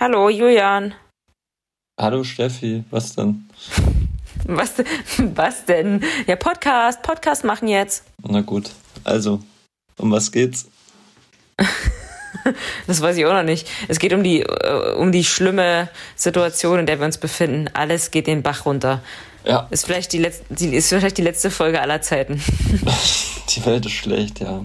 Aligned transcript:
Hallo, 0.00 0.28
Julian. 0.28 0.94
Hallo, 1.98 2.22
Steffi. 2.22 2.84
Was 2.90 3.16
denn? 3.16 3.48
Was, 4.44 4.74
was 5.18 5.64
denn? 5.64 6.04
Ja, 6.28 6.36
Podcast. 6.36 7.02
Podcast 7.02 7.42
machen 7.42 7.66
jetzt. 7.66 8.04
Na 8.22 8.40
gut. 8.42 8.70
Also, 9.02 9.40
um 9.96 10.12
was 10.12 10.30
geht's? 10.30 10.68
das 12.86 13.00
weiß 13.00 13.16
ich 13.16 13.26
auch 13.26 13.32
noch 13.32 13.42
nicht. 13.42 13.68
Es 13.88 13.98
geht 13.98 14.12
um 14.12 14.22
die, 14.22 14.42
äh, 14.42 14.94
um 14.94 15.10
die 15.10 15.24
schlimme 15.24 15.88
Situation, 16.14 16.78
in 16.78 16.86
der 16.86 17.00
wir 17.00 17.06
uns 17.06 17.18
befinden. 17.18 17.68
Alles 17.72 18.12
geht 18.12 18.28
den 18.28 18.44
Bach 18.44 18.66
runter. 18.66 19.02
Ja. 19.44 19.66
Ist 19.70 19.84
vielleicht 19.84 20.12
die, 20.12 20.18
letzte, 20.18 20.44
die, 20.54 20.76
ist 20.76 20.90
vielleicht 20.90 21.18
die 21.18 21.22
letzte 21.22 21.50
Folge 21.50 21.80
aller 21.80 22.02
Zeiten. 22.02 22.40
die 23.56 23.66
Welt 23.66 23.86
ist 23.86 23.92
schlecht, 23.92 24.40
ja. 24.40 24.64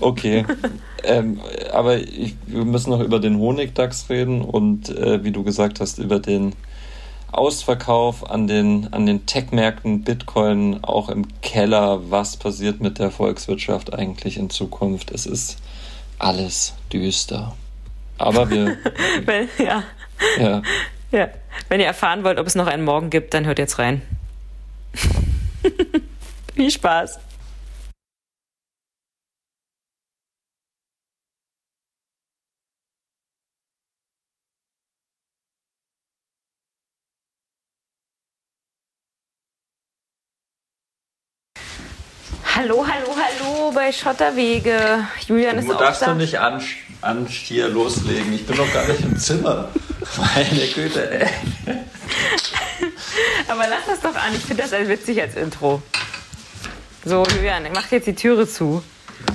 Okay. 0.00 0.44
ähm, 1.04 1.40
aber 1.72 1.98
ich, 1.98 2.34
wir 2.46 2.64
müssen 2.64 2.90
noch 2.90 3.00
über 3.00 3.20
den 3.20 3.38
Honigdachs 3.38 4.08
reden 4.10 4.42
und 4.42 4.88
äh, 4.90 5.24
wie 5.24 5.32
du 5.32 5.42
gesagt 5.42 5.80
hast, 5.80 5.98
über 5.98 6.18
den 6.18 6.54
Ausverkauf 7.30 8.30
an 8.30 8.46
den, 8.46 8.92
an 8.92 9.06
den 9.06 9.24
Tech-Märkten, 9.24 10.02
Bitcoin 10.02 10.84
auch 10.84 11.08
im 11.08 11.26
Keller. 11.40 12.10
Was 12.10 12.36
passiert 12.36 12.80
mit 12.80 12.98
der 12.98 13.10
Volkswirtschaft 13.10 13.94
eigentlich 13.94 14.36
in 14.36 14.50
Zukunft? 14.50 15.10
Es 15.10 15.24
ist 15.24 15.58
alles 16.18 16.74
düster. 16.92 17.54
Aber 18.18 18.50
wir. 18.50 18.76
Wenn, 19.24 19.48
ja. 19.58 19.82
ja. 20.38 20.62
Ja. 21.10 21.28
Wenn 21.68 21.80
ihr 21.80 21.86
erfahren 21.86 22.22
wollt, 22.22 22.38
ob 22.38 22.46
es 22.46 22.54
noch 22.54 22.66
einen 22.66 22.84
Morgen 22.84 23.10
gibt, 23.10 23.34
dann 23.34 23.46
hört 23.46 23.58
jetzt 23.58 23.78
rein. 23.78 24.02
Viel 26.54 26.70
Spaß. 26.70 27.18
Hallo, 42.54 42.86
hallo, 42.86 43.16
hallo 43.16 43.70
bei 43.72 43.90
Schotterwege. 43.90 45.06
Julian 45.26 45.56
ist 45.58 45.68
du 45.68 45.74
auch 45.74 45.78
darfst 45.78 46.02
da. 46.02 46.08
doch 46.08 46.16
nicht 46.16 46.38
an, 46.38 46.62
an 47.00 47.26
Stier 47.26 47.68
loslegen. 47.68 48.30
Ich 48.34 48.46
bin 48.46 48.58
doch 48.58 48.70
gar 48.74 48.86
nicht 48.86 49.00
im 49.00 49.16
Zimmer. 49.16 49.70
Meine 50.18 50.66
Güte, 50.66 51.10
ey. 51.10 51.28
Aber 53.48 53.64
lass 53.68 53.86
das 53.86 54.00
doch 54.00 54.14
an. 54.14 54.34
Ich 54.34 54.42
finde 54.42 54.64
das 54.64 54.72
witzig 54.72 55.22
als 55.22 55.34
Intro. 55.34 55.80
So, 57.06 57.24
Julian, 57.34 57.66
mach 57.74 57.90
jetzt 57.90 58.06
die 58.06 58.14
Türe 58.14 58.46
zu. 58.46 58.82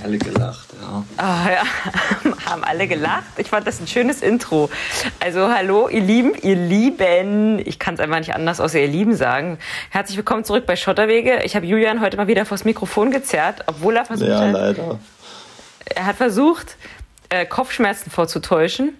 Alle 0.04 0.18
gelacht, 0.18 0.68
ja. 0.82 1.04
Ah, 1.18 1.50
ja, 1.50 2.32
haben 2.46 2.64
alle 2.64 2.88
gelacht. 2.88 3.26
Ich 3.38 3.50
fand 3.50 3.66
das 3.68 3.80
ein 3.80 3.88
schönes 3.88 4.22
Intro. 4.22 4.70
Also 5.20 5.50
hallo, 5.50 5.88
ihr 5.90 6.02
Lieben, 6.02 6.34
ihr 6.42 6.56
Lieben. 6.56 7.60
Ich 7.66 7.80
kann 7.80 7.96
es 7.96 8.00
einfach 8.00 8.20
nicht 8.20 8.34
anders 8.36 8.60
außer 8.60 8.80
ihr 8.80 8.88
Lieben 8.88 9.16
sagen. 9.16 9.58
Herzlich 9.90 10.18
willkommen 10.18 10.44
zurück 10.44 10.66
bei 10.66 10.76
Schotterwege. 10.76 11.42
Ich 11.44 11.56
habe 11.56 11.66
Julian 11.66 12.02
heute 12.02 12.18
mal 12.18 12.28
wieder 12.28 12.46
vors 12.46 12.64
Mikrofon 12.66 13.12
gezerrt, 13.12 13.64
obwohl 13.68 13.96
er 13.96 14.06
versucht 14.06 14.30
Ja, 14.30 14.40
hat, 14.40 14.54
leider. 14.54 15.00
er 15.96 16.06
hat 16.06 16.16
versucht, 16.18 16.78
äh, 17.30 17.46
Kopfschmerzen 17.46 18.12
vorzutäuschen. 18.12 18.94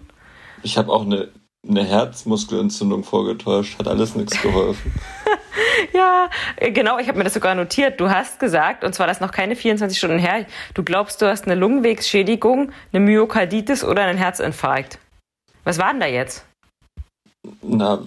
Ich 0.62 0.76
habe 0.78 0.92
auch 0.92 1.02
eine, 1.02 1.28
eine 1.68 1.84
Herzmuskelentzündung 1.84 3.04
vorgetäuscht. 3.04 3.78
Hat 3.78 3.88
alles 3.88 4.14
nichts 4.14 4.40
geholfen. 4.42 4.92
Ja, 5.92 6.28
äh, 6.56 6.70
genau, 6.70 6.98
ich 6.98 7.08
habe 7.08 7.18
mir 7.18 7.24
das 7.24 7.34
sogar 7.34 7.54
notiert. 7.54 8.00
Du 8.00 8.10
hast 8.10 8.38
gesagt, 8.40 8.84
und 8.84 8.94
zwar 8.94 9.06
das 9.06 9.20
noch 9.20 9.32
keine 9.32 9.56
24 9.56 9.96
Stunden 9.96 10.18
her, 10.18 10.46
du 10.74 10.82
glaubst, 10.82 11.22
du 11.22 11.28
hast 11.28 11.44
eine 11.46 11.54
Lungenwegsschädigung, 11.54 12.72
eine 12.92 13.00
Myokarditis 13.04 13.84
oder 13.84 14.02
einen 14.02 14.18
Herzinfarkt. 14.18 14.98
Was 15.64 15.78
war 15.78 15.90
denn 15.90 16.00
da 16.00 16.06
jetzt? 16.06 16.44
Na, 17.62 18.00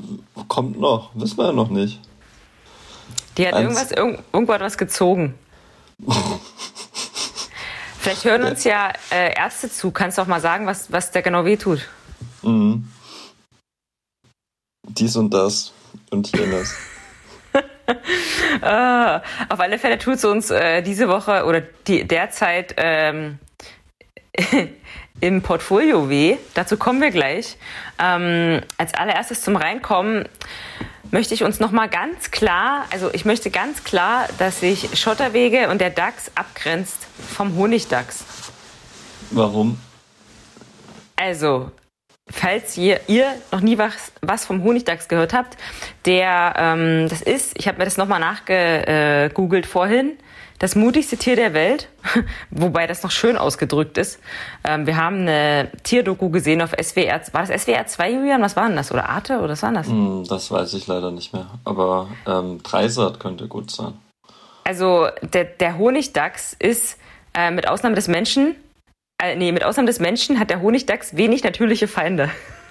kommt 0.48 0.80
noch. 0.80 1.12
Wissen 1.14 1.38
wir 1.38 1.46
ja 1.48 1.52
noch 1.52 1.70
nicht. 1.70 2.00
Die 3.38 3.48
hat 3.48 3.54
Eins. 3.54 3.64
irgendwas, 3.64 3.92
irgend, 3.92 4.20
irgendwo 4.34 4.54
hat 4.54 4.62
was 4.62 4.78
gezogen. 4.78 5.36
Vielleicht 8.00 8.26
hören 8.26 8.44
uns 8.44 8.64
ja 8.64 8.92
äh, 9.12 9.36
Ärzte 9.36 9.70
zu. 9.70 9.92
Kannst 9.92 10.18
du 10.18 10.24
auch 10.24 10.28
mal 10.28 10.42
sagen, 10.42 10.66
was, 10.66 10.92
was 10.92 11.12
der 11.12 11.22
genau 11.22 11.46
wehtut? 11.46 11.88
Mhm. 12.42 12.88
Dies 14.88 15.16
und 15.16 15.32
das 15.32 15.72
und 16.10 16.36
jenes. 16.36 16.76
Ah, 18.62 19.22
auf 19.50 19.60
alle 19.60 19.80
Fälle 19.80 19.98
tut 19.98 20.16
es 20.16 20.26
uns 20.26 20.52
äh, 20.52 20.82
diese 20.82 21.08
Woche 21.08 21.46
oder 21.46 21.62
die, 21.88 22.08
derzeit 22.08 22.76
ähm, 22.78 23.40
im 25.22 25.42
Portfolio 25.42 26.10
weh. 26.10 26.38
Dazu 26.54 26.78
kommen 26.78 27.02
wir 27.02 27.12
gleich. 27.12 27.58
Ähm, 28.00 28.62
als 28.78 28.94
allererstes 28.94 29.42
zum 29.42 29.56
Reinkommen 29.56 30.28
möchte 31.12 31.34
ich 31.34 31.44
uns 31.44 31.60
nochmal 31.60 31.90
ganz 31.90 32.32
klar, 32.32 32.86
also 32.92 33.14
ich 33.14 33.26
möchte 33.26 33.52
ganz 33.52 33.84
klar, 33.84 34.28
dass 34.40 34.62
sich 34.62 35.00
Schotterwege 35.00 35.70
und 35.70 35.82
der 35.82 35.90
DAX 35.90 36.32
abgrenzt 36.36 37.06
vom 37.36 37.56
Honigdachs. 37.56 38.24
Warum? 39.32 39.78
Also, 41.16 41.72
falls 42.32 42.78
ihr, 42.78 43.00
ihr 43.08 43.28
noch 43.52 43.62
nie 43.62 43.78
was, 43.78 44.12
was 44.22 44.46
vom 44.46 44.64
Honigdachs 44.64 45.08
gehört 45.08 45.34
habt, 45.34 45.58
der, 46.06 46.54
ähm, 46.58 47.08
das 47.10 47.22
ist, 47.22 47.58
ich 47.58 47.68
habe 47.68 47.78
mir 47.80 47.86
das 47.86 47.98
nochmal 47.98 48.20
nachgegoogelt 48.20 49.66
vorhin, 49.66 50.14
das 50.62 50.76
mutigste 50.76 51.18
Tier 51.18 51.36
der 51.36 51.56
Welt, 51.56 51.90
wobei 52.52 52.86
das 52.86 53.02
noch 53.02 53.10
schön 53.10 53.36
ausgedrückt 53.36 53.98
ist. 53.98 54.20
Ähm, 54.64 54.86
wir 54.86 54.96
haben 54.96 55.22
eine 55.22 55.72
Tierdoku 55.82 56.30
gesehen 56.30 56.62
auf 56.62 56.72
SWR, 56.80 57.20
war 57.32 57.46
das 57.48 57.64
SWR 57.64 57.88
2, 57.88 58.12
Julian? 58.12 58.42
Was 58.44 58.56
war 58.56 58.68
denn 58.68 58.76
das? 58.76 58.92
Oder 58.92 59.10
Arte? 59.10 59.40
Oder 59.40 59.50
was 59.50 59.64
war 59.64 59.72
das? 59.72 59.88
Hm, 59.88 60.24
das 60.28 60.52
weiß 60.52 60.76
ich 60.76 60.86
leider 60.86 61.10
nicht 61.10 61.34
mehr. 61.34 61.48
Aber 61.66 62.10
ähm, 62.28 62.62
Dreisat 62.62 63.20
könnte 63.20 63.48
gut 63.48 63.72
sein. 63.72 63.94
Also, 64.64 65.08
der, 65.24 65.46
der 65.46 65.80
Honigdachs 65.80 66.56
ist 66.60 67.00
äh, 67.34 67.50
mit 67.50 67.68
Ausnahme 67.68 67.96
des 67.96 68.08
Menschen, 68.08 68.56
äh, 69.22 69.36
nee, 69.36 69.52
mit 69.52 69.64
Ausnahme 69.64 69.88
des 69.88 70.00
Menschen 70.00 70.40
hat 70.40 70.50
der 70.50 70.62
Honigdachs 70.62 71.16
wenig 71.16 71.44
natürliche 71.44 71.88
Feinde. 71.88 72.30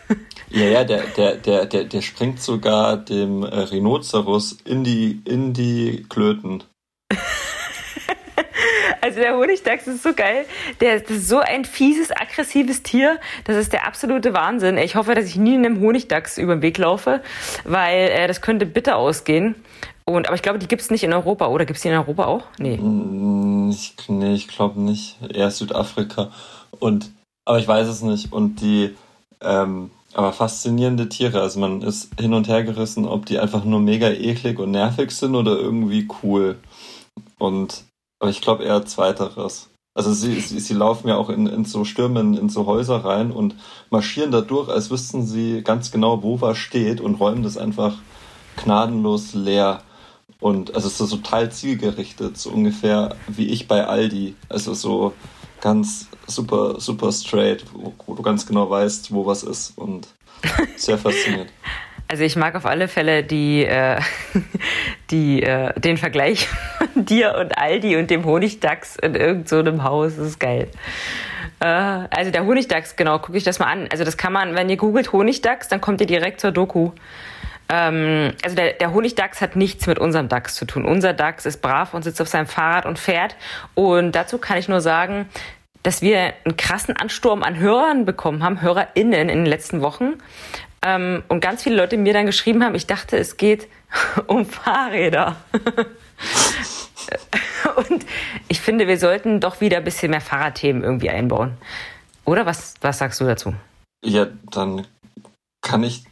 Ja, 0.52 0.64
ja, 0.64 0.82
der, 0.82 1.02
der, 1.16 1.36
der, 1.36 1.66
der, 1.66 1.84
der 1.84 2.02
springt 2.02 2.42
sogar 2.42 2.96
dem 2.96 3.44
äh, 3.44 3.46
Rhinoceros 3.46 4.58
in 4.64 4.82
die, 4.82 5.22
in 5.24 5.52
die 5.52 6.04
Klöten. 6.08 6.64
Also 9.02 9.20
der 9.20 9.34
Honigdachs 9.34 9.86
ist 9.86 10.02
so 10.02 10.12
geil. 10.12 10.44
Der 10.80 11.00
das 11.00 11.10
ist 11.10 11.28
so 11.28 11.38
ein 11.38 11.64
fieses, 11.64 12.10
aggressives 12.10 12.82
Tier. 12.82 13.18
Das 13.44 13.56
ist 13.56 13.72
der 13.72 13.86
absolute 13.86 14.34
Wahnsinn. 14.34 14.76
Ich 14.76 14.94
hoffe, 14.94 15.14
dass 15.14 15.24
ich 15.24 15.36
nie 15.36 15.54
einem 15.54 15.80
Honigdachs 15.80 16.36
über 16.36 16.54
den 16.54 16.62
Weg 16.62 16.76
laufe, 16.76 17.22
weil 17.64 18.08
äh, 18.10 18.26
das 18.26 18.42
könnte 18.42 18.66
bitter 18.66 18.96
ausgehen. 18.96 19.54
Und, 20.14 20.26
aber 20.26 20.36
ich 20.36 20.42
glaube, 20.42 20.58
die 20.58 20.68
gibt 20.68 20.82
es 20.82 20.90
nicht 20.90 21.04
in 21.04 21.12
Europa. 21.12 21.46
Oder 21.48 21.64
gibt 21.66 21.76
es 21.76 21.82
die 21.82 21.88
in 21.88 21.94
Europa 21.94 22.26
auch? 22.26 22.42
Nee. 22.58 22.76
Hm, 22.76 23.70
Ich, 23.70 23.94
nee, 24.08 24.34
ich 24.34 24.48
glaube 24.48 24.80
nicht. 24.80 25.16
Eher 25.32 25.50
Südafrika. 25.50 26.30
Und, 26.78 27.10
aber 27.44 27.58
ich 27.58 27.68
weiß 27.68 27.86
es 27.88 28.02
nicht. 28.02 28.32
Und 28.32 28.60
die, 28.60 28.94
ähm, 29.40 29.90
aber 30.14 30.32
faszinierende 30.32 31.08
Tiere. 31.08 31.40
Also 31.40 31.60
man 31.60 31.82
ist 31.82 32.10
hin 32.18 32.34
und 32.34 32.48
her 32.48 32.64
gerissen, 32.64 33.06
ob 33.06 33.26
die 33.26 33.38
einfach 33.38 33.64
nur 33.64 33.80
mega 33.80 34.08
eklig 34.10 34.58
und 34.58 34.72
nervig 34.72 35.12
sind 35.12 35.34
oder 35.34 35.56
irgendwie 35.56 36.08
cool. 36.22 36.58
Und, 37.38 37.84
aber 38.20 38.30
ich 38.30 38.40
glaube 38.40 38.64
eher 38.64 38.84
zweiteres. 38.86 39.68
Also 39.94 40.12
sie, 40.12 40.40
sie, 40.40 40.60
sie 40.60 40.74
laufen 40.74 41.08
ja 41.08 41.16
auch 41.16 41.30
in, 41.30 41.46
in 41.46 41.64
so 41.64 41.84
Stürmen, 41.84 42.36
in 42.36 42.48
so 42.48 42.66
Häuser 42.66 43.04
rein 43.04 43.32
und 43.32 43.56
marschieren 43.90 44.30
da 44.30 44.40
durch, 44.40 44.68
als 44.68 44.90
wüssten 44.90 45.26
sie 45.26 45.62
ganz 45.62 45.90
genau, 45.90 46.22
wo 46.22 46.40
was 46.40 46.58
steht 46.58 47.00
und 47.00 47.16
räumen 47.16 47.42
das 47.42 47.58
einfach 47.58 47.96
gnadenlos 48.56 49.34
leer. 49.34 49.82
Und 50.40 50.74
also 50.74 50.88
es 50.88 50.98
ist 50.98 51.10
so 51.10 51.16
total 51.16 51.52
zielgerichtet, 51.52 52.38
so 52.38 52.50
ungefähr 52.50 53.16
wie 53.28 53.48
ich 53.48 53.68
bei 53.68 53.84
Aldi. 53.84 54.34
Also 54.48 54.74
so 54.74 55.12
ganz 55.60 56.08
super, 56.26 56.80
super 56.80 57.12
straight, 57.12 57.64
wo, 57.72 57.92
wo 58.06 58.14
du 58.14 58.22
ganz 58.22 58.46
genau 58.46 58.68
weißt, 58.70 59.12
wo 59.12 59.26
was 59.26 59.42
ist 59.42 59.76
und 59.76 60.08
sehr 60.76 60.98
faszinierend. 60.98 61.52
Also 62.08 62.24
ich 62.24 62.34
mag 62.34 62.56
auf 62.56 62.66
alle 62.66 62.88
Fälle 62.88 63.22
die, 63.22 63.64
äh, 63.64 64.00
die, 65.10 65.42
äh, 65.42 65.78
den 65.78 65.96
Vergleich 65.96 66.48
von 66.78 67.04
dir 67.04 67.36
und 67.38 67.56
Aldi 67.56 67.96
und 67.96 68.10
dem 68.10 68.24
Honigdachs 68.24 68.96
in 68.96 69.14
irgendeinem 69.14 69.46
so 69.46 69.58
einem 69.58 69.84
Haus. 69.84 70.16
Das 70.16 70.26
ist 70.26 70.40
geil. 70.40 70.68
Äh, 71.60 71.66
also 71.66 72.32
der 72.32 72.44
Honigdachs, 72.46 72.96
genau, 72.96 73.18
gucke 73.20 73.38
ich 73.38 73.44
das 73.44 73.60
mal 73.60 73.66
an. 73.66 73.86
Also 73.92 74.02
das 74.02 74.16
kann 74.16 74.32
man, 74.32 74.56
wenn 74.56 74.68
ihr 74.68 74.76
googelt 74.76 75.12
Honigdachs, 75.12 75.68
dann 75.68 75.80
kommt 75.80 76.00
ihr 76.00 76.06
direkt 76.06 76.40
zur 76.40 76.50
Doku. 76.50 76.90
Ähm, 77.70 78.32
also 78.42 78.56
der, 78.56 78.72
der 78.72 78.92
Honigdachs 78.92 79.40
hat 79.40 79.54
nichts 79.54 79.86
mit 79.86 80.00
unserem 80.00 80.28
Dachs 80.28 80.56
zu 80.56 80.64
tun. 80.64 80.84
Unser 80.84 81.12
Dachs 81.12 81.46
ist 81.46 81.62
brav 81.62 81.94
und 81.94 82.02
sitzt 82.02 82.20
auf 82.20 82.28
seinem 82.28 82.46
Fahrrad 82.46 82.84
und 82.84 82.98
fährt. 82.98 83.36
Und 83.74 84.12
dazu 84.12 84.38
kann 84.38 84.58
ich 84.58 84.68
nur 84.68 84.80
sagen, 84.80 85.28
dass 85.84 86.02
wir 86.02 86.34
einen 86.44 86.56
krassen 86.56 86.96
Ansturm 86.96 87.44
an 87.44 87.58
Hörern 87.58 88.04
bekommen 88.04 88.42
haben, 88.42 88.60
HörerInnen 88.60 89.28
in 89.28 89.38
den 89.38 89.46
letzten 89.46 89.82
Wochen. 89.82 90.14
Ähm, 90.82 91.22
und 91.28 91.40
ganz 91.40 91.62
viele 91.62 91.76
Leute 91.76 91.96
mir 91.96 92.12
dann 92.12 92.26
geschrieben 92.26 92.64
haben, 92.64 92.74
ich 92.74 92.88
dachte, 92.88 93.16
es 93.16 93.36
geht 93.36 93.68
um 94.26 94.44
Fahrräder. 94.44 95.36
und 97.76 98.04
ich 98.48 98.60
finde, 98.60 98.88
wir 98.88 98.98
sollten 98.98 99.40
doch 99.40 99.60
wieder 99.60 99.76
ein 99.76 99.84
bisschen 99.84 100.10
mehr 100.10 100.20
Fahrradthemen 100.20 100.82
irgendwie 100.82 101.10
einbauen. 101.10 101.56
Oder 102.24 102.46
was, 102.46 102.74
was 102.80 102.98
sagst 102.98 103.20
du 103.20 103.26
dazu? 103.26 103.54
Ja, 104.04 104.26
dann 104.50 104.88
kann 105.60 105.84
ich, 105.84 106.04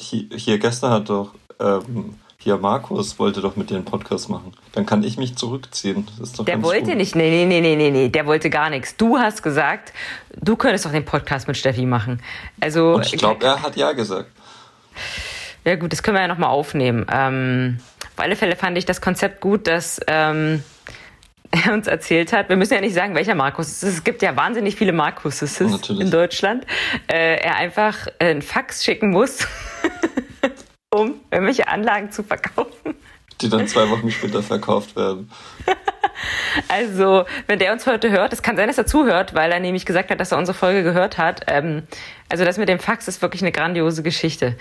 hier, 0.00 0.24
hier 0.36 0.58
gestern 0.58 0.92
hat 0.92 1.08
doch, 1.08 1.34
ähm, 1.58 2.16
hier 2.38 2.56
Markus 2.56 3.18
wollte 3.18 3.40
doch 3.40 3.56
mit 3.56 3.70
dir 3.70 3.76
einen 3.76 3.84
Podcast 3.84 4.30
machen. 4.30 4.54
Dann 4.72 4.86
kann 4.86 5.02
ich 5.02 5.18
mich 5.18 5.36
zurückziehen. 5.36 6.08
Der 6.46 6.62
wollte 6.62 6.90
gut. 6.90 6.96
nicht, 6.96 7.14
nee, 7.14 7.44
nee, 7.44 7.60
nee, 7.60 7.76
nee, 7.76 7.90
nee, 7.90 8.08
der 8.08 8.26
wollte 8.26 8.48
gar 8.48 8.70
nichts. 8.70 8.96
Du 8.96 9.18
hast 9.18 9.42
gesagt, 9.42 9.92
du 10.36 10.56
könntest 10.56 10.86
doch 10.86 10.92
den 10.92 11.04
Podcast 11.04 11.48
mit 11.48 11.56
Steffi 11.56 11.84
machen. 11.84 12.22
Also, 12.60 12.94
Und 12.94 13.06
ich 13.06 13.18
glaube, 13.18 13.44
er 13.44 13.62
hat 13.62 13.76
ja 13.76 13.92
gesagt. 13.92 14.30
Ja 15.64 15.76
gut, 15.76 15.92
das 15.92 16.02
können 16.02 16.16
wir 16.16 16.22
ja 16.22 16.28
nochmal 16.28 16.50
aufnehmen. 16.50 17.04
Ähm, 17.12 17.78
auf 18.16 18.24
alle 18.24 18.36
Fälle 18.36 18.56
fand 18.56 18.78
ich 18.78 18.86
das 18.86 19.00
Konzept 19.02 19.40
gut, 19.42 19.66
dass 19.66 20.00
ähm, 20.06 20.64
er 21.50 21.72
uns 21.72 21.86
erzählt 21.86 22.32
hat, 22.32 22.48
wir 22.48 22.56
müssen 22.56 22.74
ja 22.74 22.80
nicht 22.80 22.94
sagen, 22.94 23.14
welcher 23.14 23.34
Markus 23.34 23.68
es 23.68 23.82
ist. 23.82 23.94
Es 23.96 24.04
gibt 24.04 24.22
ja 24.22 24.36
wahnsinnig 24.36 24.76
viele 24.76 24.92
Markuses 24.92 25.60
in 25.60 26.10
Deutschland. 26.10 26.64
Äh, 27.08 27.36
er 27.42 27.56
einfach 27.56 28.06
einen 28.18 28.40
Fax 28.42 28.84
schicken 28.84 29.10
muss, 29.10 29.46
um 30.94 31.14
irgendwelche 31.30 31.68
Anlagen 31.68 32.10
zu 32.10 32.22
verkaufen. 32.22 32.94
Die 33.40 33.48
dann 33.48 33.66
zwei 33.66 33.88
Wochen 33.88 34.10
später 34.10 34.42
verkauft 34.42 34.96
werden. 34.96 35.30
Also, 36.68 37.24
wenn 37.46 37.58
der 37.58 37.72
uns 37.72 37.86
heute 37.86 38.10
hört, 38.10 38.32
es 38.32 38.42
kann 38.42 38.56
sein, 38.56 38.66
dass 38.66 38.76
er 38.76 38.84
zuhört, 38.84 39.34
weil 39.34 39.50
er 39.52 39.60
nämlich 39.60 39.86
gesagt 39.86 40.10
hat, 40.10 40.20
dass 40.20 40.32
er 40.32 40.38
unsere 40.38 40.56
Folge 40.56 40.82
gehört 40.82 41.16
hat. 41.16 41.42
Ähm, 41.46 41.84
also, 42.28 42.44
das 42.44 42.58
mit 42.58 42.68
dem 42.68 42.78
Fax 42.78 43.08
ist 43.08 43.22
wirklich 43.22 43.42
eine 43.42 43.52
grandiose 43.52 44.02
Geschichte. 44.02 44.56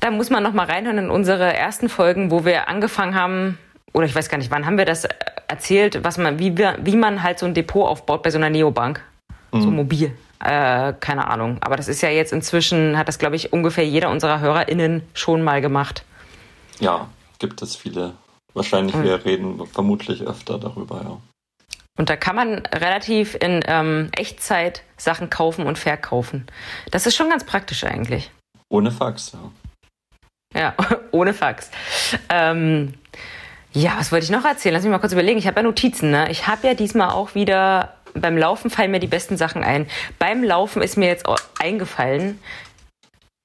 Da 0.00 0.10
muss 0.10 0.28
man 0.30 0.42
noch 0.42 0.52
mal 0.52 0.66
reinhören 0.66 0.98
in 0.98 1.10
unsere 1.10 1.54
ersten 1.54 1.88
Folgen, 1.88 2.30
wo 2.30 2.44
wir 2.44 2.68
angefangen 2.68 3.14
haben, 3.14 3.58
oder 3.92 4.06
ich 4.06 4.14
weiß 4.14 4.28
gar 4.28 4.38
nicht, 4.38 4.50
wann 4.50 4.66
haben 4.66 4.78
wir 4.78 4.84
das 4.84 5.06
erzählt, 5.48 6.04
was 6.04 6.18
man, 6.18 6.38
wie, 6.38 6.56
wie 6.56 6.96
man 6.96 7.22
halt 7.22 7.38
so 7.38 7.46
ein 7.46 7.54
Depot 7.54 7.88
aufbaut 7.88 8.22
bei 8.22 8.30
so 8.30 8.38
einer 8.38 8.50
Neobank. 8.50 9.02
Mhm. 9.52 9.60
So 9.60 9.70
mobil. 9.70 10.12
Äh, 10.40 10.92
keine 11.00 11.28
Ahnung. 11.28 11.58
Aber 11.60 11.76
das 11.76 11.88
ist 11.88 12.00
ja 12.00 12.10
jetzt 12.10 12.32
inzwischen, 12.32 12.96
hat 12.96 13.08
das, 13.08 13.18
glaube 13.18 13.36
ich, 13.36 13.52
ungefähr 13.52 13.86
jeder 13.86 14.10
unserer 14.10 14.40
HörerInnen 14.40 15.02
schon 15.14 15.42
mal 15.42 15.60
gemacht. 15.60 16.04
Ja, 16.78 17.08
gibt 17.38 17.60
es 17.62 17.76
viele. 17.76 18.14
Wahrscheinlich, 18.54 18.94
mhm. 18.94 19.04
wir 19.04 19.24
reden 19.24 19.66
vermutlich 19.66 20.22
öfter 20.22 20.58
darüber, 20.58 21.02
ja. 21.02 21.18
Und 21.96 22.10
da 22.10 22.16
kann 22.16 22.36
man 22.36 22.64
relativ 22.66 23.34
in 23.34 23.60
ähm, 23.66 24.10
Echtzeit 24.16 24.84
Sachen 24.96 25.30
kaufen 25.30 25.66
und 25.66 25.78
verkaufen. 25.78 26.46
Das 26.92 27.06
ist 27.06 27.16
schon 27.16 27.28
ganz 27.28 27.44
praktisch 27.44 27.82
eigentlich. 27.82 28.30
Ohne 28.68 28.92
Fax, 28.92 29.32
ja. 29.32 29.40
Ja, 30.54 30.74
ohne 31.10 31.34
Fax. 31.34 31.70
Ähm, 32.28 32.94
ja, 33.72 33.94
was 33.98 34.12
wollte 34.12 34.24
ich 34.24 34.30
noch 34.30 34.44
erzählen? 34.44 34.74
Lass 34.74 34.84
mich 34.84 34.90
mal 34.90 34.98
kurz 34.98 35.12
überlegen. 35.12 35.38
Ich 35.38 35.46
habe 35.46 35.60
ja 35.60 35.62
Notizen. 35.62 36.10
Ne? 36.10 36.30
Ich 36.30 36.46
habe 36.46 36.66
ja 36.68 36.74
diesmal 36.74 37.10
auch 37.10 37.34
wieder 37.34 37.94
beim 38.14 38.36
Laufen 38.36 38.70
fallen 38.70 38.90
mir 38.90 39.00
die 39.00 39.06
besten 39.06 39.36
Sachen 39.36 39.64
ein. 39.64 39.86
Beim 40.18 40.42
Laufen 40.42 40.82
ist 40.82 40.96
mir 40.96 41.08
jetzt 41.08 41.26
eingefallen, 41.58 42.38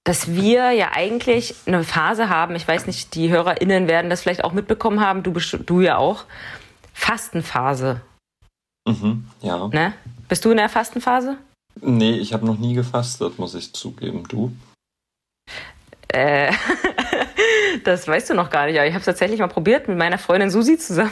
dass 0.04 0.33
wir 0.33 0.71
ja 0.71 0.92
eigentlich 0.94 1.56
eine 1.65 1.83
Phase 1.83 2.30
haben. 2.30 2.56
Ich 2.56 2.68
weiß 2.68 2.88
nicht, 2.88 3.15
die 3.15 3.30
HörerInnen 3.30 3.88
werden 3.88 4.10
das 4.10 4.21
vielleicht 4.21 4.44
auch 4.44 4.51
mitbekommen 4.51 5.00
haben. 5.00 5.24
Du, 5.24 5.31
du 5.31 5.81
ja 5.81 5.98
auch. 5.98 6.25
Fastenphase. 6.94 8.01
Mhm, 8.88 9.25
ja. 9.42 9.68
Ne? 9.69 9.94
Bist 10.27 10.44
du 10.45 10.51
in 10.51 10.57
der 10.57 10.69
Fastenphase? 10.69 11.38
Nee, 11.81 12.18
ich 12.18 12.33
habe 12.33 12.45
noch 12.45 12.57
nie 12.57 12.74
gefastet, 12.74 13.39
muss 13.39 13.56
ich 13.56 13.74
zugeben. 13.74 14.24
Du? 14.27 14.54
Äh, 16.09 16.51
das 17.83 18.07
weißt 18.07 18.29
du 18.29 18.33
noch 18.33 18.50
gar 18.50 18.65
nicht, 18.65 18.77
aber 18.77 18.88
ich 18.88 18.94
habe 18.94 19.00
es 19.00 19.05
tatsächlich 19.05 19.39
mal 19.39 19.47
probiert 19.47 19.88
mit 19.88 19.97
meiner 19.97 20.17
Freundin 20.17 20.50
Susi 20.50 20.77
zusammen. 20.77 21.11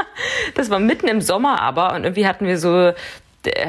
das 0.54 0.70
war 0.70 0.78
mitten 0.78 1.08
im 1.08 1.20
Sommer 1.20 1.60
aber 1.60 1.94
und 1.94 2.04
irgendwie 2.04 2.26
hatten 2.26 2.46
wir 2.46 2.58
so 2.58 2.92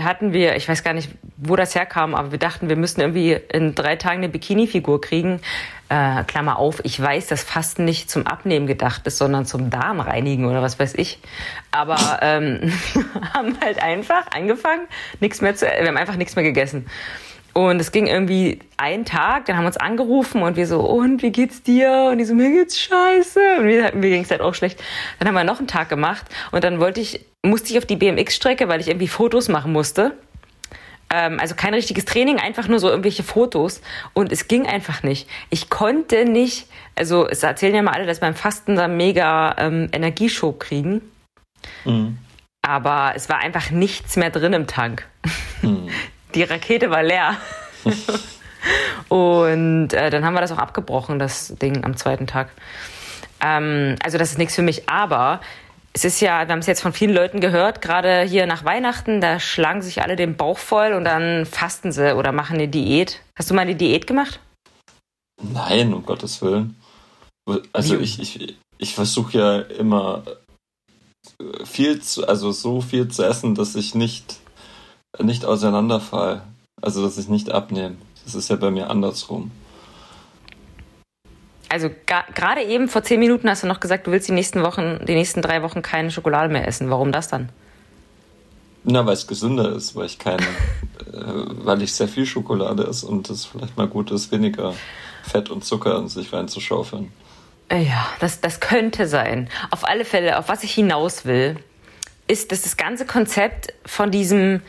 hatten 0.03 0.33
wir, 0.33 0.55
ich 0.55 0.67
weiß 0.67 0.83
gar 0.83 0.93
nicht, 0.93 1.11
wo 1.37 1.55
das 1.55 1.75
herkam, 1.75 2.15
aber 2.15 2.31
wir 2.31 2.39
dachten, 2.39 2.69
wir 2.69 2.75
müssten 2.75 3.01
irgendwie 3.01 3.33
in 3.33 3.75
drei 3.75 3.95
Tagen 3.95 4.17
eine 4.17 4.29
Bikini-Figur 4.29 4.99
kriegen. 4.99 5.41
Äh, 5.89 6.23
Klammer 6.23 6.57
auf, 6.57 6.81
ich 6.83 6.99
weiß, 6.99 7.27
dass 7.27 7.43
Fasten 7.43 7.85
nicht 7.85 8.09
zum 8.09 8.25
Abnehmen 8.27 8.67
gedacht 8.67 9.05
ist, 9.07 9.17
sondern 9.17 9.45
zum 9.45 9.69
Darmreinigen 9.69 10.45
oder 10.45 10.61
was 10.61 10.79
weiß 10.79 10.95
ich. 10.95 11.19
Aber 11.71 12.19
ähm, 12.21 12.73
haben 13.33 13.57
halt 13.63 13.81
einfach 13.81 14.27
angefangen, 14.31 14.87
nichts 15.19 15.41
mehr 15.41 15.55
zu, 15.55 15.65
wir 15.65 15.87
haben 15.87 15.97
einfach 15.97 16.15
nichts 16.15 16.35
mehr 16.35 16.43
gegessen. 16.43 16.87
Und 17.59 17.81
es 17.81 17.91
ging 17.91 18.07
irgendwie 18.07 18.59
einen 18.77 19.03
Tag, 19.03 19.45
dann 19.45 19.57
haben 19.57 19.65
wir 19.65 19.67
uns 19.67 19.75
angerufen 19.75 20.43
und 20.43 20.55
wir 20.55 20.65
so, 20.65 20.79
und 20.79 21.21
wie 21.21 21.31
geht's 21.31 21.61
dir? 21.61 22.07
Und 22.09 22.19
die 22.19 22.23
so, 22.23 22.33
mir 22.33 22.49
geht's 22.51 22.79
scheiße. 22.79 23.57
Und 23.57 23.65
mir, 23.65 23.91
mir 23.93 24.11
ging's 24.11 24.31
halt 24.31 24.39
auch 24.39 24.53
schlecht. 24.55 24.81
Dann 25.19 25.27
haben 25.27 25.35
wir 25.35 25.43
noch 25.43 25.59
einen 25.59 25.67
Tag 25.67 25.89
gemacht 25.89 26.25
und 26.53 26.63
dann 26.63 26.79
wollte 26.79 27.01
ich, 27.01 27.19
musste 27.45 27.71
ich 27.71 27.77
auf 27.77 27.85
die 27.85 27.97
BMX-Strecke, 27.97 28.69
weil 28.69 28.79
ich 28.79 28.87
irgendwie 28.87 29.09
Fotos 29.09 29.49
machen 29.49 29.73
musste. 29.73 30.13
Ähm, 31.09 31.37
also 31.37 31.53
kein 31.53 31.73
richtiges 31.73 32.05
Training, 32.05 32.37
einfach 32.37 32.69
nur 32.69 32.79
so 32.79 32.87
irgendwelche 32.87 33.23
Fotos. 33.23 33.81
Und 34.13 34.31
es 34.31 34.47
ging 34.47 34.65
einfach 34.65 35.03
nicht. 35.03 35.27
Ich 35.49 35.69
konnte 35.69 36.23
nicht, 36.23 36.65
also 36.95 37.27
es 37.27 37.43
erzählen 37.43 37.75
ja 37.75 37.81
mal 37.81 37.91
alle, 37.91 38.05
dass 38.05 38.21
beim 38.21 38.35
Fasten 38.35 38.77
da 38.77 38.87
mega 38.87 39.53
ähm, 39.57 39.89
Energieschub 39.91 40.61
kriegen. 40.61 41.01
Mhm. 41.83 42.19
Aber 42.61 43.11
es 43.15 43.27
war 43.27 43.39
einfach 43.39 43.69
nichts 43.69 44.15
mehr 44.15 44.29
drin 44.29 44.53
im 44.53 44.65
Tank. 44.65 45.05
Mhm 45.61 45.89
die 46.39 46.43
Rakete 46.43 46.89
war 46.89 47.03
leer. 47.03 47.35
und 49.09 49.93
äh, 49.93 50.09
dann 50.09 50.23
haben 50.23 50.33
wir 50.33 50.41
das 50.41 50.53
auch 50.53 50.57
abgebrochen, 50.57 51.19
das 51.19 51.53
Ding 51.61 51.83
am 51.83 51.97
zweiten 51.97 52.27
Tag. 52.27 52.49
Ähm, 53.41 53.95
also 54.01 54.17
das 54.17 54.31
ist 54.31 54.37
nichts 54.37 54.55
für 54.55 54.61
mich, 54.61 54.87
aber 54.89 55.41
es 55.91 56.05
ist 56.05 56.21
ja, 56.21 56.47
wir 56.47 56.53
haben 56.53 56.59
es 56.59 56.67
jetzt 56.67 56.81
von 56.81 56.93
vielen 56.93 57.13
Leuten 57.13 57.41
gehört, 57.41 57.81
gerade 57.81 58.21
hier 58.21 58.45
nach 58.45 58.63
Weihnachten, 58.63 59.19
da 59.19 59.39
schlagen 59.39 59.81
sich 59.81 60.01
alle 60.01 60.15
den 60.15 60.37
Bauch 60.37 60.57
voll 60.57 60.93
und 60.93 61.03
dann 61.03 61.45
fasten 61.45 61.91
sie 61.91 62.15
oder 62.15 62.31
machen 62.31 62.55
eine 62.55 62.69
Diät. 62.69 63.21
Hast 63.37 63.49
du 63.49 63.53
mal 63.53 63.63
eine 63.63 63.75
Diät 63.75 64.07
gemacht? 64.07 64.39
Nein, 65.41 65.93
um 65.93 66.05
Gottes 66.05 66.41
Willen. 66.41 66.79
Also 67.73 67.97
ich, 67.97 68.19
ich, 68.19 68.55
ich 68.77 68.95
versuche 68.95 69.37
ja 69.37 69.59
immer 69.59 70.23
viel 71.65 72.01
zu, 72.01 72.27
also 72.27 72.51
so 72.51 72.79
viel 72.79 73.09
zu 73.09 73.25
essen, 73.25 73.55
dass 73.55 73.75
ich 73.75 73.95
nicht 73.95 74.39
nicht 75.17 75.45
auseinanderfall. 75.45 76.41
Also, 76.81 77.01
dass 77.03 77.17
ich 77.17 77.27
nicht 77.27 77.51
abnehme. 77.51 77.95
Das 78.25 78.35
ist 78.35 78.49
ja 78.49 78.55
bei 78.55 78.71
mir 78.71 78.89
andersrum. 78.89 79.51
Also 81.69 81.89
gerade 82.07 82.63
eben 82.63 82.89
vor 82.89 83.03
zehn 83.03 83.19
Minuten 83.19 83.47
hast 83.47 83.61
du 83.61 83.67
noch 83.67 83.79
gesagt, 83.79 84.07
du 84.07 84.11
willst 84.11 84.27
die 84.27 84.33
nächsten 84.33 84.63
Wochen, 84.63 85.05
die 85.05 85.13
nächsten 85.13 85.43
drei 85.43 85.61
Wochen 85.61 85.83
keine 85.83 86.09
Schokolade 86.09 86.51
mehr 86.51 86.67
essen. 86.67 86.89
Warum 86.89 87.11
das 87.11 87.27
dann? 87.27 87.49
Na, 88.83 89.05
weil 89.05 89.13
es 89.13 89.27
gesünder 89.27 89.75
ist, 89.75 89.95
weil 89.95 90.07
ich 90.07 90.17
keine, 90.17 90.41
äh, 90.41 91.21
weil 91.63 91.83
ich 91.83 91.93
sehr 91.93 92.07
viel 92.07 92.25
Schokolade 92.25 92.85
esse 92.87 93.05
und 93.05 93.29
es 93.29 93.45
vielleicht 93.45 93.77
mal 93.77 93.87
gut 93.87 94.09
ist, 94.09 94.31
weniger 94.31 94.73
Fett 95.23 95.51
und 95.51 95.63
Zucker 95.63 95.97
in 95.99 96.07
sich 96.07 96.33
reinzuschaufeln. 96.33 97.11
Ja, 97.71 98.07
das, 98.19 98.41
das 98.41 98.59
könnte 98.59 99.07
sein. 99.07 99.47
Auf 99.69 99.85
alle 99.87 100.05
Fälle, 100.05 100.39
auf 100.39 100.49
was 100.49 100.63
ich 100.63 100.73
hinaus 100.73 101.25
will, 101.25 101.57
ist, 102.27 102.51
dass 102.51 102.63
das 102.63 102.77
ganze 102.77 103.05
Konzept 103.05 103.73
von 103.85 104.09
diesem 104.09 104.61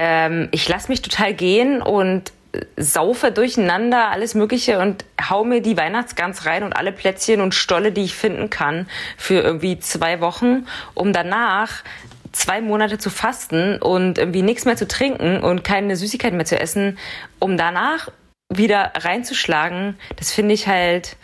ähm, 0.00 0.48
ich 0.50 0.66
lasse 0.66 0.88
mich 0.88 1.02
total 1.02 1.34
gehen 1.34 1.82
und 1.82 2.32
saufe 2.76 3.30
durcheinander 3.30 4.08
alles 4.08 4.34
Mögliche 4.34 4.78
und 4.78 5.04
hau 5.28 5.44
mir 5.44 5.60
die 5.60 5.76
Weihnachtsgans 5.76 6.46
rein 6.46 6.62
und 6.64 6.72
alle 6.72 6.90
Plätzchen 6.90 7.42
und 7.42 7.54
Stolle, 7.54 7.92
die 7.92 8.04
ich 8.04 8.14
finden 8.14 8.48
kann, 8.48 8.88
für 9.18 9.40
irgendwie 9.40 9.78
zwei 9.78 10.20
Wochen, 10.20 10.66
um 10.94 11.12
danach 11.12 11.84
zwei 12.32 12.62
Monate 12.62 12.96
zu 12.96 13.10
fasten 13.10 13.76
und 13.76 14.16
irgendwie 14.16 14.42
nichts 14.42 14.64
mehr 14.64 14.76
zu 14.76 14.88
trinken 14.88 15.42
und 15.42 15.64
keine 15.64 15.94
Süßigkeiten 15.96 16.36
mehr 16.36 16.46
zu 16.46 16.58
essen, 16.58 16.98
um 17.38 17.58
danach 17.58 18.08
wieder 18.48 18.92
reinzuschlagen, 18.96 19.96
das 20.16 20.32
finde 20.32 20.54
ich 20.54 20.66
halt, 20.66 21.16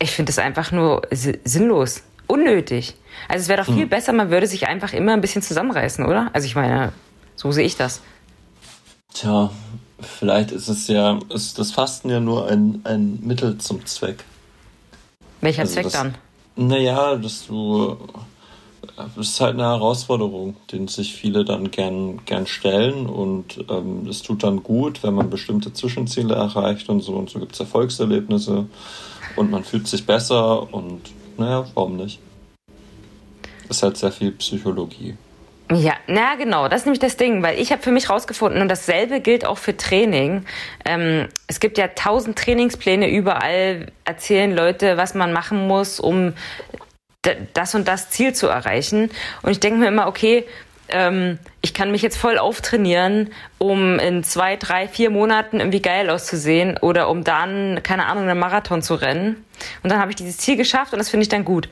ich 0.00 0.10
finde 0.10 0.30
das 0.30 0.38
einfach 0.38 0.72
nur 0.72 1.02
sinnlos, 1.12 2.02
unnötig. 2.26 2.96
Also 3.28 3.42
es 3.42 3.48
wäre 3.48 3.62
doch 3.62 3.72
viel 3.72 3.84
hm. 3.84 3.88
besser, 3.88 4.12
man 4.12 4.30
würde 4.30 4.48
sich 4.48 4.66
einfach 4.66 4.92
immer 4.92 5.12
ein 5.12 5.20
bisschen 5.20 5.40
zusammenreißen, 5.40 6.04
oder? 6.04 6.30
Also 6.32 6.46
ich 6.46 6.56
meine, 6.56 6.92
so 7.36 7.52
sehe 7.52 7.64
ich 7.64 7.76
das. 7.76 8.00
Tja, 9.12 9.50
vielleicht 10.00 10.50
ist 10.50 10.68
es 10.68 10.88
ja, 10.88 11.18
ist 11.28 11.58
das 11.58 11.72
Fasten 11.72 12.10
ja 12.10 12.20
nur 12.20 12.48
ein, 12.48 12.80
ein 12.84 13.20
Mittel 13.22 13.58
zum 13.58 13.84
Zweck. 13.86 14.24
Welcher 15.40 15.62
also 15.62 15.74
Zweck 15.74 15.84
das, 15.84 15.92
dann? 15.92 16.14
Naja, 16.56 17.16
dass 17.16 17.46
du. 17.46 17.96
Das 18.96 19.16
ist 19.16 19.40
halt 19.40 19.54
eine 19.54 19.64
Herausforderung, 19.64 20.56
den 20.70 20.88
sich 20.88 21.14
viele 21.14 21.44
dann 21.44 21.70
gern, 21.70 22.24
gern 22.26 22.46
stellen 22.46 23.06
und 23.06 23.64
ähm, 23.68 24.06
es 24.08 24.22
tut 24.22 24.44
dann 24.44 24.62
gut, 24.62 25.02
wenn 25.02 25.14
man 25.14 25.30
bestimmte 25.30 25.72
Zwischenziele 25.72 26.34
erreicht 26.34 26.88
und 26.90 27.00
so 27.00 27.14
und 27.14 27.28
so 27.28 27.40
gibt 27.40 27.54
es 27.54 27.60
Erfolgserlebnisse 27.60 28.66
und 29.36 29.50
man 29.50 29.64
fühlt 29.64 29.88
sich 29.88 30.06
besser 30.06 30.72
und 30.72 31.00
naja, 31.38 31.66
warum 31.74 31.96
nicht? 31.96 32.20
Ist 33.68 33.82
halt 33.82 33.96
sehr 33.96 34.12
viel 34.12 34.30
Psychologie. 34.32 35.16
Ja, 35.72 35.94
na 36.06 36.34
genau, 36.34 36.68
das 36.68 36.80
ist 36.80 36.86
nämlich 36.86 37.00
das 37.00 37.16
Ding, 37.16 37.42
weil 37.42 37.58
ich 37.58 37.72
habe 37.72 37.82
für 37.82 37.90
mich 37.90 38.10
rausgefunden 38.10 38.60
und 38.60 38.68
dasselbe 38.68 39.20
gilt 39.20 39.46
auch 39.46 39.56
für 39.56 39.74
Training. 39.74 40.44
Ähm, 40.84 41.28
es 41.46 41.58
gibt 41.58 41.78
ja 41.78 41.88
tausend 41.88 42.38
Trainingspläne 42.38 43.10
überall, 43.10 43.86
erzählen 44.04 44.54
Leute, 44.54 44.98
was 44.98 45.14
man 45.14 45.32
machen 45.32 45.66
muss, 45.66 46.00
um 46.00 46.34
das 47.54 47.74
und 47.74 47.88
das 47.88 48.10
Ziel 48.10 48.34
zu 48.34 48.48
erreichen. 48.48 49.10
Und 49.40 49.52
ich 49.52 49.60
denke 49.60 49.78
mir 49.78 49.88
immer, 49.88 50.06
okay, 50.06 50.44
ähm, 50.88 51.38
ich 51.62 51.72
kann 51.72 51.90
mich 51.90 52.02
jetzt 52.02 52.18
voll 52.18 52.36
auftrainieren, 52.36 53.30
um 53.58 53.98
in 53.98 54.22
zwei, 54.22 54.56
drei, 54.56 54.86
vier 54.86 55.08
Monaten 55.08 55.60
irgendwie 55.60 55.80
geil 55.80 56.10
auszusehen 56.10 56.76
oder 56.76 57.08
um 57.08 57.24
dann, 57.24 57.82
keine 57.82 58.06
Ahnung, 58.06 58.28
einen 58.28 58.38
Marathon 58.38 58.82
zu 58.82 58.94
rennen. 58.94 59.44
Und 59.82 59.90
dann 59.90 59.98
habe 59.98 60.10
ich 60.10 60.16
dieses 60.16 60.36
Ziel 60.36 60.56
geschafft 60.56 60.92
und 60.92 60.98
das 60.98 61.08
finde 61.08 61.22
ich 61.22 61.30
dann 61.30 61.44
gut. 61.44 61.70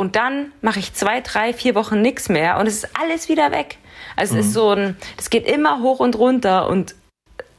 Und 0.00 0.16
dann 0.16 0.52
mache 0.62 0.78
ich 0.78 0.94
zwei, 0.94 1.20
drei, 1.20 1.52
vier 1.52 1.74
Wochen 1.74 2.00
nichts 2.00 2.30
mehr 2.30 2.56
und 2.56 2.66
es 2.66 2.84
ist 2.84 2.88
alles 2.98 3.28
wieder 3.28 3.52
weg. 3.52 3.76
Also 4.16 4.32
mhm. 4.32 4.40
es 4.40 4.46
ist 4.46 4.52
mhm. 4.52 4.54
so 4.54 4.70
ein, 4.70 4.96
es 5.18 5.28
geht 5.28 5.46
immer 5.46 5.82
hoch 5.82 6.00
und 6.00 6.16
runter 6.16 6.70
und 6.70 6.94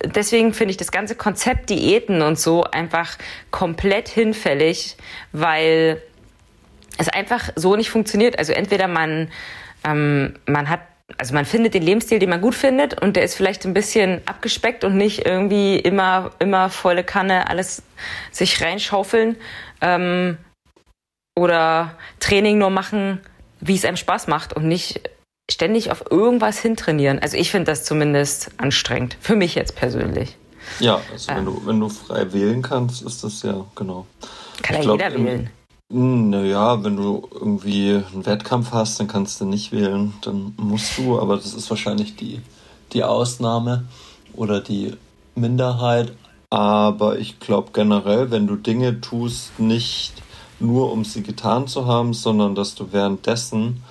deswegen 0.03 0.51
finde 0.51 0.71
ich 0.71 0.77
das 0.77 0.91
ganze 0.91 1.13
Konzept 1.13 1.69
Diäten 1.69 2.23
und 2.23 2.39
so 2.39 2.63
einfach 2.63 3.19
komplett 3.51 4.09
hinfällig, 4.09 4.97
weil 5.31 6.01
es 6.97 7.09
einfach 7.09 7.51
so 7.55 7.75
nicht 7.75 7.91
funktioniert. 7.91 8.39
Also 8.39 8.53
entweder 8.53 8.87
man, 8.87 9.29
ähm, 9.83 10.33
man 10.47 10.67
hat 10.67 10.79
also 11.19 11.35
man 11.35 11.45
findet 11.45 11.75
den 11.75 11.83
Lebensstil, 11.83 12.17
den 12.17 12.29
man 12.31 12.41
gut 12.41 12.55
findet 12.55 12.99
und 12.99 13.17
der 13.17 13.23
ist 13.23 13.35
vielleicht 13.35 13.65
ein 13.65 13.75
bisschen 13.75 14.19
abgespeckt 14.25 14.83
und 14.83 14.97
nicht 14.97 15.27
irgendwie 15.27 15.77
immer, 15.77 16.31
immer 16.39 16.71
volle 16.71 17.03
Kanne 17.03 17.51
alles 17.51 17.83
sich 18.31 18.63
reinschaufeln 18.63 19.35
ähm, 19.81 20.39
oder 21.41 21.95
Training 22.19 22.59
nur 22.59 22.69
machen, 22.69 23.19
wie 23.59 23.75
es 23.75 23.83
einem 23.83 23.97
Spaß 23.97 24.27
macht 24.27 24.53
und 24.53 24.67
nicht 24.67 25.01
ständig 25.49 25.91
auf 25.91 26.11
irgendwas 26.11 26.59
hintrainieren. 26.59 27.17
Also 27.19 27.35
ich 27.35 27.49
finde 27.49 27.71
das 27.71 27.83
zumindest 27.83 28.51
anstrengend. 28.57 29.17
Für 29.19 29.35
mich 29.35 29.55
jetzt 29.55 29.75
persönlich. 29.75 30.37
Ja, 30.79 31.01
also 31.11 31.31
ähm. 31.31 31.37
wenn, 31.37 31.45
du, 31.45 31.61
wenn 31.65 31.79
du 31.79 31.89
frei 31.89 32.31
wählen 32.31 32.61
kannst, 32.61 33.01
ist 33.01 33.23
das 33.23 33.41
ja 33.41 33.65
genau. 33.75 34.05
Kann 34.61 34.83
ja 34.83 34.91
jeder 34.91 35.13
wählen. 35.15 35.49
Hm, 35.91 36.29
naja, 36.29 36.83
wenn 36.83 36.95
du 36.95 37.27
irgendwie 37.33 38.01
einen 38.13 38.25
Wettkampf 38.25 38.71
hast, 38.71 38.99
dann 38.99 39.07
kannst 39.07 39.41
du 39.41 39.45
nicht 39.45 39.71
wählen, 39.71 40.13
dann 40.21 40.53
musst 40.57 40.97
du, 40.97 41.19
aber 41.19 41.35
das 41.35 41.53
ist 41.53 41.69
wahrscheinlich 41.69 42.15
die, 42.15 42.39
die 42.93 43.03
Ausnahme 43.03 43.85
oder 44.33 44.61
die 44.61 44.95
Minderheit. 45.35 46.13
Aber 46.49 47.17
ich 47.17 47.39
glaube 47.39 47.71
generell, 47.73 48.29
wenn 48.29 48.45
du 48.45 48.55
Dinge 48.55 49.01
tust, 49.01 49.59
nicht 49.59 50.13
nur 50.61 50.91
um 50.91 51.03
sie 51.03 51.23
getan 51.23 51.67
zu 51.67 51.85
haben, 51.85 52.13
sondern 52.13 52.55
dass 52.55 52.75
du 52.75 52.91
währenddessen 52.91 53.83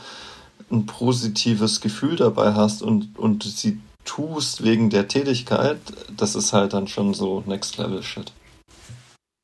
ein 0.71 0.87
positives 0.87 1.81
Gefühl 1.81 2.17
dabei 2.17 2.55
hast 2.55 2.83
und, 2.83 3.19
und 3.19 3.43
sie 3.43 3.81
tust 4.05 4.65
wegen 4.65 4.91
der 4.91 5.09
Tätigkeit, 5.09 5.79
das 6.17 6.35
ist 6.35 6.53
halt 6.53 6.73
dann 6.73 6.87
schon 6.87 7.15
so 7.15 7.43
Next 7.47 7.77
Level 7.79 8.03
Shit. 8.03 8.33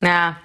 Ja, 0.03 0.37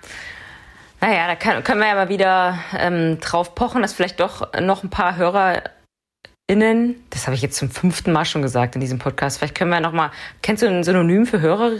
naja, 1.01 1.27
da 1.27 1.35
kann, 1.35 1.65
können 1.65 1.81
wir 1.81 1.89
ja 1.89 1.95
mal 1.95 2.09
wieder 2.09 2.59
ähm, 2.77 3.19
drauf 3.21 3.55
pochen, 3.55 3.83
dass 3.83 3.93
vielleicht 3.93 4.21
doch 4.21 4.53
noch 4.61 4.83
ein 4.83 4.91
paar 4.91 5.17
HörerInnen, 5.17 7.05
das 7.11 7.27
habe 7.27 7.35
ich 7.35 7.43
jetzt 7.43 7.57
zum 7.57 7.71
fünften 7.71 8.12
Mal 8.12 8.25
schon 8.25 8.43
gesagt 8.43 8.75
in 8.75 8.81
diesem 8.81 8.99
Podcast, 8.99 9.39
vielleicht 9.39 9.57
können 9.57 9.71
wir 9.71 9.81
noch 9.81 9.93
mal, 9.93 10.11
kennst 10.43 10.62
du 10.62 10.69
ein 10.69 10.85
Synonym 10.85 11.27
für 11.27 11.41
Hörer, 11.41 11.73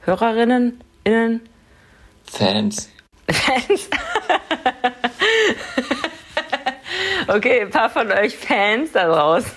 Hörerinnen? 0.00 0.80
Innen? 1.04 1.40
Fans. 2.24 2.90
Fans? 3.30 3.88
Okay, 7.28 7.62
ein 7.62 7.70
paar 7.70 7.90
von 7.90 8.10
euch 8.12 8.36
Fans 8.36 8.92
da 8.92 9.06
draußen 9.08 9.50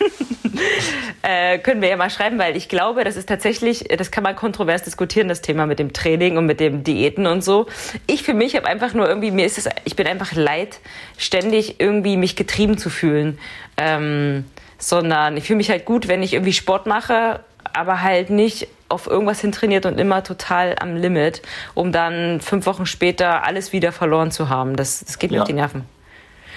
äh, 1.21 1.59
können 1.59 1.81
wir 1.81 1.89
ja 1.89 1.97
mal 1.97 2.09
schreiben, 2.09 2.39
weil 2.39 2.55
ich 2.55 2.67
glaube, 2.67 3.03
das 3.03 3.15
ist 3.15 3.29
tatsächlich, 3.29 3.85
das 3.97 4.11
kann 4.11 4.23
man 4.23 4.35
kontrovers 4.35 4.83
diskutieren, 4.83 5.27
das 5.27 5.41
Thema 5.41 5.65
mit 5.65 5.79
dem 5.79 5.93
Training 5.93 6.37
und 6.37 6.45
mit 6.45 6.59
dem 6.59 6.83
Diäten 6.83 7.27
und 7.27 7.43
so. 7.43 7.67
Ich 8.07 8.23
für 8.23 8.33
mich 8.33 8.55
habe 8.55 8.67
einfach 8.67 8.93
nur 8.93 9.07
irgendwie, 9.07 9.31
mir 9.31 9.45
ist 9.45 9.57
es, 9.57 9.69
ich 9.85 9.95
bin 9.95 10.07
einfach 10.07 10.33
leid, 10.33 10.79
ständig 11.17 11.79
irgendwie 11.79 12.17
mich 12.17 12.35
getrieben 12.35 12.77
zu 12.77 12.89
fühlen. 12.89 13.37
Ähm, 13.77 14.45
sondern 14.79 15.35
ich 15.35 15.43
fühle 15.43 15.57
mich 15.57 15.69
halt 15.69 15.85
gut, 15.85 16.07
wenn 16.07 16.23
ich 16.23 16.33
irgendwie 16.33 16.53
Sport 16.53 16.87
mache, 16.87 17.41
aber 17.73 18.01
halt 18.01 18.29
nicht 18.29 18.67
auf 18.89 19.07
irgendwas 19.07 19.39
hintrainiert 19.41 19.85
und 19.85 19.99
immer 19.99 20.23
total 20.23 20.75
am 20.79 20.95
Limit, 20.95 21.41
um 21.75 21.91
dann 21.91 22.41
fünf 22.41 22.65
Wochen 22.65 22.85
später 22.85 23.43
alles 23.45 23.71
wieder 23.71 23.91
verloren 23.91 24.31
zu 24.31 24.49
haben. 24.49 24.75
Das, 24.75 25.03
das 25.05 25.19
geht 25.19 25.31
mir 25.31 25.37
ja. 25.37 25.41
auf 25.43 25.47
die 25.47 25.53
Nerven. 25.53 25.85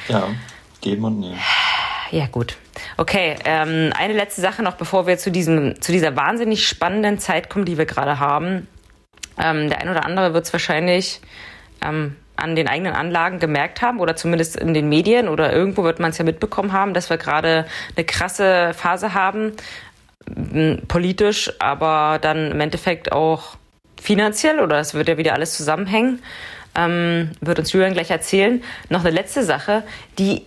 Ja, 0.09 0.29
Geben 0.83 1.05
und 1.05 1.21
nehmen. 1.21 1.39
Ja, 2.11 2.27
gut. 2.27 2.57
Okay, 2.99 3.37
ähm, 3.45 3.93
eine 3.97 4.13
letzte 4.13 4.43
Sache 4.43 4.63
noch, 4.63 4.75
bevor 4.75 5.07
wir 5.07 5.17
zu, 5.17 5.31
diesem, 5.31 5.81
zu 5.81 5.93
dieser 5.93 6.17
wahnsinnig 6.17 6.67
spannenden 6.67 7.19
Zeit 7.19 7.49
kommen, 7.49 7.65
die 7.65 7.79
wir 7.79 7.87
gerade 7.87 8.19
haben. 8.19 8.67
Ähm, 9.39 9.71
der 9.71 9.81
ein 9.81 9.89
oder 9.89 10.05
andere 10.05 10.35
wird 10.35 10.45
es 10.45 10.53
wahrscheinlich 10.53 11.21
ähm, 11.81 12.17
an 12.37 12.57
den 12.57 12.69
eigenen 12.69 12.95
Anlagen 12.95 13.39
gemerkt 13.39 13.81
haben 13.81 14.01
oder 14.01 14.17
zumindest 14.17 14.57
in 14.57 14.75
den 14.75 14.89
Medien 14.89 15.29
oder 15.29 15.53
irgendwo 15.53 15.85
wird 15.85 16.01
man 16.01 16.11
es 16.11 16.19
ja 16.19 16.25
mitbekommen 16.25 16.73
haben, 16.73 16.93
dass 16.93 17.09
wir 17.09 17.17
gerade 17.17 17.67
eine 17.97 18.05
krasse 18.05 18.75
Phase 18.75 19.15
haben, 19.15 19.53
politisch, 20.89 21.53
aber 21.59 22.19
dann 22.21 22.51
im 22.51 22.61
Endeffekt 22.61 23.13
auch 23.13 23.57
finanziell 24.01 24.61
oder 24.61 24.79
es 24.79 24.95
wird 24.95 25.09
ja 25.09 25.19
wieder 25.19 25.35
alles 25.35 25.57
zusammenhängen. 25.57 26.23
Ähm, 26.75 27.33
wird 27.41 27.59
uns 27.59 27.73
Julian 27.73 27.93
gleich 27.93 28.11
erzählen. 28.11 28.63
Noch 28.89 29.01
eine 29.01 29.11
letzte 29.11 29.45
Sache, 29.45 29.83
die 30.19 30.43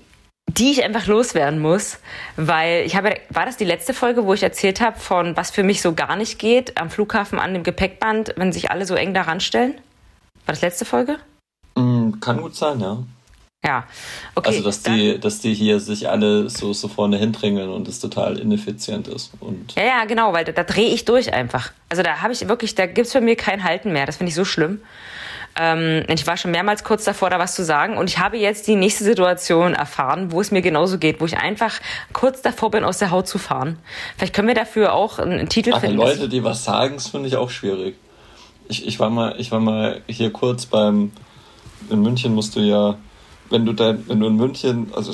die 0.47 0.71
ich 0.71 0.83
einfach 0.83 1.07
loswerden 1.07 1.59
muss, 1.59 1.97
weil 2.35 2.85
ich 2.85 2.95
habe, 2.95 3.15
war 3.29 3.45
das 3.45 3.57
die 3.57 3.65
letzte 3.65 3.93
Folge, 3.93 4.25
wo 4.25 4.33
ich 4.33 4.43
erzählt 4.43 4.79
habe 4.79 4.99
von 4.99 5.35
was 5.35 5.49
für 5.49 5.63
mich 5.63 5.81
so 5.81 5.93
gar 5.93 6.15
nicht 6.15 6.39
geht 6.39 6.77
am 6.77 6.89
Flughafen 6.89 7.39
an 7.39 7.53
dem 7.53 7.63
Gepäckband, 7.63 8.33
wenn 8.37 8.53
sich 8.53 8.69
alle 8.69 8.85
so 8.85 8.95
eng 8.95 9.13
daran 9.13 9.39
stellen? 9.39 9.73
War 10.45 10.53
das 10.53 10.61
letzte 10.61 10.85
Folge? 10.85 11.17
Mm, 11.75 12.19
kann 12.21 12.41
gut 12.41 12.55
sein, 12.55 12.79
ja. 12.79 12.99
Ja, 13.65 13.85
okay. 14.35 14.49
Also 14.49 14.63
dass 14.63 14.83
die, 14.83 15.19
dass 15.19 15.39
die 15.39 15.53
hier 15.53 15.79
sich 15.79 16.07
alle 16.09 16.49
so, 16.49 16.73
so 16.73 16.87
vorne 16.87 17.17
hindrängeln 17.17 17.69
und 17.69 17.87
es 17.87 17.99
total 17.99 18.37
ineffizient 18.37 19.07
ist. 19.07 19.31
Und 19.39 19.73
ja, 19.75 19.83
ja, 19.83 20.05
genau, 20.05 20.33
weil 20.33 20.45
da, 20.45 20.51
da 20.51 20.63
drehe 20.63 20.89
ich 20.89 21.05
durch 21.05 21.33
einfach. 21.33 21.71
Also 21.89 22.03
da 22.03 22.21
habe 22.21 22.33
ich 22.33 22.47
wirklich, 22.47 22.75
da 22.75 22.85
gibt 22.85 23.07
es 23.07 23.13
für 23.13 23.21
mich 23.21 23.37
kein 23.37 23.63
Halten 23.63 23.91
mehr. 23.91 24.05
Das 24.05 24.17
finde 24.17 24.29
ich 24.29 24.35
so 24.35 24.45
schlimm. 24.45 24.81
Ähm, 25.57 26.03
ich 26.09 26.27
war 26.27 26.35
schon 26.35 26.51
mehrmals 26.51 26.83
kurz 26.83 27.05
davor, 27.05 27.29
da 27.29 27.39
was 27.39 27.55
zu 27.55 27.63
sagen. 27.63 27.97
Und 27.97 28.09
ich 28.09 28.19
habe 28.19 28.37
jetzt 28.37 28.67
die 28.67 28.75
nächste 28.75 29.03
Situation 29.03 29.73
erfahren, 29.73 30.31
wo 30.31 30.41
es 30.41 30.51
mir 30.51 30.61
genauso 30.61 30.97
geht, 30.97 31.21
wo 31.21 31.25
ich 31.25 31.37
einfach 31.37 31.79
kurz 32.13 32.41
davor 32.41 32.71
bin, 32.71 32.83
aus 32.83 32.97
der 32.97 33.11
Haut 33.11 33.27
zu 33.27 33.37
fahren. 33.37 33.79
Vielleicht 34.17 34.33
können 34.33 34.47
wir 34.47 34.55
dafür 34.55 34.93
auch 34.93 35.17
einen 35.17 35.47
Titel 35.47 35.71
Ach, 35.73 35.79
finden. 35.79 35.97
Leute, 35.97 36.27
die 36.27 36.43
was 36.43 36.63
sagen, 36.65 36.95
das 36.95 37.07
finde 37.07 37.29
ich 37.29 37.37
auch 37.37 37.49
schwierig. 37.49 37.95
Ich, 38.67 38.85
ich, 38.85 38.99
war 38.99 39.09
mal, 39.09 39.35
ich 39.37 39.51
war 39.51 39.59
mal 39.59 40.01
hier 40.07 40.31
kurz 40.31 40.65
beim. 40.65 41.11
In 41.89 42.01
München 42.01 42.33
musst 42.33 42.55
du 42.55 42.61
ja, 42.61 42.97
wenn 43.55 43.65
du 43.65 43.71
dein, 43.71 44.05
wenn 44.09 44.19
du 44.19 44.27
in 44.27 44.35
München, 44.35 44.87
also 44.93 45.13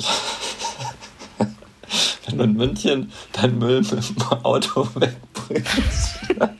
wenn 2.26 2.38
du 2.38 2.42
in 2.42 2.54
München 2.54 3.12
dein 3.30 3.56
Müll 3.56 3.82
mit 3.82 3.92
dem 3.92 4.22
Auto 4.42 4.88
wegbringst. 4.94 6.18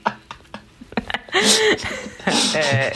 Äh, 2.55 2.93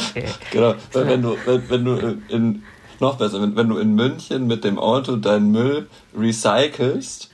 genau, 0.52 0.75
weil 0.93 1.09
wenn 1.09 1.23
du, 1.23 1.37
wenn, 1.47 1.69
wenn 1.69 1.85
du 1.85 2.23
in, 2.28 2.62
noch 3.00 3.16
besser, 3.16 3.43
wenn, 3.43 3.57
wenn 3.57 3.69
du 3.69 3.78
in 3.78 3.95
München 3.95 4.47
mit 4.47 4.62
dem 4.62 4.78
Auto 4.78 5.16
deinen 5.16 5.50
Müll 5.50 5.88
recycelst, 6.16 7.31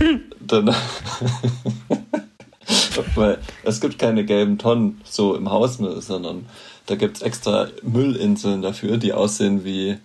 dann. 0.40 0.74
weil 3.14 3.38
es 3.62 3.80
gibt 3.80 4.00
keine 4.00 4.24
gelben 4.24 4.58
Tonnen 4.58 5.00
so 5.04 5.36
im 5.36 5.50
Hausmüll, 5.50 6.00
sondern 6.00 6.46
da 6.86 6.96
gibt 6.96 7.18
es 7.18 7.22
extra 7.22 7.68
Müllinseln 7.82 8.62
dafür, 8.62 8.96
die 8.96 9.12
aussehen 9.12 9.64
wie 9.64 9.98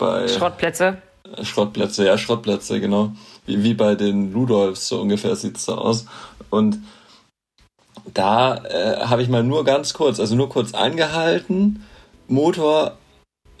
bei. 0.00 0.26
Schrottplätze? 0.26 0.98
Schrottplätze, 1.42 2.04
ja, 2.04 2.18
Schrottplätze, 2.18 2.80
genau. 2.80 3.12
Wie, 3.46 3.62
wie 3.62 3.74
bei 3.74 3.94
den 3.94 4.32
Ludolfs, 4.32 4.88
so 4.88 5.00
ungefähr 5.00 5.36
sieht 5.36 5.58
es 5.58 5.66
da 5.66 5.74
aus. 5.74 6.06
Und 6.48 6.78
da 8.12 8.56
äh, 8.64 9.06
habe 9.06 9.22
ich 9.22 9.28
mal 9.28 9.44
nur 9.44 9.64
ganz 9.64 9.94
kurz, 9.94 10.18
also 10.18 10.34
nur 10.34 10.48
kurz 10.48 10.74
angehalten, 10.74 11.84
Motor 12.26 12.96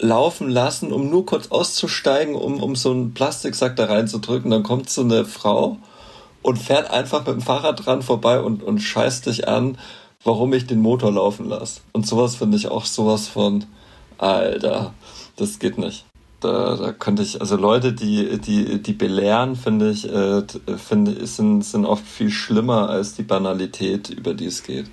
laufen 0.00 0.48
lassen, 0.48 0.92
um 0.92 1.10
nur 1.10 1.26
kurz 1.26 1.48
auszusteigen, 1.48 2.34
um, 2.34 2.60
um 2.60 2.74
so 2.74 2.90
einen 2.90 3.14
Plastiksack 3.14 3.76
da 3.76 3.84
reinzudrücken. 3.84 4.50
Dann 4.50 4.62
kommt 4.62 4.90
so 4.90 5.02
eine 5.02 5.24
Frau 5.24 5.76
und 6.42 6.58
fährt 6.58 6.90
einfach 6.90 7.26
mit 7.26 7.36
dem 7.36 7.42
Fahrrad 7.42 7.84
dran 7.84 8.02
vorbei 8.02 8.40
und, 8.40 8.62
und 8.62 8.80
scheißt 8.80 9.26
dich 9.26 9.46
an, 9.46 9.78
warum 10.24 10.52
ich 10.52 10.66
den 10.66 10.80
Motor 10.80 11.12
laufen 11.12 11.48
lasse. 11.48 11.82
Und 11.92 12.06
sowas 12.06 12.36
finde 12.36 12.56
ich 12.56 12.68
auch 12.68 12.86
sowas 12.86 13.28
von, 13.28 13.66
Alter, 14.18 14.94
das 15.36 15.58
geht 15.58 15.78
nicht. 15.78 16.04
Da, 16.40 16.76
da 16.76 16.92
könnte 16.92 17.22
ich, 17.22 17.40
also 17.40 17.56
Leute, 17.56 17.92
die, 17.92 18.38
die, 18.38 18.82
die 18.82 18.92
belehren, 18.92 19.56
finde 19.56 19.90
ich, 19.90 20.10
äh, 20.10 20.42
finde, 20.76 21.26
sind, 21.26 21.62
sind 21.62 21.84
oft 21.84 22.06
viel 22.06 22.30
schlimmer 22.30 22.88
als 22.88 23.14
die 23.14 23.22
Banalität, 23.22 24.08
über 24.08 24.34
die 24.34 24.46
es 24.46 24.62
geht. 24.62 24.86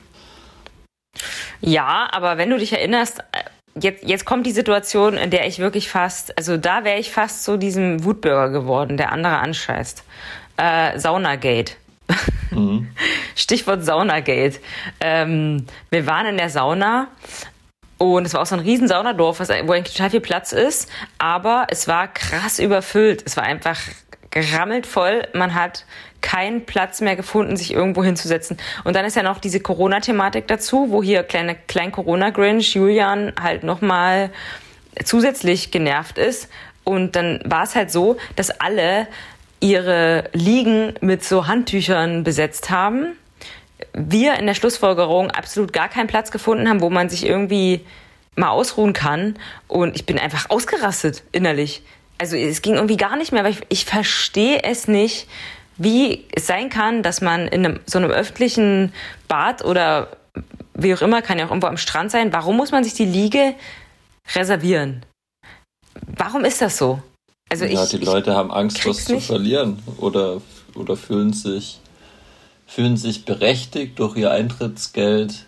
Ja, 1.62 2.10
aber 2.12 2.38
wenn 2.38 2.50
du 2.50 2.58
dich 2.58 2.74
erinnerst, 2.74 3.20
äh, 3.32 3.44
jetzt, 3.82 4.04
jetzt 4.04 4.25
kommt 4.25 4.46
die 4.46 4.51
Situation, 4.51 5.16
in 5.16 5.30
der 5.30 5.48
ich 5.48 5.60
wirklich 5.60 5.89
fast, 5.89 6.38
also 6.38 6.58
da 6.58 6.84
wäre 6.84 7.00
ich 7.00 7.12
fast 7.12 7.44
so 7.44 7.58
diesem 7.58 8.04
Wutbürger 8.04 8.50
geworden, 8.50 8.98
der 8.98 9.12
andere 9.12 9.38
anscheißt. 9.38 10.04
Äh, 10.58 11.00
Saunagate. 11.00 11.74
Mhm. 12.51 12.89
Stichwort 13.36 13.84
Saunagate. 13.84 14.60
Ähm, 15.00 15.66
wir 15.89 16.06
waren 16.08 16.27
in 16.27 16.38
der 16.38 16.50
Sauna 16.50 17.08
und 17.98 18.25
es 18.25 18.34
war 18.34 18.42
auch 18.42 18.46
so 18.46 18.56
ein 18.56 18.62
riesen 18.62 18.88
Saunadorf, 18.88 19.39
wo 19.39 19.72
eigentlich 19.72 19.96
total 19.96 20.12
viel 20.12 20.22
Platz 20.22 20.51
ist. 20.51 20.89
Aber 21.18 21.68
es 21.70 21.88
war 21.88 22.08
krass 22.08 22.60
überfüllt. 22.60 23.24
Es 23.25 23.38
war 23.38 23.44
einfach 23.44 23.80
gerammelt 24.30 24.86
voll. 24.86 25.27
Man 25.34 25.56
hat 25.56 25.86
keinen 26.22 26.66
Platz 26.66 27.01
mehr 27.01 27.16
gefunden, 27.16 27.58
sich 27.58 27.74
irgendwo 27.74 28.04
hinzusetzen. 28.04 28.58
Und 28.84 28.96
dann 28.96 29.06
ist 29.06 29.16
ja 29.16 29.24
noch 29.24 29.39
diese 29.39 29.60
Corona-Thematik 29.60 30.48
dazu, 30.48 30.88
wo 30.89 31.01
hier 31.01 31.24
kleine, 31.24 31.56
klein 31.56 31.92
Corona-Grinch 31.92 32.75
Julian 32.75 33.34
halt 33.42 33.63
nochmal 33.63 34.30
zusätzlich 35.04 35.72
genervt 35.72 36.18
ist. 36.18 36.50
Und 36.84 37.16
dann 37.16 37.39
war 37.46 37.63
es 37.63 37.75
halt 37.75 37.92
so, 37.92 38.18
dass 38.36 38.50
alle 38.50 39.08
ihre 39.60 40.30
Liegen 40.34 40.94
mit 41.01 41.24
so 41.24 41.48
Handtüchern 41.48 42.24
besetzt 42.24 42.70
haben. 42.70 43.18
Wir 43.93 44.36
in 44.36 44.46
der 44.48 44.53
Schlussfolgerung 44.53 45.31
absolut 45.31 45.74
gar 45.74 45.89
keinen 45.89 46.07
Platz 46.07 46.31
gefunden 46.31 46.67
haben, 46.67 46.81
wo 46.81 46.89
man 46.89 47.10
sich 47.10 47.25
irgendwie 47.25 47.81
mal 48.36 48.50
ausruhen 48.50 48.93
kann. 48.93 49.38
Und 49.67 49.96
ich 49.96 50.05
bin 50.05 50.17
einfach 50.17 50.50
ausgerastet 50.50 51.24
innerlich. 51.31 51.81
Also 52.17 52.36
es 52.36 52.62
ging 52.62 52.75
irgendwie 52.75 52.98
gar 52.98 53.15
nicht 53.15 53.31
mehr, 53.31 53.43
weil 53.43 53.51
ich, 53.51 53.62
ich 53.69 53.86
verstehe 53.86 54.63
es 54.63 54.88
nicht, 54.88 55.27
wie 55.77 56.25
es 56.31 56.48
sein 56.48 56.69
kann, 56.69 57.03
dass 57.03 57.22
man 57.22 57.48
in 57.48 57.65
einem, 57.65 57.79
so 57.86 58.00
einem 58.00 58.10
öffentlichen 58.10 58.93
Bad 59.27 59.63
oder 59.63 60.10
wie 60.74 60.93
auch 60.93 61.01
immer, 61.01 61.22
kann 61.22 61.39
ja 61.39 61.46
auch 61.46 61.50
irgendwo 61.50 61.67
am 61.67 61.77
Strand 61.77 62.12
sein, 62.12 62.34
warum 62.34 62.57
muss 62.57 62.72
man 62.72 62.84
sich 62.84 62.93
die 62.93 63.05
Liege 63.05 63.55
reservieren? 64.36 65.05
Warum 66.15 66.46
ist 66.46 66.62
das 66.62 66.77
so? 66.77 67.01
Also 67.50 67.65
ja, 67.65 67.84
ich, 67.84 67.89
die 67.89 67.98
Leute 67.98 68.36
haben 68.36 68.51
Angst, 68.51 68.86
was 68.86 69.05
zu 69.05 69.19
verlieren 69.19 69.81
oder, 69.98 70.41
oder 70.75 70.98
fühlen 70.98 71.34
sich 71.34 71.79
fühlen 72.68 72.98
sich 72.98 73.26
berechtigt 73.26 73.98
durch 73.98 74.16
ihr 74.18 74.32
Eintrittsgeld 74.32 75.46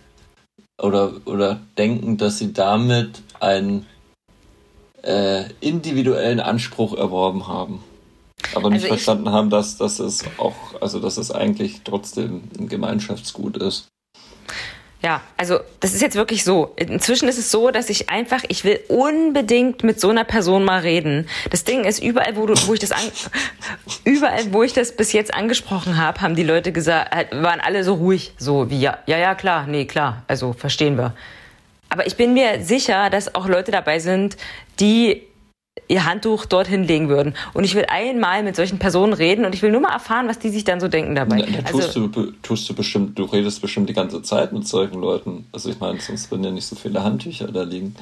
oder, 0.82 1.14
oder 1.26 1.60
denken, 1.78 2.18
dass 2.18 2.40
sie 2.40 2.54
damit 2.54 3.22
einen 3.40 3.86
äh, 5.04 5.52
individuellen 5.60 6.40
Anspruch 6.40 6.98
erworben 6.98 7.48
haben. 7.48 7.84
Aber 8.56 8.70
nicht 8.70 8.84
also 8.84 8.96
verstanden 8.96 9.30
haben, 9.32 9.50
dass, 9.50 9.78
dass 9.78 10.00
es 10.00 10.24
auch, 10.38 10.82
also 10.82 11.00
dass 11.00 11.18
es 11.18 11.32
eigentlich 11.32 11.82
trotzdem 11.84 12.44
ein 12.58 12.68
Gemeinschaftsgut 12.68 13.58
ist. 13.58 13.88
Ja, 15.01 15.22
also 15.38 15.60
das 15.79 15.94
ist 15.94 16.01
jetzt 16.01 16.15
wirklich 16.15 16.44
so. 16.44 16.74
Inzwischen 16.75 17.29
ist 17.29 17.38
es 17.38 17.51
so, 17.51 17.72
dass 17.72 17.89
ich 17.89 18.10
einfach, 18.10 18.44
ich 18.50 18.65
will 18.65 18.82
unbedingt 18.89 19.82
mit 19.82 20.01
so 20.01 20.10
einer 20.10 20.25
Person 20.25 20.65
mal 20.65 20.82
reden. 20.82 21.29
Das 21.51 21.63
Ding 21.63 21.86
ist, 21.86 22.03
überall, 22.03 22.36
wo, 22.36 22.46
du, 22.46 22.53
wo 22.68 22.74
ich 22.74 22.82
das 22.82 22.91
an, 22.91 23.00
überall, 24.03 24.51
wo 24.51 24.62
ich 24.62 24.74
das 24.74 24.94
bis 24.96 25.13
jetzt 25.13 25.34
angesprochen 25.34 25.98
habe, 25.98 26.20
haben 26.20 26.36
die 26.36 26.44
Leute 26.44 26.74
gesagt, 26.74 27.15
halt, 27.15 27.32
waren 27.32 27.62
alle 27.62 27.86
so 27.86 27.94
ruhig, 27.94 28.34
so 28.38 28.70
wie 28.70 28.82
ja, 28.82 28.98
ja, 29.06 29.18
ja, 29.18 29.36
klar, 29.36 29.68
nee, 29.68 29.86
klar, 29.86 30.24
also 30.27 30.51
verstehen 30.51 30.98
wir. 30.98 31.13
Aber 31.88 32.06
ich 32.06 32.18
bin 32.18 32.34
mir 32.34 32.62
sicher, 32.62 33.10
dass 33.10 33.34
auch 33.36 33.48
Leute 33.48 33.72
dabei 33.72 34.00
sind, 34.00 34.36
die 34.82 35.24
ihr 35.89 36.05
Handtuch 36.05 36.46
dorthin 36.46 36.84
legen 36.86 37.10
würden. 37.10 37.36
Und 37.53 37.65
ich 37.65 37.75
will 37.75 37.86
einmal 37.89 38.43
mit 38.43 38.55
solchen 38.55 38.79
Personen 38.79 39.12
reden 39.12 39.43
und 39.43 39.53
ich 39.53 39.62
will 39.62 39.72
nur 39.72 39.81
mal 39.81 39.91
erfahren, 39.91 40.27
was 40.29 40.39
die 40.39 40.50
sich 40.50 40.63
dann 40.63 40.79
so 40.79 40.88
denken 40.88 41.15
dabei. 41.15 41.39
Ja, 41.39 41.48
ja, 41.48 41.62
tust, 41.63 41.88
also, 41.88 42.08
du, 42.08 42.31
tust 42.43 42.69
du 42.69 42.75
bestimmt, 42.75 43.17
du 43.17 43.24
redest 43.25 43.62
bestimmt 43.62 43.89
die 43.89 43.93
ganze 43.93 44.22
Zeit 44.22 44.53
mit 44.53 44.67
solchen 44.67 45.01
Leuten. 45.01 45.48
Also 45.51 45.69
ich 45.69 45.79
meine, 45.79 46.00
sonst 46.00 46.31
würden 46.31 46.43
ja 46.43 46.51
nicht 46.51 46.67
so 46.67 46.75
viele 46.75 47.03
Handtücher 47.03 47.51
da 47.51 47.63
liegen. 47.63 47.96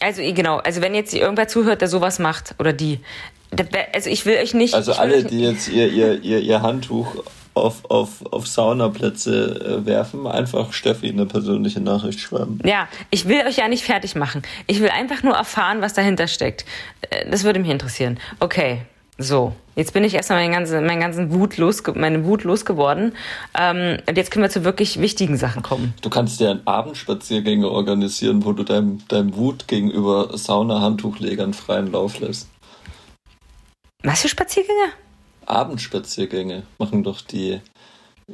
Also 0.00 0.22
genau, 0.22 0.56
also 0.56 0.80
wenn 0.80 0.94
jetzt 0.94 1.14
irgendwer 1.14 1.46
zuhört, 1.46 1.80
der 1.80 1.88
sowas 1.88 2.18
macht 2.18 2.54
oder 2.58 2.72
die, 2.72 2.98
also 3.92 4.10
ich 4.10 4.26
will 4.26 4.38
euch 4.38 4.54
nicht. 4.54 4.74
Also 4.74 4.94
alle, 4.94 5.22
die 5.22 5.40
jetzt 5.40 5.68
ihr, 5.68 5.88
ihr, 5.92 6.20
ihr, 6.22 6.40
ihr 6.40 6.62
Handtuch 6.62 7.22
auf, 7.54 7.88
auf, 7.88 8.24
auf 8.32 8.46
Saunaplätze 8.46 9.80
äh, 9.82 9.86
werfen, 9.86 10.26
einfach 10.26 10.72
Steffi 10.72 11.08
eine 11.08 11.26
persönliche 11.26 11.80
Nachricht 11.80 12.20
schreiben. 12.20 12.58
Ja, 12.64 12.88
ich 13.10 13.28
will 13.28 13.46
euch 13.46 13.56
ja 13.56 13.68
nicht 13.68 13.84
fertig 13.84 14.16
machen. 14.16 14.42
Ich 14.66 14.80
will 14.80 14.88
einfach 14.88 15.22
nur 15.22 15.34
erfahren, 15.34 15.80
was 15.80 15.94
dahinter 15.94 16.26
steckt. 16.26 16.64
Äh, 17.10 17.30
das 17.30 17.44
würde 17.44 17.60
mich 17.60 17.70
interessieren. 17.70 18.18
Okay, 18.40 18.82
so. 19.18 19.52
Jetzt 19.76 19.92
bin 19.92 20.04
ich 20.04 20.14
erstmal 20.14 20.40
meinen 20.40 20.52
ganzen, 20.52 20.86
meinen 20.86 21.00
ganzen 21.00 21.32
Wut 21.32 21.56
los, 21.56 21.82
meine 21.94 22.24
Wut 22.24 22.44
losgeworden. 22.44 23.12
Ähm, 23.58 23.98
und 24.08 24.16
jetzt 24.16 24.30
können 24.30 24.44
wir 24.44 24.50
zu 24.50 24.64
wirklich 24.64 25.00
wichtigen 25.00 25.36
Sachen 25.36 25.62
kommen. 25.62 25.94
Du 26.02 26.10
kannst 26.10 26.38
dir 26.38 26.50
einen 26.50 26.66
Abendspaziergänge 26.66 27.68
organisieren, 27.68 28.44
wo 28.44 28.52
du 28.52 28.62
deinem, 28.62 29.06
deinem 29.08 29.36
Wut 29.36 29.66
gegenüber 29.66 30.36
Sauna-Handtuchlegern 30.36 31.54
freien 31.54 31.90
Lauf 31.90 32.20
lässt. 32.20 32.48
Was 34.02 34.22
für 34.22 34.28
Spaziergänge? 34.28 34.92
Abendspaziergänge 35.46 36.64
machen 36.78 37.02
doch 37.02 37.20
die 37.20 37.60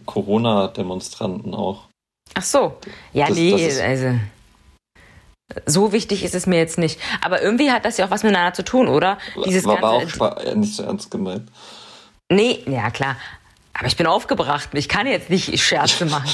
Corona-Demonstranten 0.07 1.55
auch. 1.55 1.88
Ach 2.35 2.42
so. 2.42 2.79
Ja, 3.12 3.29
das, 3.29 3.37
nee, 3.37 3.51
das 3.51 3.81
also. 3.81 4.18
So 5.66 5.92
wichtig 5.92 6.23
ist 6.23 6.35
es 6.35 6.46
mir 6.46 6.59
jetzt 6.59 6.79
nicht. 6.79 7.01
Aber 7.20 7.42
irgendwie 7.42 7.73
hat 7.73 7.85
das 7.85 7.96
ja 7.96 8.07
auch 8.07 8.11
was 8.11 8.23
miteinander 8.23 8.55
zu 8.55 8.64
tun, 8.64 8.87
oder? 8.87 9.18
Dieses 9.46 9.64
war, 9.64 9.83
war 9.83 9.92
auch 9.94 10.44
ja, 10.44 10.55
nicht 10.55 10.75
so 10.75 10.85
ernst 10.85 11.11
gemeint. 11.11 11.51
Nee, 12.31 12.62
ja 12.66 12.90
klar. 12.90 13.16
Aber 13.73 13.87
ich 13.87 13.96
bin 13.96 14.07
aufgebracht. 14.07 14.68
Ich 14.75 14.88
kann 14.88 15.07
jetzt 15.07 15.31
nicht 15.31 15.59
Scherze 15.61 16.07
machen. 16.07 16.31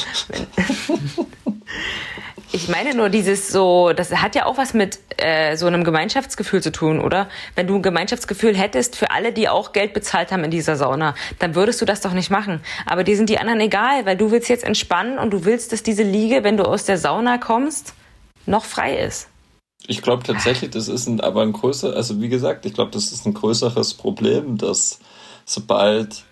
Ich 2.53 2.69
meine 2.69 2.95
nur 2.95 3.09
dieses 3.09 3.49
so, 3.49 3.93
das 3.93 4.11
hat 4.13 4.35
ja 4.35 4.47
auch 4.47 4.57
was 4.57 4.73
mit 4.73 5.01
äh, 5.17 5.57
so 5.57 5.67
einem 5.67 5.83
Gemeinschaftsgefühl 5.83 6.63
zu 6.63 6.71
tun, 6.71 7.01
oder? 7.01 7.29
Wenn 7.55 7.67
du 7.67 7.77
ein 7.77 7.83
Gemeinschaftsgefühl 7.83 8.57
hättest 8.57 8.97
für 8.97 9.11
alle, 9.11 9.33
die 9.33 9.49
auch 9.49 9.73
Geld 9.73 9.93
bezahlt 9.93 10.31
haben 10.31 10.45
in 10.45 10.51
dieser 10.51 10.77
Sauna, 10.77 11.15
dann 11.39 11.55
würdest 11.55 11.81
du 11.81 11.85
das 11.85 12.01
doch 12.01 12.13
nicht 12.13 12.31
machen. 12.31 12.61
Aber 12.87 13.03
dir 13.03 13.17
sind 13.17 13.31
die 13.31 13.39
anderen 13.39 13.61
egal, 13.61 14.07
weil 14.07 14.17
du 14.17 14.31
willst 14.31 14.49
jetzt 14.49 14.65
entspannen 14.65 15.19
und 15.19 15.33
du 15.33 15.45
willst, 15.45 15.73
dass 15.73 15.83
diese 15.83 16.05
Liege, 16.05 16.45
wenn 16.45 16.57
du 16.57 16.65
aus 16.65 16.85
der 16.85 16.99
Sauna 16.99 17.39
kommst, 17.39 17.95
noch 18.47 18.65
frei 18.65 18.97
ist. 18.97 19.29
Ich 19.89 20.03
glaube 20.03 20.23
tatsächlich, 20.23 20.71
das 20.71 20.89
ist 20.89 21.07
ein, 21.07 21.21
aber 21.21 21.43
ein 21.43 21.53
größer, 21.53 21.95
also 21.95 22.21
wie 22.21 22.29
gesagt, 22.29 22.65
ich 22.65 22.75
glaube, 22.75 22.91
das 22.93 23.13
ist 23.13 23.27
ein 23.27 23.35
größeres 23.35 23.95
Problem, 23.95 24.57
dass 24.57 24.99
sobald 25.45 26.25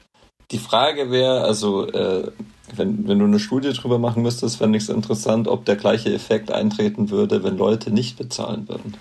die 0.51 0.59
Frage 0.59 1.11
wäre, 1.11 1.43
also 1.43 1.89
äh, 1.89 2.31
wenn, 2.79 3.07
wenn 3.09 3.19
du 3.19 3.25
eine 3.25 3.39
Studie 3.39 3.73
drüber 3.73 3.99
machen 3.99 4.23
müsstest, 4.23 4.57
fände 4.57 4.79
ich 4.79 4.85
es 4.85 4.91
interessant, 4.91 5.49
ob 5.49 5.65
der 5.65 5.77
gleiche 5.77 6.13
Effekt 6.13 6.51
eintreten 6.51 7.11
würde, 7.11 7.43
wenn 7.43 7.57
Leute 7.57 7.91
nicht 7.91 8.17
bezahlen 8.17 8.69
würden. 8.69 8.97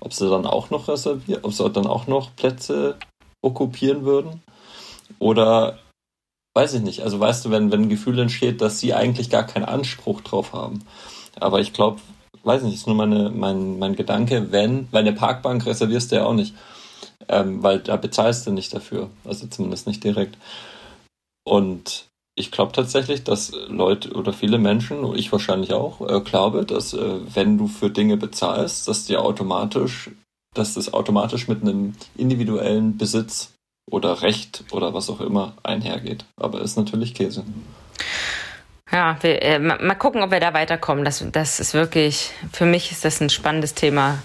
Ob 0.00 0.12
sie 0.12 0.28
dann 0.28 0.46
auch 0.46 0.70
noch 0.70 0.88
reservieren, 0.88 1.44
ob 1.44 1.52
sie 1.52 1.68
dann 1.70 1.86
auch 1.86 2.06
noch 2.06 2.34
Plätze 2.36 2.96
okkupieren 3.42 4.04
würden. 4.04 4.42
Oder 5.18 5.78
weiß 6.54 6.74
ich 6.74 6.82
nicht. 6.82 7.02
Also 7.02 7.20
weißt 7.20 7.44
du, 7.44 7.50
wenn, 7.50 7.70
wenn 7.70 7.82
ein 7.82 7.88
Gefühl 7.88 8.18
entsteht, 8.18 8.60
dass 8.60 8.80
sie 8.80 8.94
eigentlich 8.94 9.30
gar 9.30 9.44
keinen 9.44 9.64
Anspruch 9.64 10.20
drauf 10.22 10.52
haben. 10.52 10.84
Aber 11.38 11.60
ich 11.60 11.72
glaube, 11.72 12.00
weiß 12.44 12.62
nicht, 12.62 12.74
ist 12.74 12.86
nur 12.86 12.96
meine, 12.96 13.30
mein, 13.30 13.78
mein 13.78 13.96
Gedanke, 13.96 14.52
wenn, 14.52 14.88
weil 14.90 15.02
eine 15.02 15.12
Parkbank 15.12 15.66
reservierst 15.66 16.12
du 16.12 16.16
ja 16.16 16.24
auch 16.24 16.34
nicht. 16.34 16.54
Ähm, 17.28 17.62
weil 17.62 17.80
da 17.80 17.96
bezahlst 17.96 18.46
du 18.46 18.52
nicht 18.52 18.72
dafür. 18.72 19.10
Also 19.24 19.46
zumindest 19.48 19.86
nicht 19.86 20.04
direkt. 20.04 20.38
Und 21.44 22.06
ich 22.38 22.50
glaube 22.50 22.72
tatsächlich, 22.72 23.24
dass 23.24 23.52
Leute 23.68 24.12
oder 24.12 24.32
viele 24.32 24.58
Menschen, 24.58 25.14
ich 25.14 25.32
wahrscheinlich 25.32 25.72
auch, 25.72 26.06
äh, 26.06 26.20
glaube, 26.20 26.66
dass 26.66 26.92
äh, 26.92 27.20
wenn 27.34 27.56
du 27.56 27.66
für 27.66 27.90
Dinge 27.90 28.18
bezahlst, 28.18 28.86
dass 28.86 29.06
dir 29.06 29.22
automatisch, 29.22 30.10
dass 30.54 30.74
das 30.74 30.92
automatisch 30.92 31.48
mit 31.48 31.62
einem 31.62 31.94
individuellen 32.14 32.98
Besitz 32.98 33.54
oder 33.90 34.20
Recht 34.20 34.64
oder 34.70 34.92
was 34.92 35.08
auch 35.08 35.20
immer 35.20 35.54
einhergeht. 35.62 36.26
Aber 36.36 36.60
ist 36.60 36.76
natürlich 36.76 37.14
Käse. 37.14 37.42
Ja, 38.92 39.16
wir, 39.22 39.42
äh, 39.42 39.58
mal 39.58 39.94
gucken, 39.94 40.22
ob 40.22 40.30
wir 40.30 40.40
da 40.40 40.52
weiterkommen. 40.52 41.04
Das, 41.04 41.24
das 41.32 41.58
ist 41.58 41.72
wirklich, 41.72 42.30
für 42.52 42.66
mich 42.66 42.92
ist 42.92 43.04
das 43.04 43.20
ein 43.20 43.30
spannendes 43.30 43.74
Thema 43.74 44.18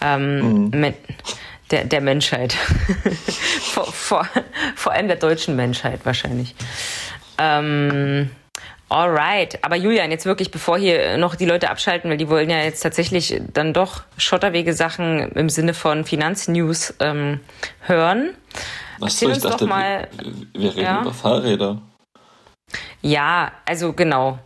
ähm, 0.00 0.70
mhm. 0.70 0.80
mit 0.80 0.96
der, 1.70 1.84
der 1.84 2.00
Menschheit. 2.00 2.54
vor, 3.62 3.92
vor, 3.92 4.28
vor 4.74 4.92
allem 4.92 5.08
der 5.08 5.16
deutschen 5.16 5.54
Menschheit 5.54 6.00
wahrscheinlich. 6.04 6.54
Ähm, 7.38 8.30
Alright, 8.90 9.62
aber 9.62 9.76
Julian, 9.76 10.10
jetzt 10.10 10.24
wirklich, 10.24 10.50
bevor 10.50 10.78
hier 10.78 11.18
noch 11.18 11.34
die 11.34 11.44
Leute 11.44 11.68
abschalten, 11.68 12.10
weil 12.10 12.16
die 12.16 12.30
wollen 12.30 12.48
ja 12.48 12.62
jetzt 12.62 12.80
tatsächlich 12.80 13.38
dann 13.52 13.74
doch 13.74 14.04
Schotterwege-Sachen 14.16 15.32
im 15.32 15.50
Sinne 15.50 15.74
von 15.74 16.04
Finanznews 16.04 16.94
ähm, 17.00 17.40
hören. 17.80 18.30
Was 18.98 19.14
Erzähl 19.14 19.28
uns 19.28 19.42
dachte, 19.42 19.64
doch 19.64 19.68
mal. 19.68 20.08
Wir, 20.22 20.62
wir 20.62 20.70
reden 20.70 20.80
ja? 20.80 21.00
über 21.02 21.12
Fahrräder. 21.12 21.82
Ja, 23.02 23.52
also 23.66 23.92
genau. 23.92 24.38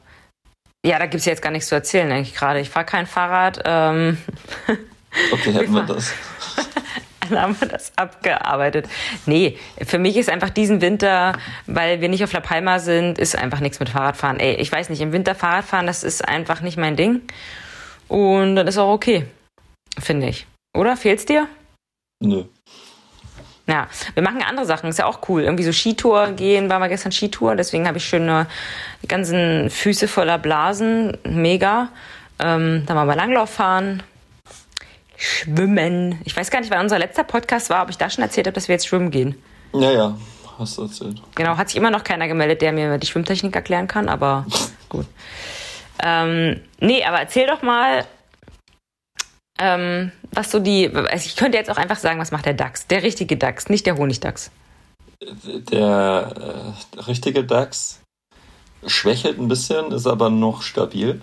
Ja, 0.85 0.99
da 0.99 1.07
gibt 1.07 1.21
es 1.21 1.25
jetzt 1.25 1.41
gar 1.41 1.53
nichts 1.53 1.69
zu 1.69 1.77
erzählen, 1.77 2.11
eigentlich 2.11 2.35
gerade. 2.35 2.59
Ich 2.59 2.69
fahre 2.69 2.85
kein 2.85 3.07
Fahrrad. 3.07 3.63
Ähm 3.65 4.19
okay, 5.33 5.53
hätten 5.53 5.73
wir 5.73 5.85
das. 5.85 6.13
Dann 7.33 7.43
haben 7.43 7.61
wir 7.61 7.69
das 7.69 7.93
abgearbeitet. 7.97 8.89
Nee, 9.27 9.59
für 9.85 9.99
mich 9.99 10.17
ist 10.17 10.29
einfach 10.29 10.51
diesen 10.51 10.81
Winter, 10.81 11.35
weil 11.67 12.01
wir 12.01 12.09
nicht 12.09 12.25
auf 12.25 12.33
La 12.33 12.41
Palma 12.41 12.79
sind, 12.79 13.19
ist 13.19 13.37
einfach 13.37 13.61
nichts 13.61 13.81
mit 13.81 13.91
Fahrradfahren. 13.91 14.41
Ey, 14.41 14.55
ich 14.55 14.71
weiß 14.71 14.89
nicht, 14.89 15.01
im 15.01 15.13
Winter 15.13 15.35
Fahrradfahren, 15.35 15.87
das 15.87 16.05
ist 16.05 16.27
einfach 16.27 16.61
nicht 16.61 16.77
mein 16.77 16.97
Ding. 16.97 17.23
Und 18.09 18.57
das 18.57 18.69
ist 18.69 18.79
auch 18.79 18.93
okay, 18.93 19.27
finde 19.99 20.29
ich. 20.29 20.47
Oder? 20.77 20.97
Fehlt's 20.97 21.25
dir? 21.25 21.49
Nö. 22.21 22.45
Ja, 23.67 23.87
wir 24.15 24.23
machen 24.23 24.43
andere 24.43 24.67
Sachen, 24.67 24.91
ist 24.91 24.99
ja 24.99 25.07
auch 25.07 25.21
cool. 25.29 25.43
Irgendwie 25.43 25.65
so 25.65 25.73
Skitour 25.73 26.33
gehen, 26.33 26.69
waren 26.69 26.83
wir 26.83 26.89
gestern 26.89 27.13
Skitour, 27.13 27.55
deswegen 27.55 27.87
habe 27.87 27.99
ich 27.99 28.05
schön 28.05 28.47
die 29.03 29.09
ganzen 29.09 29.71
Füße 29.71 30.09
voller 30.09 30.39
Blasen, 30.39 31.17
mega. 31.25 31.89
Ähm, 32.39 32.83
dann 32.87 33.07
wir 33.07 33.15
Langlauf 33.15 33.51
fahren, 33.51 34.03
Schwimmen. 35.23 36.21
Ich 36.25 36.37
weiß 36.37 36.51
gar 36.51 36.59
nicht, 36.61 36.73
wann 36.73 36.81
unser 36.81 36.99
letzter 36.99 37.23
Podcast 37.23 37.71
war, 37.71 37.85
ob 37.85 37.91
ich 37.91 37.97
da 37.97 38.11
schon 38.11 38.25
erzählt 38.25 38.49
habe, 38.49 38.55
dass 38.55 38.67
wir 38.67 38.75
jetzt 38.75 38.89
schwimmen 38.89 39.13
gehen. 39.13 39.41
Ja, 39.73 39.93
ja, 39.93 40.19
hast 40.59 40.79
du 40.79 40.83
erzählt. 40.83 41.23
Genau, 41.37 41.57
hat 41.57 41.69
sich 41.69 41.77
immer 41.77 41.93
noch 41.93 42.03
keiner 42.03 42.27
gemeldet, 42.27 42.61
der 42.61 42.73
mir 42.73 42.99
die 42.99 43.07
Schwimmtechnik 43.07 43.55
erklären 43.55 43.87
kann, 43.87 44.09
aber 44.09 44.47
gut. 44.89 45.07
Ähm, 46.03 46.61
nee, 46.81 47.05
aber 47.05 47.21
erzähl 47.21 47.47
doch 47.47 47.63
mal, 47.63 48.05
ähm, 49.61 50.11
was 50.33 50.51
so 50.51 50.59
die. 50.59 50.91
Also 50.93 51.27
ich 51.27 51.37
könnte 51.37 51.57
jetzt 51.57 51.71
auch 51.71 51.77
einfach 51.77 51.99
sagen, 51.99 52.19
was 52.19 52.33
macht 52.33 52.47
der 52.47 52.55
DAX? 52.55 52.89
Der 52.89 53.05
richtige 53.05 53.37
DAX, 53.37 53.69
nicht 53.69 53.87
der 53.87 53.97
Honigdachs. 53.97 54.51
Der 55.71 56.75
äh, 56.97 57.01
richtige 57.03 57.45
DAX 57.45 58.01
schwächelt 58.85 59.39
ein 59.39 59.47
bisschen, 59.47 59.93
ist 59.93 60.09
aber 60.09 60.31
noch 60.31 60.63
stabil. 60.63 61.21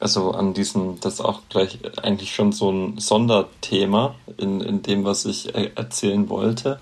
Also 0.00 0.32
an 0.32 0.54
diesem, 0.54 0.98
das 1.00 1.14
ist 1.14 1.20
auch 1.20 1.42
gleich 1.50 1.78
eigentlich 2.02 2.34
schon 2.34 2.52
so 2.52 2.70
ein 2.70 2.98
Sonderthema 2.98 4.14
in, 4.38 4.62
in 4.62 4.80
dem, 4.80 5.04
was 5.04 5.26
ich 5.26 5.54
erzählen 5.54 6.30
wollte. 6.30 6.80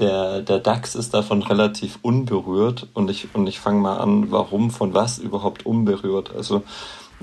Der, 0.00 0.42
der 0.42 0.58
DAX 0.58 0.96
ist 0.96 1.14
davon 1.14 1.42
relativ 1.42 2.00
unberührt 2.02 2.88
und 2.94 3.10
ich, 3.10 3.32
und 3.34 3.46
ich 3.46 3.60
fange 3.60 3.80
mal 3.80 3.98
an, 3.98 4.32
warum, 4.32 4.72
von 4.72 4.92
was 4.92 5.18
überhaupt 5.18 5.64
unberührt. 5.64 6.34
Also 6.34 6.64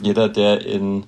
jeder, 0.02 0.30
der 0.30 0.66
in 0.66 1.04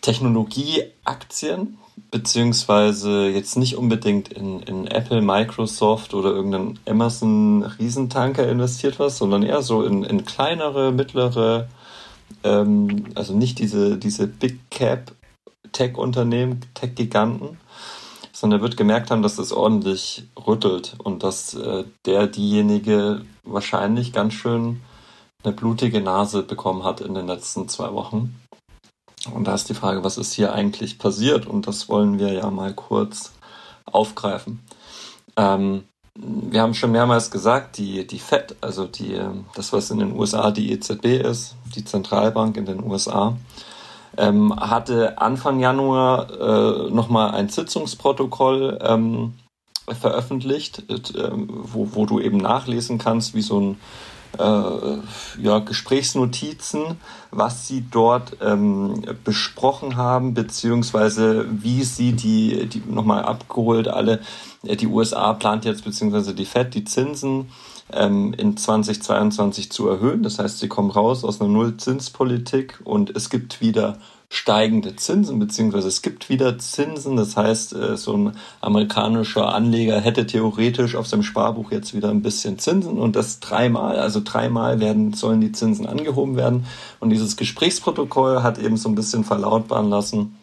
Technologieaktien, 0.00 1.78
beziehungsweise 2.12 3.28
jetzt 3.28 3.56
nicht 3.56 3.76
unbedingt 3.76 4.28
in, 4.28 4.60
in 4.62 4.86
Apple, 4.86 5.22
Microsoft 5.22 6.14
oder 6.14 6.30
irgendeinen 6.30 6.78
Amazon 6.86 7.64
Riesentanker 7.64 8.48
investiert 8.48 9.00
was, 9.00 9.18
sondern 9.18 9.42
eher 9.42 9.62
so 9.62 9.82
in, 9.82 10.04
in 10.04 10.24
kleinere, 10.24 10.92
mittlere, 10.92 11.66
ähm, 12.44 13.06
also 13.14 13.34
nicht 13.34 13.58
diese, 13.58 13.98
diese 13.98 14.26
Big 14.26 14.70
Cap 14.70 15.12
Tech-Unternehmen, 15.72 16.60
Tech-Giganten, 16.74 17.58
sondern 18.32 18.60
er 18.60 18.62
wird 18.62 18.76
gemerkt 18.76 19.10
haben, 19.10 19.22
dass 19.22 19.36
das 19.36 19.52
ordentlich 19.52 20.24
rüttelt 20.46 20.94
und 21.02 21.22
dass 21.22 21.54
äh, 21.54 21.84
der 22.06 22.26
diejenige 22.26 23.22
wahrscheinlich 23.44 24.12
ganz 24.12 24.34
schön 24.34 24.80
eine 25.44 25.52
blutige 25.52 26.00
Nase 26.00 26.42
bekommen 26.42 26.84
hat 26.84 27.00
in 27.00 27.14
den 27.14 27.26
letzten 27.26 27.68
zwei 27.68 27.92
Wochen. 27.92 28.40
Und 29.32 29.44
da 29.44 29.54
ist 29.54 29.68
die 29.68 29.74
Frage, 29.74 30.04
was 30.04 30.18
ist 30.18 30.32
hier 30.32 30.52
eigentlich 30.52 30.98
passiert? 30.98 31.46
Und 31.46 31.66
das 31.66 31.88
wollen 31.88 32.18
wir 32.18 32.32
ja 32.32 32.50
mal 32.50 32.72
kurz 32.74 33.32
aufgreifen. 33.84 34.60
Ähm, 35.36 35.84
wir 36.20 36.62
haben 36.62 36.74
schon 36.74 36.92
mehrmals 36.92 37.30
gesagt, 37.30 37.78
die, 37.78 38.06
die 38.06 38.18
FED, 38.18 38.56
also 38.60 38.86
die, 38.86 39.20
das, 39.54 39.72
was 39.72 39.90
in 39.90 39.98
den 39.98 40.18
USA 40.18 40.50
die 40.50 40.72
EZB 40.72 41.04
ist, 41.24 41.54
die 41.76 41.84
Zentralbank 41.84 42.56
in 42.56 42.66
den 42.66 42.82
USA, 42.82 43.36
ähm, 44.16 44.54
hatte 44.58 45.18
Anfang 45.18 45.60
Januar 45.60 46.30
äh, 46.30 46.90
nochmal 46.90 47.32
ein 47.32 47.48
Sitzungsprotokoll 47.48 48.78
ähm, 48.82 49.34
veröffentlicht, 49.88 50.84
äh, 50.90 51.30
wo, 51.32 51.88
wo 51.92 52.04
du 52.04 52.18
eben 52.18 52.38
nachlesen 52.38 52.98
kannst, 52.98 53.34
wie 53.34 53.42
so 53.42 53.60
ein 53.60 53.80
ja, 54.36 55.58
Gesprächsnotizen, 55.60 56.96
was 57.30 57.66
sie 57.66 57.84
dort 57.90 58.36
ähm, 58.40 59.02
besprochen 59.24 59.96
haben, 59.96 60.34
beziehungsweise 60.34 61.46
wie 61.50 61.82
sie 61.84 62.12
die, 62.12 62.66
die 62.66 62.82
nochmal 62.86 63.24
abgeholt, 63.24 63.88
alle, 63.88 64.20
äh, 64.64 64.76
die 64.76 64.86
USA 64.86 65.32
plant 65.32 65.64
jetzt, 65.64 65.84
beziehungsweise 65.84 66.34
die 66.34 66.44
FED, 66.44 66.74
die 66.74 66.84
Zinsen 66.84 67.50
ähm, 67.92 68.34
in 68.34 68.56
2022 68.56 69.70
zu 69.72 69.88
erhöhen. 69.88 70.22
Das 70.22 70.38
heißt, 70.38 70.58
sie 70.58 70.68
kommen 70.68 70.90
raus 70.90 71.24
aus 71.24 71.40
einer 71.40 71.50
Nullzinspolitik 71.50 72.80
und 72.84 73.14
es 73.16 73.30
gibt 73.30 73.60
wieder 73.60 73.98
steigende 74.30 74.94
Zinsen, 74.94 75.38
beziehungsweise 75.38 75.88
es 75.88 76.02
gibt 76.02 76.28
wieder 76.28 76.58
Zinsen. 76.58 77.16
Das 77.16 77.36
heißt, 77.36 77.74
äh, 77.74 77.96
so 77.96 78.14
ein 78.14 78.32
amerikanischer 78.60 79.54
Anleger 79.54 80.00
hätte 80.00 80.26
theoretisch 80.26 80.96
auf 80.96 81.06
seinem 81.06 81.22
Sparbuch 81.22 81.70
jetzt 81.70 81.94
wieder 81.94 82.10
ein 82.10 82.22
bisschen 82.22 82.58
Zinsen 82.58 82.98
und 82.98 83.16
das 83.16 83.40
dreimal, 83.40 83.98
also 83.98 84.20
dreimal 84.22 84.80
werden, 84.80 85.14
sollen 85.14 85.40
die 85.40 85.52
Zinsen 85.52 85.86
angehoben 85.86 86.36
werden. 86.36 86.66
Und 87.00 87.10
dieses 87.10 87.36
Gesprächsprotokoll 87.36 88.42
hat 88.42 88.58
eben 88.58 88.76
so 88.76 88.88
ein 88.88 88.94
bisschen 88.94 89.24
verlautbaren 89.24 89.88
lassen, 89.88 90.36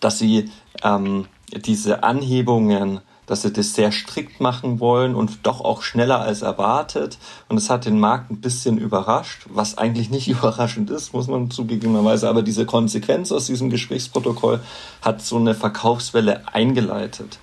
dass 0.00 0.18
sie 0.18 0.50
ähm, 0.82 1.26
diese 1.54 2.02
Anhebungen 2.02 3.00
dass 3.26 3.42
sie 3.42 3.52
das 3.52 3.74
sehr 3.74 3.92
strikt 3.92 4.40
machen 4.40 4.80
wollen 4.80 5.14
und 5.14 5.46
doch 5.46 5.60
auch 5.60 5.82
schneller 5.82 6.20
als 6.20 6.42
erwartet. 6.42 7.18
Und 7.48 7.56
es 7.56 7.70
hat 7.70 7.86
den 7.86 7.98
Markt 7.98 8.30
ein 8.30 8.40
bisschen 8.40 8.78
überrascht, 8.78 9.46
was 9.48 9.78
eigentlich 9.78 10.10
nicht 10.10 10.28
überraschend 10.28 10.90
ist, 10.90 11.12
muss 11.12 11.28
man 11.28 11.50
zugegebenerweise. 11.50 12.28
Aber 12.28 12.42
diese 12.42 12.66
Konsequenz 12.66 13.32
aus 13.32 13.46
diesem 13.46 13.70
Gesprächsprotokoll 13.70 14.60
hat 15.02 15.22
so 15.22 15.36
eine 15.36 15.54
Verkaufswelle 15.54 16.42
eingeleitet. 16.52 17.38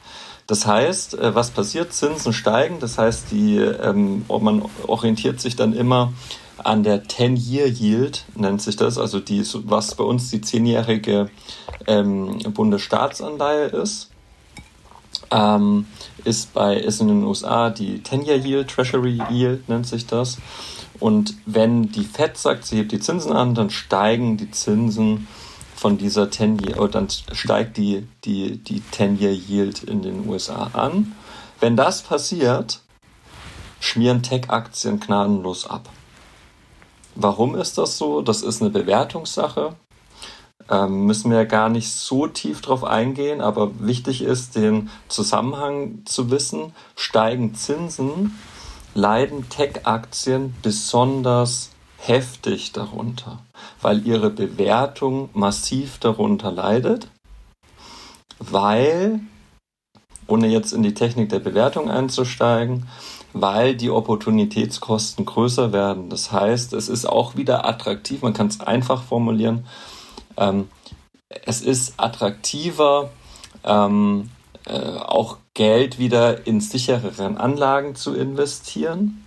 Das 0.48 0.66
heißt, 0.66 1.18
äh, 1.18 1.34
was 1.34 1.52
passiert? 1.52 1.94
Zinsen 1.94 2.34
steigen. 2.34 2.80
Das 2.80 2.98
heißt, 2.98 3.32
die, 3.32 3.58
ähm, 3.58 4.26
man 4.28 4.64
orientiert 4.88 5.40
sich 5.40 5.56
dann 5.56 5.74
immer 5.74 6.14
an 6.58 6.84
der 6.84 7.06
10-Year-Yield, 7.06 8.26
nennt 8.36 8.62
sich 8.62 8.76
das, 8.76 9.00
also 9.00 9.20
die, 9.20 9.44
was 9.66 9.96
bei 9.96 10.04
uns 10.04 10.30
die 10.30 10.42
zehnjährige 10.42 11.32
ähm, 11.88 12.38
Bundesstaatsanleihe 12.54 13.66
ist 13.68 14.11
ähm, 15.32 15.88
ist 16.24 16.54
bei 16.54 16.76
ist 16.76 17.02
in 17.02 17.08
den 17.08 17.24
USA 17.24 17.70
die 17.70 18.00
10-Year 18.00 18.38
Yield, 18.38 18.70
Treasury 18.70 19.22
Yield 19.30 19.70
nennt 19.70 19.88
sich 19.88 20.06
das. 20.06 20.38
Und 21.00 21.36
wenn 21.46 21.92
die 21.92 22.04
Fed 22.04 22.38
sagt, 22.38 22.66
sie 22.66 22.78
hebt 22.78 22.92
die 22.92 23.00
Zinsen 23.00 23.32
an, 23.32 23.56
dann 23.56 23.70
steigen 23.70 24.38
die 24.38 24.52
Zinsen 24.52 25.28
von 25.76 25.98
dieser 25.98 26.26
10-Year, 26.26 26.80
oder 26.80 26.90
dann 26.90 27.08
steigt 27.10 27.78
die, 27.78 28.08
die, 28.24 28.58
die 28.58 28.82
10-Year 28.92 29.32
Yield 29.32 29.84
in 29.84 30.04
den 30.04 30.30
USA 30.30 30.70
an. 30.74 31.14
Wenn 31.60 31.76
das 31.76 32.04
passiert, 32.04 32.82
schmieren 33.80 34.22
Tech-Aktien 34.22 35.00
gnadenlos 35.00 35.66
ab. 35.66 35.90
Warum 37.16 37.56
ist 37.56 37.78
das 37.78 37.98
so? 37.98 38.22
Das 38.22 38.44
ist 38.44 38.62
eine 38.62 38.70
Bewertungssache. 38.70 39.76
Ähm, 40.72 41.06
müssen 41.06 41.30
wir 41.30 41.46
gar 41.46 41.68
nicht 41.68 41.92
so 41.92 42.28
tief 42.28 42.62
drauf 42.62 42.86
eingehen, 42.86 43.42
aber 43.42 43.72
wichtig 43.80 44.22
ist, 44.22 44.56
den 44.56 44.90
Zusammenhang 45.10 46.04
zu 46.06 46.32
wissen. 46.32 46.74
Steigen 46.96 47.56
Zinsen, 47.56 48.40
leiden 48.96 49.50
Tech-Aktien 49.50 50.56
besonders 50.62 51.72
heftig 51.98 52.72
darunter, 52.72 53.40
weil 53.82 54.08
ihre 54.08 54.30
Bewertung 54.30 55.30
massiv 55.34 55.98
darunter 56.00 56.52
leidet, 56.52 57.10
weil, 58.40 59.20
ohne 60.28 60.48
jetzt 60.48 60.72
in 60.72 60.84
die 60.84 60.94
Technik 60.94 61.30
der 61.30 61.40
Bewertung 61.40 61.92
einzusteigen, 61.92 62.88
weil 63.34 63.76
die 63.76 63.90
Opportunitätskosten 63.90 65.26
größer 65.26 65.74
werden. 65.74 66.10
Das 66.10 66.32
heißt, 66.32 66.74
es 66.74 66.88
ist 66.88 67.06
auch 67.06 67.36
wieder 67.36 67.66
attraktiv, 67.66 68.22
man 68.22 68.34
kann 68.34 68.48
es 68.48 68.62
einfach 68.62 69.04
formulieren, 69.04 69.66
ähm, 70.42 70.70
es 71.46 71.62
ist 71.62 71.94
attraktiver, 71.98 73.12
ähm, 73.64 74.30
äh, 74.66 74.78
auch 74.98 75.38
Geld 75.54 76.00
wieder 76.00 76.46
in 76.48 76.60
sichereren 76.60 77.38
Anlagen 77.38 77.96
zu 77.96 78.14
investieren. 78.16 79.26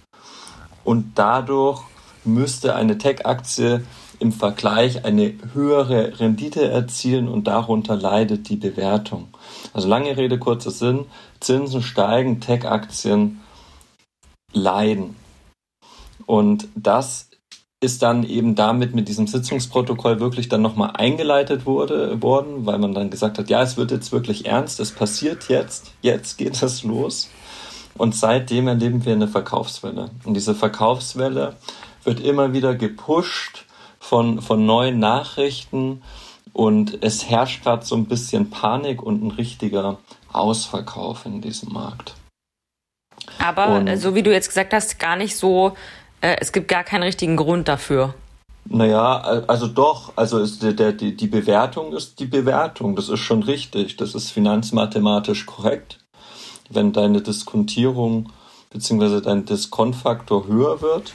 Und 0.85 1.13
dadurch 1.15 1.83
müsste 2.25 2.75
eine 2.75 2.99
Tech-Aktie 2.99 3.85
im 4.19 4.33
Vergleich 4.33 5.05
eine 5.05 5.35
höhere 5.53 6.21
Rendite 6.21 6.69
erzielen 6.69 7.29
und 7.29 7.47
darunter 7.47 7.97
leidet 7.97 8.49
die 8.49 8.57
Bewertung. 8.57 9.29
Also 9.73 9.89
lange 9.89 10.17
Rede, 10.17 10.39
kurzer 10.39 10.71
Sinn, 10.71 11.07
Zinsen 11.41 11.83
steigen, 11.83 12.41
Tech-Aktien 12.41 13.41
leiden. 14.53 15.17
Und 16.27 16.69
das 16.75 17.29
ist 17.85 18.03
dann 18.03 18.25
eben 18.25 18.55
damit 18.55 18.95
mit 18.95 19.09
diesem 19.09 19.27
Sitzungsprotokoll 19.27 20.19
wirklich 20.19 20.49
dann 20.49 20.63
nochmal 20.63 20.93
eingeleitet 20.95 21.67
wurde, 21.67 22.21
worden, 22.23 22.67
weil 22.67 22.79
man 22.79 22.95
dann 22.95 23.11
gesagt 23.11 23.39
hat, 23.39 23.51
ja, 23.51 23.63
es 23.63 23.77
wird 23.77 23.91
jetzt 23.91 24.11
wirklich 24.11 24.47
ernst, 24.47 24.81
es 24.81 24.93
passiert 24.93 25.49
jetzt, 25.49 25.93
jetzt 26.03 26.39
geht 26.39 26.61
es 26.63 26.83
los. 26.83 27.31
Und 27.97 28.17
seitdem 28.17 28.67
erleben 28.67 29.05
wir 29.05 29.13
eine 29.13 29.29
Verkaufswelle. 29.29 30.11
Und 30.25 30.35
diese 30.35 30.55
Verkaufswelle 30.55 31.57
wird 32.03 32.21
immer 32.21 32.53
wieder 32.53 32.75
gepusht 32.75 33.67
von, 34.01 34.43
von 34.43 34.67
neuen 34.67 34.99
Nachrichten 34.99 36.03
und 36.53 36.99
es 37.03 37.29
herrscht 37.29 37.63
gerade 37.63 37.85
so 37.85 37.97
ein 37.97 38.07
bisschen 38.07 38.51
Panik 38.51 39.03
und 39.03 39.23
ein 39.23 39.31
richtiger 39.31 39.99
Ausverkauf 40.33 41.27
in 41.27 41.41
diesem 41.41 41.73
Markt. 41.73 42.15
Aber 43.39 43.77
und, 43.77 43.97
so 43.97 44.15
wie 44.15 44.23
du 44.23 44.33
jetzt 44.33 44.49
gesagt 44.49 44.73
hast, 44.73 44.99
gar 44.99 45.17
nicht 45.17 45.37
so 45.37 45.75
äh, 46.25 46.37
es 46.41 46.53
gibt 46.53 46.69
gar 46.69 46.85
keinen 46.85 47.03
richtigen 47.03 47.37
Grund 47.37 47.69
dafür. 47.69 48.15
Naja, 48.67 49.21
also 49.47 49.67
doch, 49.67 50.15
also 50.17 50.39
ist 50.39 50.63
der, 50.63 50.73
der, 50.73 50.93
die, 50.93 51.27
Bewertung 51.27 51.93
ist 51.93 52.19
die 52.19 52.25
Bewertung, 52.25 52.97
das 52.97 53.11
ist 53.11 53.21
schon 53.21 53.43
richtig, 53.43 53.99
das 53.99 54.15
ist 54.15 54.31
finanzmathematisch 54.31 55.45
korrekt. 55.45 55.99
Wenn 56.71 56.95
deine 56.95 57.21
Diskontierung 57.21 58.33
bzw. 58.71 59.21
dein 59.21 59.45
Diskontfaktor 59.45 60.47
höher 60.47 60.81
wird, 60.81 61.13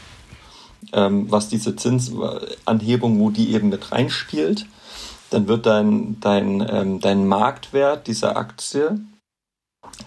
ähm, 0.93 1.31
was 1.31 1.49
diese 1.49 1.75
Zinsanhebung, 1.75 3.19
wo 3.19 3.31
die 3.31 3.55
eben 3.55 3.69
mit 3.69 3.91
reinspielt, 3.91 4.67
dann 5.31 5.47
wird 5.47 5.65
dein, 5.65 6.19
dein, 6.19 6.65
ähm, 6.69 6.99
dein 6.99 7.27
Marktwert 7.27 8.05
dieser 8.05 8.37
Aktie 8.37 8.99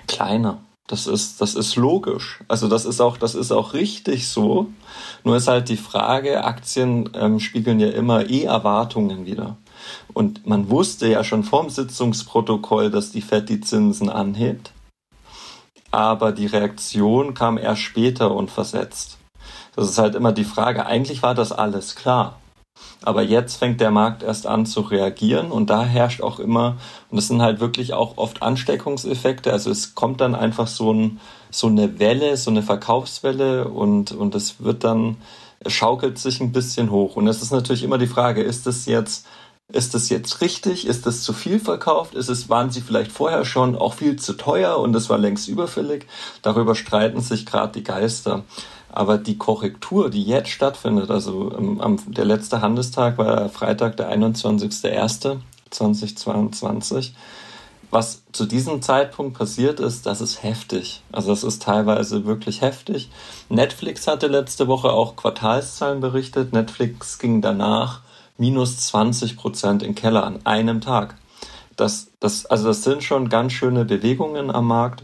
kleiner. 0.06 0.60
Das 0.88 1.06
ist, 1.06 1.40
das 1.40 1.54
ist 1.54 1.76
logisch. 1.76 2.40
Also 2.48 2.68
das 2.68 2.84
ist 2.84 3.00
auch, 3.00 3.16
das 3.16 3.34
ist 3.34 3.52
auch 3.52 3.72
richtig 3.72 4.28
so. 4.28 4.66
Nur 5.24 5.36
ist 5.36 5.48
halt 5.48 5.68
die 5.68 5.76
Frage, 5.76 6.44
Aktien 6.44 7.08
ähm, 7.14 7.38
spiegeln 7.40 7.80
ja 7.80 7.88
immer 7.88 8.28
eh 8.28 8.44
Erwartungen 8.44 9.24
wieder. 9.24 9.56
Und 10.12 10.46
man 10.46 10.70
wusste 10.70 11.08
ja 11.08 11.24
schon 11.24 11.44
vorm 11.44 11.70
Sitzungsprotokoll, 11.70 12.90
dass 12.90 13.12
die 13.12 13.22
FED 13.22 13.48
die 13.48 13.60
Zinsen 13.60 14.10
anhebt. 14.10 14.72
Aber 15.90 16.32
die 16.32 16.46
Reaktion 16.46 17.34
kam 17.34 17.58
erst 17.58 17.82
später 17.82 18.34
und 18.34 18.50
versetzt. 18.50 19.18
Das 19.76 19.88
ist 19.88 19.98
halt 19.98 20.14
immer 20.14 20.32
die 20.32 20.44
Frage. 20.44 20.86
Eigentlich 20.86 21.22
war 21.22 21.34
das 21.34 21.52
alles 21.52 21.94
klar. 21.94 22.41
Aber 23.02 23.22
jetzt 23.22 23.56
fängt 23.56 23.80
der 23.80 23.90
Markt 23.90 24.22
erst 24.22 24.46
an 24.46 24.64
zu 24.64 24.80
reagieren 24.80 25.50
und 25.50 25.70
da 25.70 25.84
herrscht 25.84 26.22
auch 26.22 26.38
immer, 26.38 26.76
und 27.10 27.16
das 27.16 27.28
sind 27.28 27.42
halt 27.42 27.60
wirklich 27.60 27.94
auch 27.94 28.16
oft 28.16 28.42
Ansteckungseffekte, 28.42 29.52
also 29.52 29.70
es 29.70 29.94
kommt 29.94 30.20
dann 30.20 30.34
einfach 30.34 30.68
so, 30.68 30.92
ein, 30.92 31.20
so 31.50 31.66
eine 31.66 31.98
Welle, 31.98 32.36
so 32.36 32.50
eine 32.50 32.62
Verkaufswelle 32.62 33.68
und, 33.68 34.12
und 34.12 34.34
es 34.34 34.62
wird 34.62 34.84
dann, 34.84 35.16
schaukelt 35.66 36.18
sich 36.18 36.40
ein 36.40 36.52
bisschen 36.52 36.90
hoch. 36.90 37.16
Und 37.16 37.26
es 37.28 37.42
ist 37.42 37.52
natürlich 37.52 37.82
immer 37.82 37.98
die 37.98 38.06
Frage, 38.06 38.42
ist 38.42 38.66
das 38.66 38.86
jetzt, 38.86 39.26
ist 39.72 39.94
das 39.94 40.08
jetzt 40.08 40.40
richtig? 40.40 40.86
Ist 40.86 41.06
das 41.06 41.22
zu 41.22 41.32
viel 41.32 41.58
verkauft? 41.58 42.14
Ist 42.14 42.28
es, 42.28 42.48
waren 42.48 42.70
sie 42.70 42.80
vielleicht 42.80 43.12
vorher 43.12 43.44
schon 43.44 43.76
auch 43.76 43.94
viel 43.94 44.16
zu 44.16 44.34
teuer 44.34 44.78
und 44.78 44.94
es 44.94 45.08
war 45.08 45.18
längst 45.18 45.48
überfällig? 45.48 46.06
Darüber 46.42 46.74
streiten 46.74 47.20
sich 47.20 47.46
gerade 47.46 47.72
die 47.72 47.84
Geister. 47.84 48.44
Aber 48.92 49.18
die 49.18 49.38
Korrektur, 49.38 50.10
die 50.10 50.22
jetzt 50.22 50.50
stattfindet, 50.50 51.10
also 51.10 51.50
ähm, 51.56 51.80
am, 51.80 51.98
der 52.06 52.26
letzte 52.26 52.60
Handelstag 52.60 53.18
war 53.18 53.48
Freitag, 53.48 53.96
der 53.96 54.16
21.01.2022, 54.16 57.10
was 57.90 58.22
zu 58.32 58.46
diesem 58.46 58.80
Zeitpunkt 58.80 59.36
passiert 59.36 59.80
ist, 59.80 60.06
das 60.06 60.20
ist 60.20 60.40
heftig. 60.42 61.02
Also 61.10 61.30
das 61.30 61.42
ist 61.44 61.62
teilweise 61.62 62.24
wirklich 62.24 62.60
heftig. 62.60 63.10
Netflix 63.48 64.06
hatte 64.06 64.28
letzte 64.28 64.68
Woche 64.68 64.92
auch 64.92 65.16
Quartalszahlen 65.16 66.00
berichtet. 66.00 66.52
Netflix 66.52 67.18
ging 67.18 67.42
danach 67.42 68.00
minus 68.38 68.78
20 68.88 69.36
Prozent 69.36 69.82
in 69.82 69.94
Keller 69.94 70.24
an 70.24 70.40
einem 70.44 70.80
Tag. 70.80 71.16
Das, 71.76 72.08
das, 72.20 72.46
also 72.46 72.68
das 72.68 72.82
sind 72.82 73.02
schon 73.02 73.28
ganz 73.28 73.52
schöne 73.52 73.84
Bewegungen 73.84 74.50
am 74.50 74.66
Markt. 74.66 75.02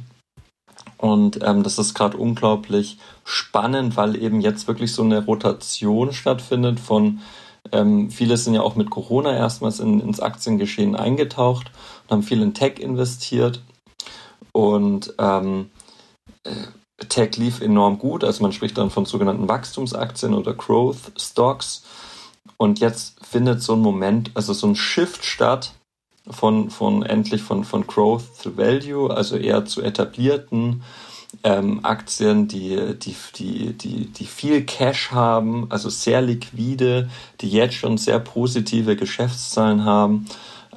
Und 0.98 1.40
ähm, 1.42 1.62
das 1.62 1.78
ist 1.78 1.94
gerade 1.94 2.16
unglaublich 2.16 2.98
spannend, 3.24 3.96
weil 3.96 4.20
eben 4.20 4.40
jetzt 4.40 4.66
wirklich 4.66 4.92
so 4.92 5.02
eine 5.02 5.24
Rotation 5.24 6.12
stattfindet 6.12 6.80
von 6.80 7.20
ähm, 7.72 8.10
viele 8.10 8.36
sind 8.36 8.54
ja 8.54 8.62
auch 8.62 8.76
mit 8.76 8.90
Corona 8.90 9.34
erstmals 9.34 9.80
in, 9.80 10.00
ins 10.00 10.20
Aktiengeschehen 10.20 10.96
eingetaucht 10.96 11.70
und 12.04 12.10
haben 12.10 12.22
viel 12.22 12.42
in 12.42 12.54
Tech 12.54 12.78
investiert. 12.78 13.62
Und 14.52 15.14
ähm, 15.18 15.70
äh, 16.44 17.04
Tech 17.08 17.36
lief 17.36 17.60
enorm 17.60 17.98
gut, 17.98 18.24
also 18.24 18.42
man 18.42 18.52
spricht 18.52 18.76
dann 18.78 18.90
von 18.90 19.04
sogenannten 19.04 19.48
Wachstumsaktien 19.48 20.34
oder 20.34 20.54
Growth 20.54 21.12
Stocks. 21.16 21.84
Und 22.56 22.80
jetzt 22.80 23.24
findet 23.24 23.62
so 23.62 23.74
ein 23.74 23.80
Moment, 23.80 24.32
also 24.34 24.52
so 24.52 24.66
ein 24.66 24.74
Shift 24.74 25.24
statt 25.24 25.74
von, 26.30 26.70
von 26.70 27.02
endlich 27.02 27.42
von, 27.42 27.64
von 27.64 27.86
Growth 27.86 28.42
to 28.42 28.56
Value, 28.56 29.14
also 29.14 29.36
eher 29.36 29.64
zu 29.64 29.82
etablierten 29.82 30.82
ähm, 31.44 31.80
Aktien, 31.84 32.48
die, 32.48 32.94
die, 32.98 33.14
die, 33.36 33.72
die, 33.72 34.06
die 34.06 34.24
viel 34.24 34.64
Cash 34.64 35.10
haben, 35.10 35.66
also 35.70 35.88
sehr 35.90 36.22
liquide, 36.22 37.10
die 37.40 37.50
jetzt 37.50 37.74
schon 37.74 37.98
sehr 37.98 38.18
positive 38.18 38.96
Geschäftszahlen 38.96 39.84
haben. 39.84 40.26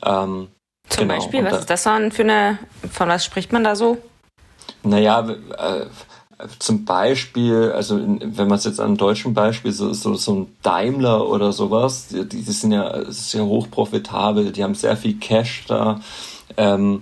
Ähm, 0.04 0.50
Zum 0.90 1.08
genau. 1.08 1.16
Beispiel, 1.16 1.44
was 1.44 1.52
da, 1.52 1.60
ist 1.60 1.70
das 1.70 1.84
dann 1.84 2.12
für 2.12 2.24
eine, 2.24 2.60
von 2.92 3.08
was 3.10 3.26
spricht 3.26 3.52
man 3.52 3.64
da 3.64 3.76
so? 3.76 3.98
Naja, 4.84 5.28
äh, 5.30 5.86
zum 6.60 6.86
Beispiel, 6.86 7.71
also 7.71 7.97
in, 7.97 8.38
wenn 8.38 8.47
man 8.47 8.58
es 8.58 8.65
jetzt 8.65 8.80
an 8.80 8.88
einem 8.88 8.97
deutschen 8.97 9.34
Beispiel, 9.34 9.71
so, 9.71 9.93
so, 9.93 10.15
so 10.15 10.34
ein 10.34 10.47
Daimler 10.62 11.27
oder 11.27 11.51
sowas, 11.51 12.08
die, 12.10 12.27
die 12.27 12.41
sind 12.41 12.71
ja 12.71 13.04
sehr 13.12 13.45
hoch 13.45 13.69
profitabel, 13.69 14.51
die 14.51 14.63
haben 14.63 14.75
sehr 14.75 14.97
viel 14.97 15.15
Cash 15.15 15.65
da. 15.67 16.01
Ähm, 16.58 17.01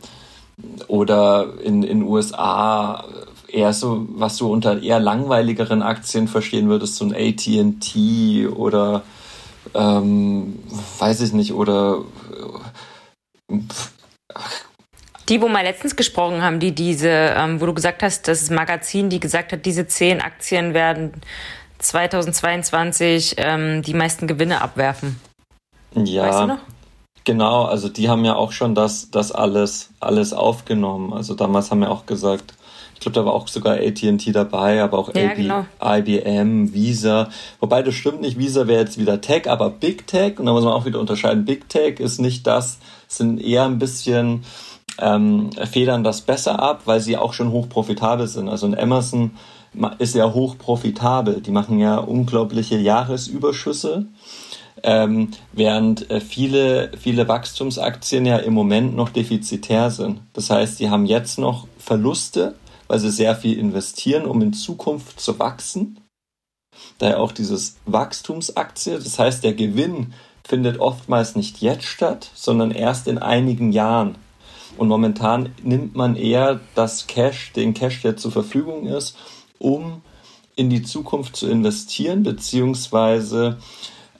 oder 0.88 1.54
in 1.64 1.82
den 1.82 2.04
USA 2.04 3.06
eher 3.48 3.74
so, 3.74 4.06
was 4.10 4.38
du 4.38 4.52
unter 4.52 4.82
eher 4.82 5.00
langweiligeren 5.00 5.82
Aktien 5.82 6.28
verstehen 6.28 6.70
würdest, 6.70 6.98
so 6.98 7.06
ein 7.06 7.14
AT&T 7.14 8.48
oder 8.48 9.04
ähm, 9.74 10.60
weiß 11.00 11.22
ich 11.22 11.34
nicht, 11.34 11.54
oder 11.54 12.04
die, 15.30 15.42
wo 15.42 15.48
wir 15.48 15.64
letztens 15.64 15.96
gesprochen 15.96 16.42
haben, 16.42 16.60
die 16.60 16.74
diese, 16.74 17.10
ähm, 17.10 17.62
wo 17.62 17.66
du 17.66 17.74
gesagt 17.74 18.04
hast, 18.04 18.28
das 18.28 18.50
Magazin, 18.50 19.10
die 19.10 19.20
gesagt 19.20 19.52
hat, 19.52 19.66
diese 19.66 19.88
zehn 19.88 20.22
Aktien 20.22 20.74
werden 20.74 21.14
2022 21.78 23.36
ähm, 23.38 23.82
die 23.82 23.94
meisten 23.94 24.28
Gewinne 24.28 24.62
abwerfen. 24.62 25.20
Ja. 25.96 26.28
Weißt 26.28 26.40
du 26.40 26.48
noch? 26.48 26.60
Genau, 27.26 27.66
also 27.66 27.90
die 27.90 28.10
haben 28.10 28.26
ja 28.26 28.36
auch 28.36 28.52
schon 28.52 28.74
das, 28.74 29.12
das 29.12 29.32
alles, 29.32 29.92
alles 30.00 30.34
aufgenommen. 30.34 31.14
Also 31.14 31.36
damals 31.36 31.70
haben 31.70 31.82
wir 31.82 31.92
auch 31.92 32.06
gesagt, 32.06 32.56
ich 32.96 33.02
glaube, 33.02 33.16
da 33.16 33.26
war 33.26 33.34
auch 33.34 33.48
sogar 33.48 33.76
AT&T 33.76 34.32
dabei, 34.32 34.82
aber 34.82 34.98
auch 34.98 35.14
ja, 35.16 35.30
AB, 35.30 35.36
genau. 35.36 35.66
IBM, 35.82 36.74
Visa. 36.74 37.30
Wobei 37.60 37.82
das 37.82 37.96
stimmt 37.96 38.22
nicht, 38.22 38.38
Visa 38.38 38.68
wäre 38.68 38.82
jetzt 38.82 38.98
wieder 38.98 39.22
Tech, 39.22 39.50
aber 39.50 39.70
Big 39.70 40.08
Tech, 40.08 40.40
und 40.40 40.48
da 40.48 40.54
muss 40.54 40.64
man 40.64 40.74
auch 40.74 40.86
wieder 40.86 41.00
unterscheiden, 41.00 41.46
Big 41.46 41.70
Tech 41.70 42.00
ist 42.00 42.20
nicht 42.20 42.46
das, 42.46 42.80
sind 43.08 43.40
eher 43.42 43.64
ein 43.64 43.80
bisschen 43.80 44.44
ähm, 45.00 45.52
federn 45.72 46.04
das 46.04 46.22
besser 46.22 46.60
ab, 46.62 46.82
weil 46.86 47.00
sie 47.00 47.18
auch 47.18 47.34
schon 47.34 47.52
hoch 47.52 47.70
profitabel 47.70 48.28
sind. 48.28 48.50
Also 48.50 48.66
ein 48.66 48.74
Emerson 48.74 49.32
ist 50.00 50.16
ja 50.16 50.34
hoch 50.34 50.58
profitabel. 50.58 51.42
Die 51.42 51.52
machen 51.52 51.80
ja 51.80 51.98
unglaubliche 51.98 52.78
Jahresüberschüsse. 52.78 54.08
Ähm, 54.82 55.32
während 55.52 56.10
äh, 56.10 56.22
viele, 56.22 56.92
viele 56.98 57.28
Wachstumsaktien 57.28 58.26
ja 58.26 58.38
im 58.38 58.54
Moment 58.54 58.96
noch 58.96 59.10
defizitär 59.10 59.92
sind. 59.92 60.22
Das 60.34 60.50
heißt, 60.50 60.80
die 60.80 60.90
haben 60.90 61.06
jetzt 61.06 61.38
noch 61.38 61.68
Verluste, 61.78 62.56
weil 62.88 63.00
sie 63.00 63.12
sehr 63.12 63.36
viel 63.36 63.58
investieren, 63.58 64.26
um 64.26 64.42
in 64.42 64.54
Zukunft 64.54 65.20
zu 65.20 65.38
wachsen. 65.38 66.00
Daher 66.98 67.20
auch 67.20 67.34
dieses 67.34 67.76
Wachstumsaktie. 67.86 68.94
Das 68.94 69.20
heißt, 69.20 69.44
der 69.44 69.54
Gewinn 69.54 70.14
findet 70.48 70.80
oftmals 70.80 71.36
nicht 71.36 71.62
jetzt 71.62 71.86
statt, 71.86 72.32
sondern 72.34 72.72
erst 72.72 73.08
in 73.08 73.18
einigen 73.18 73.72
Jahren. 73.72 74.16
Und 74.80 74.88
momentan 74.88 75.50
nimmt 75.62 75.94
man 75.98 76.16
eher 76.16 76.62
das 76.74 77.06
Cash, 77.06 77.52
den 77.52 77.74
Cash, 77.74 78.02
der 78.02 78.16
zur 78.16 78.32
Verfügung 78.32 78.86
ist, 78.86 79.18
um 79.58 80.02
in 80.56 80.70
die 80.70 80.84
Zukunft 80.84 81.36
zu 81.36 81.50
investieren, 81.50 82.24
beziehungsweise 82.24 83.58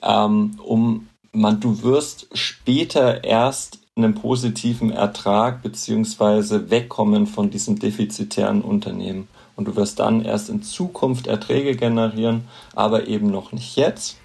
ähm, 0.02 0.60
um 0.62 1.08
man, 1.32 1.62
du 1.62 1.82
wirst 1.84 2.28
später 2.34 3.24
erst 3.24 3.80
einen 3.96 4.16
positiven 4.16 4.92
Ertrag 4.92 5.62
beziehungsweise 5.62 6.70
wegkommen 6.70 7.26
von 7.26 7.50
diesem 7.50 7.80
defizitären 7.80 8.62
Unternehmen. 8.62 9.30
Und 9.56 9.70
du 9.70 9.78
wirst 9.78 10.00
dann 10.00 10.26
erst 10.26 10.50
in 10.50 10.62
Zukunft 10.62 11.28
Erträge 11.28 11.78
generieren, 11.78 12.50
aber 12.76 13.08
eben 13.08 13.32
noch 13.32 13.54
nicht 13.54 13.78
jetzt. 13.78 14.18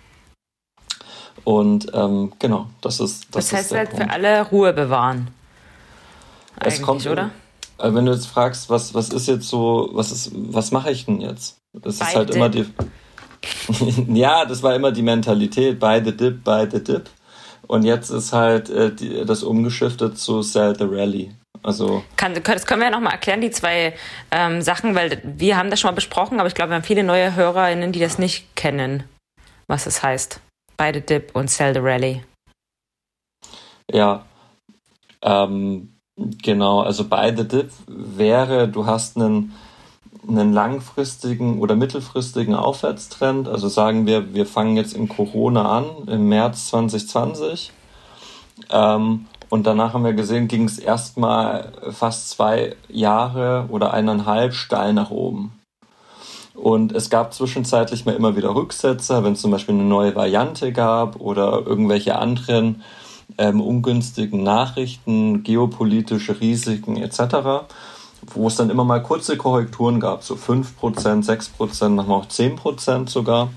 Und 1.44 1.92
ähm, 1.94 2.32
genau, 2.40 2.66
das 2.80 2.98
ist 2.98 3.26
das. 3.30 3.50
Das 3.50 3.52
heißt 3.52 3.70
ist 3.70 3.76
halt 3.76 3.90
Punkt. 3.90 4.04
für 4.04 4.10
alle 4.10 4.48
Ruhe 4.48 4.72
bewahren. 4.72 5.28
Es 6.60 6.82
kommt, 6.82 7.06
oder? 7.06 7.30
Äh, 7.78 7.92
wenn 7.94 8.06
du 8.06 8.12
jetzt 8.12 8.26
fragst, 8.26 8.70
was, 8.70 8.94
was 8.94 9.10
ist 9.10 9.26
jetzt 9.26 9.48
so, 9.48 9.90
was 9.92 10.12
ist, 10.12 10.32
was 10.34 10.70
mache 10.70 10.90
ich 10.90 11.06
denn 11.06 11.20
jetzt? 11.20 11.58
Das 11.72 11.96
ist 11.96 12.14
halt 12.14 12.34
immer 12.34 12.48
die. 12.48 12.66
ja, 14.08 14.44
das 14.44 14.62
war 14.62 14.74
immer 14.74 14.92
die 14.92 15.02
Mentalität, 15.02 15.78
buy 15.78 16.02
the 16.04 16.16
dip, 16.16 16.44
buy 16.44 16.68
the 16.70 16.82
dip. 16.82 17.10
Und 17.66 17.82
jetzt 17.82 18.10
ist 18.10 18.32
halt 18.32 18.70
äh, 18.70 18.94
die, 18.94 19.24
das 19.24 19.42
umgeschiftet 19.42 20.18
zu 20.18 20.42
Sell 20.42 20.76
the 20.76 20.84
Rally. 20.84 21.34
Also 21.62 22.04
Kann, 22.16 22.34
das 22.34 22.66
können 22.66 22.80
wir 22.80 22.88
ja 22.88 22.90
nochmal 22.90 23.14
erklären, 23.14 23.40
die 23.40 23.50
zwei 23.50 23.94
ähm, 24.30 24.60
Sachen, 24.60 24.94
weil 24.94 25.22
wir 25.24 25.56
haben 25.56 25.70
das 25.70 25.80
schon 25.80 25.88
mal 25.88 25.94
besprochen, 25.94 26.38
aber 26.38 26.46
ich 26.46 26.54
glaube, 26.54 26.70
wir 26.70 26.76
haben 26.76 26.82
viele 26.82 27.04
neue 27.04 27.34
HörerInnen, 27.34 27.90
die 27.90 28.00
das 28.00 28.18
nicht 28.18 28.54
kennen, 28.54 29.04
was 29.66 29.86
es 29.86 30.02
heißt. 30.02 30.40
Buy 30.76 30.92
the 30.92 31.00
Dip 31.00 31.34
und 31.34 31.50
Sell 31.50 31.72
the 31.72 31.80
Rally. 31.80 32.22
Ja, 33.90 34.26
ähm, 35.22 35.93
Genau, 36.16 36.80
also 36.80 37.08
bei 37.08 37.34
The 37.34 37.46
Dip 37.46 37.70
wäre, 37.88 38.68
du 38.68 38.86
hast 38.86 39.16
einen, 39.16 39.52
einen 40.28 40.52
langfristigen 40.52 41.58
oder 41.58 41.74
mittelfristigen 41.74 42.54
Aufwärtstrend. 42.54 43.48
Also 43.48 43.68
sagen 43.68 44.06
wir, 44.06 44.32
wir 44.32 44.46
fangen 44.46 44.76
jetzt 44.76 44.94
in 44.94 45.08
Corona 45.08 45.78
an, 45.78 45.86
im 46.06 46.28
März 46.28 46.68
2020. 46.68 47.72
Ähm, 48.70 49.26
und 49.50 49.66
danach 49.66 49.94
haben 49.94 50.04
wir 50.04 50.12
gesehen, 50.12 50.46
ging 50.46 50.64
es 50.64 50.78
erstmal 50.78 51.72
fast 51.90 52.30
zwei 52.30 52.76
Jahre 52.88 53.66
oder 53.70 53.92
eineinhalb 53.92 54.54
steil 54.54 54.92
nach 54.92 55.10
oben. 55.10 55.52
Und 56.54 56.92
es 56.92 57.10
gab 57.10 57.34
zwischenzeitlich 57.34 58.04
mal 58.04 58.14
immer 58.14 58.36
wieder 58.36 58.54
Rücksetzer, 58.54 59.24
wenn 59.24 59.32
es 59.32 59.40
zum 59.40 59.50
Beispiel 59.50 59.74
eine 59.74 59.84
neue 59.84 60.14
Variante 60.14 60.72
gab 60.72 61.20
oder 61.20 61.66
irgendwelche 61.66 62.16
anderen 62.16 62.82
ähm, 63.38 63.60
ungünstigen 63.60 64.42
Nachrichten, 64.42 65.42
geopolitische 65.42 66.40
Risiken 66.40 66.96
etc. 66.96 67.66
wo 68.34 68.46
es 68.48 68.56
dann 68.56 68.70
immer 68.70 68.84
mal 68.84 69.02
kurze 69.02 69.36
Korrekturen 69.36 70.00
gab, 70.00 70.22
so 70.22 70.34
5%, 70.34 70.72
6%, 71.24 71.88
manchmal 71.90 72.20
auch 72.20 72.26
10% 72.26 73.08
sogar. 73.08 73.50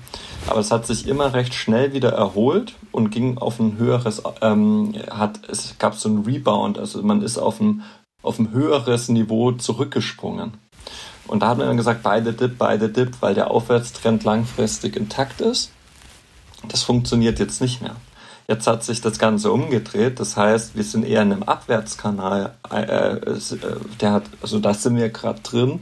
Aber 0.46 0.60
es 0.60 0.70
hat 0.70 0.86
sich 0.86 1.06
immer 1.06 1.32
recht 1.32 1.54
schnell 1.54 1.92
wieder 1.92 2.12
erholt 2.12 2.74
und 2.92 3.10
ging 3.10 3.38
auf 3.38 3.58
ein 3.60 3.78
höheres, 3.78 4.22
ähm, 4.42 4.94
hat, 5.10 5.40
es 5.48 5.76
gab 5.78 5.94
so 5.94 6.08
einen 6.08 6.24
Rebound, 6.24 6.78
also 6.78 7.02
man 7.02 7.22
ist 7.22 7.38
auf 7.38 7.60
ein, 7.60 7.82
auf 8.22 8.38
ein 8.38 8.50
höheres 8.52 9.08
Niveau 9.08 9.52
zurückgesprungen. 9.52 10.52
Und 11.26 11.42
da 11.42 11.48
hat 11.48 11.58
man 11.58 11.66
dann 11.66 11.76
gesagt, 11.76 12.02
beide 12.02 12.32
Dip, 12.32 12.58
beide 12.58 12.88
Dip, 12.88 13.20
weil 13.20 13.34
der 13.34 13.50
Aufwärtstrend 13.50 14.24
langfristig 14.24 14.96
intakt 14.96 15.40
ist. 15.40 15.70
Das 16.66 16.82
funktioniert 16.82 17.38
jetzt 17.38 17.60
nicht 17.60 17.82
mehr. 17.82 17.96
Jetzt 18.50 18.66
hat 18.66 18.82
sich 18.82 19.02
das 19.02 19.18
Ganze 19.18 19.52
umgedreht. 19.52 20.20
Das 20.20 20.38
heißt, 20.38 20.74
wir 20.74 20.82
sind 20.82 21.04
eher 21.04 21.20
in 21.20 21.32
einem 21.32 21.42
Abwärtskanal. 21.42 22.54
Äh, 22.72 22.80
äh, 22.80 23.38
der 24.00 24.12
hat, 24.12 24.22
also 24.40 24.58
da 24.58 24.72
sind 24.72 24.96
wir 24.96 25.10
gerade 25.10 25.40
drin. 25.42 25.80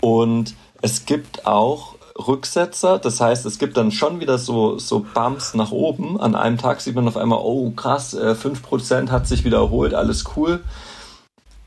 Und 0.00 0.54
es 0.80 1.04
gibt 1.04 1.46
auch 1.46 1.96
Rücksetzer. 2.16 2.98
Das 2.98 3.20
heißt, 3.20 3.44
es 3.44 3.58
gibt 3.58 3.76
dann 3.76 3.90
schon 3.90 4.20
wieder 4.20 4.38
so, 4.38 4.78
so 4.78 5.04
Bumps 5.12 5.52
nach 5.52 5.70
oben. 5.70 6.18
An 6.18 6.34
einem 6.34 6.56
Tag 6.56 6.80
sieht 6.80 6.94
man 6.94 7.06
auf 7.06 7.18
einmal, 7.18 7.40
oh 7.42 7.70
krass, 7.72 8.16
5% 8.16 9.04
äh, 9.04 9.10
hat 9.10 9.26
sich 9.26 9.44
wieder 9.44 9.58
erholt, 9.58 9.92
alles 9.92 10.24
cool. 10.34 10.64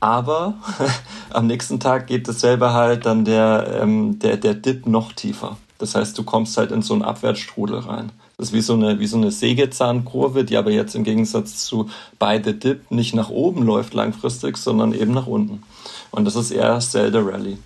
Aber 0.00 0.54
am 1.30 1.46
nächsten 1.46 1.78
Tag 1.78 2.08
geht 2.08 2.26
dasselbe 2.26 2.72
halt 2.72 3.06
dann 3.06 3.24
der, 3.24 3.80
ähm, 3.80 4.18
der, 4.18 4.36
der 4.36 4.54
Dip 4.54 4.86
noch 4.86 5.12
tiefer. 5.12 5.56
Das 5.78 5.94
heißt, 5.94 6.18
du 6.18 6.24
kommst 6.24 6.56
halt 6.56 6.72
in 6.72 6.82
so 6.82 6.94
einen 6.94 7.02
Abwärtsstrudel 7.02 7.78
rein. 7.78 8.10
Das 8.38 8.48
ist 8.48 8.54
wie 8.54 8.60
so 8.60 8.74
eine, 8.74 9.00
wie 9.00 9.06
so 9.06 9.16
eine 9.16 9.30
Sägezahnkurve, 9.30 10.44
die 10.44 10.58
aber 10.58 10.70
jetzt 10.70 10.94
im 10.94 11.04
Gegensatz 11.04 11.64
zu 11.64 11.88
beide 12.18 12.52
Dip 12.52 12.90
nicht 12.90 13.14
nach 13.14 13.30
oben 13.30 13.62
läuft 13.62 13.94
langfristig, 13.94 14.58
sondern 14.58 14.92
eben 14.92 15.12
nach 15.12 15.26
unten. 15.26 15.62
Und 16.10 16.26
das 16.26 16.36
ist 16.36 16.50
eher 16.50 16.78
Zelda 16.80 17.20
Rally. 17.20 17.56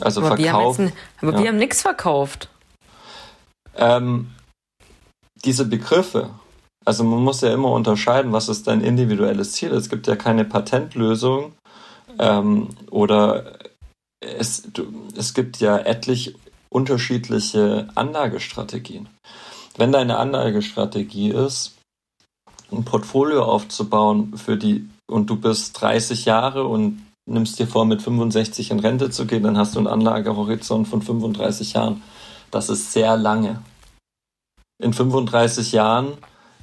Also 0.00 0.20
aber 0.20 0.36
Verkauf. 0.36 0.78
Wir 0.78 0.86
haben 0.86 0.92
aber 1.20 1.32
ja. 1.32 1.38
wir 1.40 1.48
haben 1.48 1.58
nichts 1.58 1.82
verkauft. 1.82 2.48
Ähm, 3.74 4.28
diese 5.44 5.66
Begriffe, 5.66 6.30
also 6.84 7.04
man 7.04 7.22
muss 7.22 7.42
ja 7.42 7.52
immer 7.52 7.72
unterscheiden, 7.72 8.32
was 8.32 8.48
ist 8.48 8.66
dein 8.66 8.80
individuelles 8.80 9.52
Ziel. 9.52 9.72
Es 9.72 9.90
gibt 9.90 10.06
ja 10.06 10.16
keine 10.16 10.44
Patentlösung 10.44 11.52
ähm, 12.18 12.68
oder 12.90 13.58
es, 14.20 14.62
du, 14.72 14.86
es 15.16 15.34
gibt 15.34 15.60
ja 15.60 15.78
etlich 15.78 16.34
unterschiedliche 16.68 17.88
Anlagestrategien. 17.94 19.08
Wenn 19.76 19.92
deine 19.92 20.18
Anlagestrategie 20.18 21.30
ist, 21.30 21.74
ein 22.72 22.84
Portfolio 22.84 23.44
aufzubauen 23.44 24.36
für 24.36 24.56
die 24.56 24.88
und 25.08 25.30
du 25.30 25.36
bist 25.36 25.80
30 25.80 26.24
Jahre 26.24 26.64
und 26.64 27.02
nimmst 27.28 27.58
dir 27.58 27.66
vor, 27.66 27.84
mit 27.84 28.02
65 28.02 28.70
in 28.70 28.80
Rente 28.80 29.10
zu 29.10 29.26
gehen, 29.26 29.42
dann 29.42 29.58
hast 29.58 29.74
du 29.74 29.78
einen 29.78 29.86
Anlagehorizont 29.86 30.88
von 30.88 31.02
35 31.02 31.74
Jahren. 31.74 32.02
Das 32.50 32.68
ist 32.68 32.92
sehr 32.92 33.16
lange. 33.16 33.62
In 34.82 34.92
35 34.92 35.72
Jahren 35.72 36.14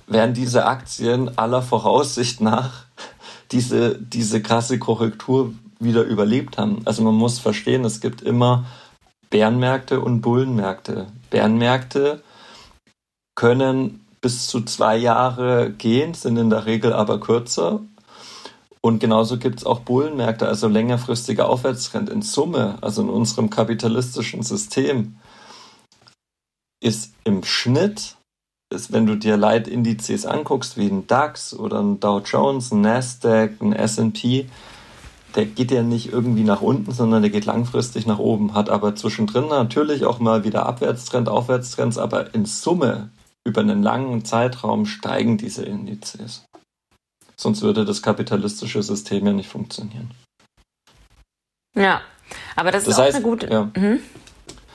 werden 0.07 0.33
diese 0.33 0.65
Aktien 0.65 1.37
aller 1.37 1.61
Voraussicht 1.61 2.41
nach 2.41 2.85
diese, 3.51 3.99
diese 3.99 4.41
krasse 4.41 4.79
Korrektur 4.79 5.53
wieder 5.79 6.03
überlebt 6.03 6.57
haben. 6.57 6.81
Also 6.85 7.03
man 7.03 7.15
muss 7.15 7.39
verstehen, 7.39 7.85
es 7.85 8.01
gibt 8.01 8.21
immer 8.21 8.65
Bärenmärkte 9.33 9.99
und 9.99 10.21
Bullenmärkte. 10.21 11.07
Bärenmärkte 11.31 12.21
können 13.33 14.05
bis 14.21 14.45
zu 14.45 14.61
zwei 14.61 14.95
Jahre 14.95 15.71
gehen, 15.71 16.13
sind 16.13 16.37
in 16.37 16.51
der 16.51 16.67
Regel 16.67 16.93
aber 16.93 17.19
kürzer. 17.19 17.79
Und 18.79 18.99
genauso 18.99 19.39
gibt 19.39 19.57
es 19.57 19.65
auch 19.65 19.79
Bullenmärkte, 19.79 20.47
also 20.47 20.67
längerfristige 20.67 21.45
Aufwärtstrend. 21.45 22.11
In 22.11 22.21
Summe, 22.21 22.77
also 22.81 23.01
in 23.01 23.09
unserem 23.09 23.49
kapitalistischen 23.49 24.43
System, 24.43 25.15
ist 26.79 27.15
im 27.23 27.43
Schnitt, 27.43 28.17
ist, 28.71 28.93
wenn 28.93 29.07
du 29.07 29.15
dir 29.15 29.35
Leitindizes 29.35 30.27
anguckst, 30.27 30.77
wie 30.77 30.85
ein 30.85 31.07
DAX 31.07 31.55
oder 31.55 31.79
ein 31.79 31.99
Dow 31.99 32.21
Jones, 32.23 32.71
ein 32.71 32.81
Nasdaq, 32.81 33.59
ein 33.61 33.73
S&P, 33.73 34.47
der 35.35 35.45
geht 35.45 35.71
ja 35.71 35.83
nicht 35.83 36.11
irgendwie 36.11 36.43
nach 36.43 36.61
unten, 36.61 36.91
sondern 36.91 37.21
der 37.21 37.31
geht 37.31 37.45
langfristig 37.45 38.05
nach 38.05 38.19
oben, 38.19 38.53
hat 38.53 38.69
aber 38.69 38.95
zwischendrin 38.95 39.47
natürlich 39.47 40.05
auch 40.05 40.19
mal 40.19 40.43
wieder 40.43 40.65
Abwärtstrend, 40.65 41.29
Aufwärtstrends, 41.29 41.97
aber 41.97 42.33
in 42.33 42.45
Summe 42.45 43.09
über 43.45 43.61
einen 43.61 43.83
langen 43.83 44.23
Zeitraum 44.25 44.85
steigen 44.85 45.37
diese 45.37 45.65
Indizes. 45.65 46.45
Sonst 47.35 47.61
würde 47.61 47.83
das 47.83 48.01
kapitalistische 48.01 48.83
System 48.83 49.25
ja 49.25 49.33
nicht 49.33 49.49
funktionieren. 49.49 50.11
Ja, 51.75 52.01
aber 52.55 52.71
das, 52.71 52.83
das 52.83 52.93
ist 52.93 52.99
heißt, 52.99 53.15
auch 53.15 53.19
eine 53.19 53.23
gute. 53.23 53.47
Ja. 53.51 53.71
Mhm. 53.75 53.99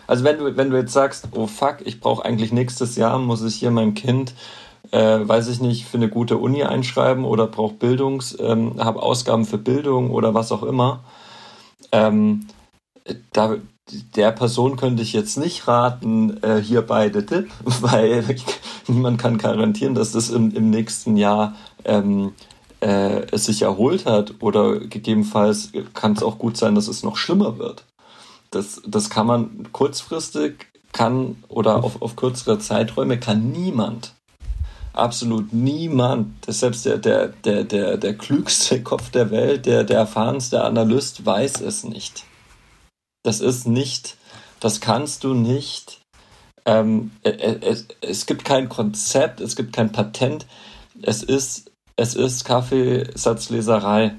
Also 0.07 0.25
wenn 0.25 0.38
du, 0.38 0.57
wenn 0.57 0.71
du 0.71 0.77
jetzt 0.77 0.92
sagst, 0.92 1.29
oh 1.33 1.47
fuck, 1.47 1.79
ich 1.85 2.01
brauche 2.01 2.25
eigentlich 2.25 2.51
nächstes 2.53 2.97
Jahr, 2.97 3.18
muss 3.18 3.42
ich 3.42 3.57
hier 3.57 3.71
meinem 3.71 3.94
Kind 3.94 4.35
äh, 4.91 5.21
weiß 5.23 5.49
ich 5.49 5.61
nicht, 5.61 5.87
für 5.87 5.97
eine 5.97 6.09
gute 6.09 6.38
Uni 6.38 6.62
einschreiben 6.62 7.25
oder 7.25 7.47
brauche 7.47 7.75
Bildungs, 7.75 8.37
ähm, 8.41 8.75
habe 8.79 9.03
Ausgaben 9.03 9.45
für 9.45 9.59
Bildung 9.59 10.11
oder 10.11 10.35
was 10.35 10.53
auch 10.53 10.62
immer. 10.62 11.01
Ähm, 11.93 12.47
da, 13.33 13.57
der 14.17 14.33
Person 14.33 14.77
könnte 14.77 15.03
ich 15.03 15.12
jetzt 15.12 15.38
nicht 15.38 15.67
raten, 15.69 16.43
äh, 16.43 16.61
hier 16.61 16.83
beide 16.83 17.25
Tipp, 17.25 17.51
weil 17.64 18.25
niemand 18.87 19.19
kann 19.19 19.38
garantieren, 19.38 19.95
dass 19.95 20.12
das 20.12 20.31
im, 20.31 20.55
im 20.55 20.71
nächsten 20.71 21.17
Jahr 21.17 21.55
ähm, 21.85 22.33
äh, 22.81 23.27
es 23.33 23.47
sich 23.47 23.62
erholt 23.62 24.07
hat 24.07 24.35
oder 24.41 24.79
gegebenenfalls 24.79 25.73
kann 25.95 26.12
es 26.12 26.23
auch 26.23 26.38
gut 26.38 26.57
sein, 26.57 26.75
dass 26.75 26.88
es 26.88 27.03
noch 27.03 27.17
schlimmer 27.17 27.59
wird. 27.59 27.85
Das, 28.51 28.81
das 28.87 29.11
kann 29.11 29.27
man 29.27 29.69
kurzfristig 29.73 30.69
kann 30.93 31.43
oder 31.49 31.85
auf, 31.85 32.01
auf 32.01 32.17
kürzere 32.17 32.59
Zeiträume 32.59 33.19
kann 33.21 33.51
niemand 33.53 34.14
absolut 34.99 35.53
niemand, 35.53 36.45
selbst 36.47 36.85
der, 36.85 36.99
der, 36.99 37.29
der, 37.29 37.65
der, 37.65 37.97
der 37.97 38.15
klügste 38.17 38.83
Kopf 38.85 39.11
der 39.11 39.31
Welt, 39.31 39.67
der, 39.67 39.85
der 39.85 39.99
erfahrenste 39.99 40.63
Analyst 40.65 41.25
weiß 41.25 41.61
es 41.61 41.85
nicht. 41.85 42.25
Das 43.23 43.41
ist 43.41 43.67
nicht, 43.67 44.17
das 44.61 44.81
kannst 44.81 45.25
du 45.25 45.35
nicht. 45.35 46.01
Ähm, 46.65 47.13
es, 47.23 47.87
es 48.01 48.27
gibt 48.27 48.45
kein 48.45 48.69
Konzept, 48.69 49.41
es 49.41 49.57
gibt 49.57 49.73
kein 49.73 49.93
Patent. 49.93 50.47
Es 51.03 51.23
ist, 51.23 51.71
es 51.97 52.15
ist 52.15 52.45
Kaffeesatzleserei. 52.45 54.15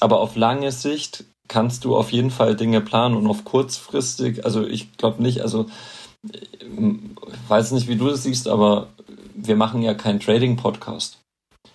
Aber 0.00 0.20
auf 0.20 0.36
lange 0.36 0.72
Sicht 0.72 1.24
kannst 1.48 1.84
du 1.84 1.96
auf 1.96 2.12
jeden 2.12 2.30
Fall 2.30 2.56
Dinge 2.56 2.80
planen 2.80 3.14
und 3.14 3.26
auf 3.26 3.44
kurzfristig, 3.44 4.44
also 4.44 4.66
ich 4.66 4.96
glaube 4.96 5.22
nicht, 5.22 5.42
also 5.42 5.66
ich 6.32 7.48
weiß 7.48 7.72
nicht, 7.72 7.88
wie 7.88 7.96
du 7.96 8.08
das 8.08 8.22
siehst, 8.22 8.48
aber 8.48 8.88
wir 9.34 9.56
machen 9.56 9.82
ja 9.82 9.94
keinen 9.94 10.20
Trading-Podcast. 10.20 11.18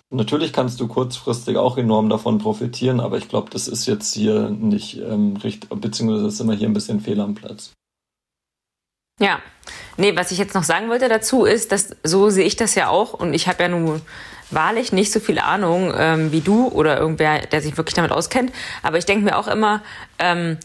Natürlich 0.10 0.54
kannst 0.54 0.80
du 0.80 0.88
kurzfristig 0.88 1.58
auch 1.58 1.78
enorm 1.78 2.10
davon 2.10 2.38
profitieren, 2.38 3.02
aber 3.02 3.18
ich 3.18 3.28
glaube, 3.28 3.50
das 3.50 3.68
ist 3.68 3.86
jetzt 3.88 4.14
hier 4.14 4.50
nicht 4.50 4.98
ähm, 5.00 5.36
richtig, 5.38 5.70
beziehungsweise 5.70 6.32
sind 6.32 6.48
wir 6.48 6.56
hier 6.56 6.70
ein 6.70 6.74
bisschen 6.74 7.02
fehl 7.02 7.20
am 7.20 7.36
Platz. 7.36 7.74
Ja, 9.20 9.40
nee, 9.98 10.16
was 10.16 10.32
ich 10.32 10.38
jetzt 10.38 10.54
noch 10.54 10.64
sagen 10.64 10.90
wollte 10.90 11.10
dazu 11.10 11.44
ist, 11.44 11.72
dass 11.72 11.96
so 12.04 12.30
sehe 12.30 12.46
ich 12.46 12.56
das 12.56 12.76
ja 12.76 12.90
auch 12.90 13.14
und 13.14 13.34
ich 13.34 13.48
habe 13.48 13.64
ja 13.64 13.70
nun 13.70 14.02
wahrlich 14.50 14.94
nicht 14.94 15.12
so 15.12 15.20
viel 15.20 15.40
Ahnung 15.40 15.94
ähm, 15.98 16.32
wie 16.32 16.42
du 16.42 16.68
oder 16.68 16.98
irgendwer, 16.98 17.40
der 17.40 17.62
sich 17.62 17.76
wirklich 17.76 17.96
damit 17.96 18.12
auskennt, 18.12 18.54
aber 18.84 18.98
ich 18.98 19.06
denke 19.06 19.26
mir 19.26 19.38
auch 19.38 19.48
immer, 19.48 19.84
ähm, 20.20 20.58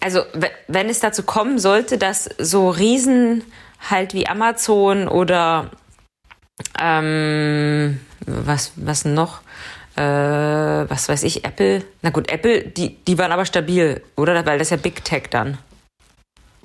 also 0.00 0.22
wenn 0.68 0.88
es 0.88 1.00
dazu 1.00 1.22
kommen 1.22 1.58
sollte, 1.58 1.98
dass 1.98 2.30
so 2.38 2.70
Riesen 2.70 3.44
halt 3.90 4.14
wie 4.14 4.26
Amazon 4.26 5.08
oder 5.08 5.70
ähm, 6.80 8.00
was, 8.26 8.72
was 8.76 9.04
noch? 9.04 9.40
Äh, 9.96 10.02
was 10.02 11.08
weiß 11.08 11.24
ich, 11.24 11.44
Apple. 11.44 11.84
Na 12.02 12.10
gut, 12.10 12.30
Apple, 12.30 12.62
die, 12.62 12.96
die 12.96 13.18
waren 13.18 13.32
aber 13.32 13.44
stabil, 13.44 14.02
oder? 14.16 14.34
Weil 14.46 14.58
das 14.58 14.68
ist 14.68 14.70
ja 14.70 14.76
Big 14.76 15.04
Tech 15.04 15.24
dann. 15.30 15.58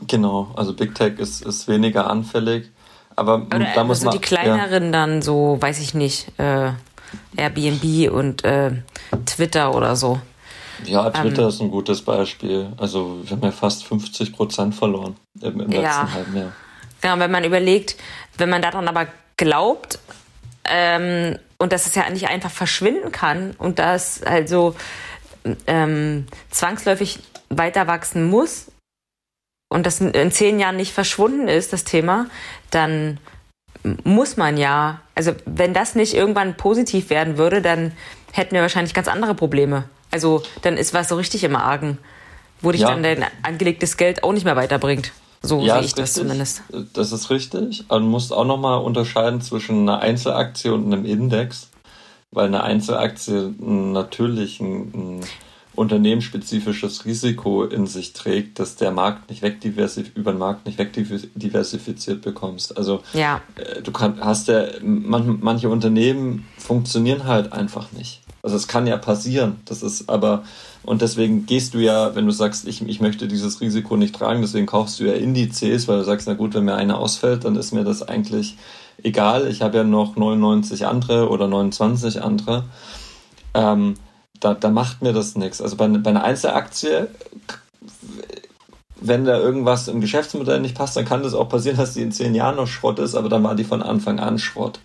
Genau, 0.07 0.51
also 0.55 0.73
Big 0.73 0.93
Tech 0.95 1.19
ist, 1.19 1.41
ist 1.41 1.67
weniger 1.67 2.09
anfällig. 2.09 2.71
Aber 3.15 3.45
oder, 3.45 3.67
da 3.73 3.83
muss 3.83 3.99
also 3.99 4.05
man. 4.05 4.13
die 4.13 4.21
kleineren 4.21 4.85
ja. 4.85 4.91
dann 4.91 5.21
so, 5.21 5.57
weiß 5.59 5.79
ich 5.79 5.93
nicht, 5.93 6.27
äh, 6.37 6.71
Airbnb 7.37 8.11
und 8.11 8.43
äh, 8.43 8.71
Twitter 9.25 9.73
oder 9.73 9.95
so. 9.95 10.19
Ja, 10.83 11.09
Twitter 11.09 11.43
ähm, 11.43 11.47
ist 11.47 11.61
ein 11.61 11.71
gutes 11.71 12.01
Beispiel. 12.01 12.73
Also 12.77 13.19
wir 13.23 13.31
haben 13.31 13.43
ja 13.43 13.51
fast 13.51 13.85
50 13.85 14.33
Prozent 14.33 14.75
verloren 14.75 15.15
im, 15.41 15.61
im 15.61 15.71
letzten 15.71 15.81
ja. 15.81 16.11
halben 16.11 16.35
Jahr. 16.35 16.51
Genau, 17.01 17.19
wenn 17.19 17.31
man 17.31 17.43
überlegt, 17.43 17.95
wenn 18.37 18.49
man 18.49 18.61
daran 18.61 18.87
aber 18.87 19.07
glaubt 19.37 19.99
ähm, 20.65 21.37
und 21.57 21.73
dass 21.73 21.85
es 21.85 21.95
ja 21.95 22.09
nicht 22.09 22.27
einfach 22.27 22.51
verschwinden 22.51 23.11
kann 23.11 23.51
und 23.57 23.79
dass 23.79 24.23
also 24.23 24.75
ähm, 25.67 26.27
zwangsläufig 26.49 27.19
weiter 27.49 27.87
wachsen 27.87 28.25
muss 28.25 28.71
und 29.69 29.85
das 29.85 30.01
in 30.01 30.31
zehn 30.31 30.59
Jahren 30.59 30.77
nicht 30.77 30.93
verschwunden 30.93 31.47
ist, 31.47 31.73
das 31.73 31.83
Thema, 31.83 32.27
dann 32.71 33.19
muss 34.03 34.37
man 34.37 34.57
ja, 34.57 35.01
also 35.13 35.33
wenn 35.45 35.73
das 35.73 35.95
nicht 35.95 36.13
irgendwann 36.13 36.57
positiv 36.57 37.09
werden 37.09 37.37
würde, 37.37 37.61
dann 37.61 37.91
hätten 38.31 38.55
wir 38.55 38.61
wahrscheinlich 38.61 38.93
ganz 38.93 39.07
andere 39.07 39.35
Probleme. 39.35 39.87
Also 40.11 40.43
dann 40.61 40.77
ist 40.77 40.93
was 40.93 41.09
so 41.09 41.15
richtig 41.15 41.43
im 41.43 41.55
Argen, 41.55 41.97
wo 42.61 42.71
dich 42.71 42.81
ja. 42.81 42.89
dann 42.89 43.03
dein 43.03 43.25
angelegtes 43.43 43.97
Geld 43.97 44.23
auch 44.23 44.33
nicht 44.33 44.45
mehr 44.45 44.55
weiterbringt. 44.55 45.11
So 45.47 45.61
ja, 45.61 45.75
sehe 45.75 45.85
ich 45.85 45.93
das 45.93 46.13
zumindest. 46.13 46.63
Das 46.93 47.11
ist 47.11 47.29
richtig. 47.29 47.85
Du 47.87 47.99
musst 47.99 48.33
auch 48.33 48.45
nochmal 48.45 48.81
unterscheiden 48.81 49.41
zwischen 49.41 49.87
einer 49.87 49.99
Einzelaktie 49.99 50.73
und 50.73 50.85
einem 50.85 51.05
Index, 51.05 51.69
weil 52.31 52.47
eine 52.47 52.63
Einzelaktie 52.63 53.53
natürlich 53.59 54.59
ein, 54.59 54.91
ein 54.93 55.21
unternehmensspezifisches 55.75 57.05
Risiko 57.05 57.63
in 57.63 57.85
sich 57.85 58.13
trägt, 58.13 58.59
dass 58.59 58.75
der 58.75 58.91
Markt 58.91 59.29
nicht 59.29 59.41
wegdiversif 59.41 60.11
über 60.15 60.31
den 60.31 60.39
Markt 60.39 60.65
nicht 60.65 60.77
wegdiversifiziert 60.77 62.21
bekommst. 62.21 62.77
Also 62.77 63.01
ja. 63.13 63.41
Äh, 63.55 63.81
du 63.81 63.91
kann, 63.91 64.19
hast 64.21 64.47
ja 64.47 64.65
man, 64.81 65.39
manche 65.41 65.69
Unternehmen 65.69 66.47
funktionieren 66.57 67.25
halt 67.25 67.53
einfach 67.53 67.91
nicht. 67.91 68.21
Also 68.45 68.55
es 68.55 68.67
kann 68.67 68.85
ja 68.87 68.97
passieren. 68.97 69.57
Das 69.65 69.81
ist 69.83 70.09
aber 70.09 70.43
und 70.85 71.01
deswegen 71.01 71.47
gehst 71.47 71.73
du 71.73 71.79
ja, 71.79 72.15
wenn 72.15 72.25
du 72.25 72.31
sagst, 72.31 72.67
ich, 72.67 72.87
ich 72.87 73.01
möchte 73.01 73.27
dieses 73.27 73.59
Risiko 73.59 73.97
nicht 73.97 74.15
tragen, 74.15 74.41
deswegen 74.41 74.67
kaufst 74.67 74.99
du 74.99 75.05
ja 75.05 75.13
Indizes, 75.13 75.87
weil 75.87 75.97
du 75.97 76.03
sagst, 76.03 76.27
na 76.27 76.35
gut, 76.35 76.53
wenn 76.53 76.63
mir 76.63 76.75
eine 76.75 76.97
ausfällt, 76.97 77.43
dann 77.43 77.55
ist 77.55 77.71
mir 77.71 77.83
das 77.83 78.03
eigentlich 78.03 78.55
egal. 79.01 79.47
Ich 79.47 79.63
habe 79.63 79.77
ja 79.77 79.83
noch 79.83 80.15
99 80.15 80.85
andere 80.85 81.29
oder 81.29 81.47
29 81.47 82.21
andere. 82.21 82.65
Ähm, 83.55 83.95
da, 84.39 84.53
da 84.53 84.69
macht 84.69 85.01
mir 85.01 85.11
das 85.11 85.35
nichts. 85.35 85.59
Also 85.59 85.75
bei, 85.75 85.87
bei 85.87 86.11
einer 86.11 86.23
Einzelaktie, 86.23 87.07
wenn 89.01 89.25
da 89.25 89.39
irgendwas 89.39 89.87
im 89.87 90.01
Geschäftsmodell 90.01 90.59
nicht 90.59 90.75
passt, 90.75 90.95
dann 90.95 91.05
kann 91.05 91.23
das 91.23 91.33
auch 91.33 91.49
passieren, 91.49 91.77
dass 91.77 91.93
die 91.93 92.01
in 92.01 92.11
zehn 92.11 92.35
Jahren 92.35 92.57
noch 92.57 92.67
Schrott 92.67 92.99
ist, 92.99 93.15
aber 93.15 93.29
dann 93.29 93.43
war 93.43 93.55
die 93.55 93.63
von 93.63 93.81
Anfang 93.81 94.19
an 94.19 94.37
Schrott. 94.37 94.79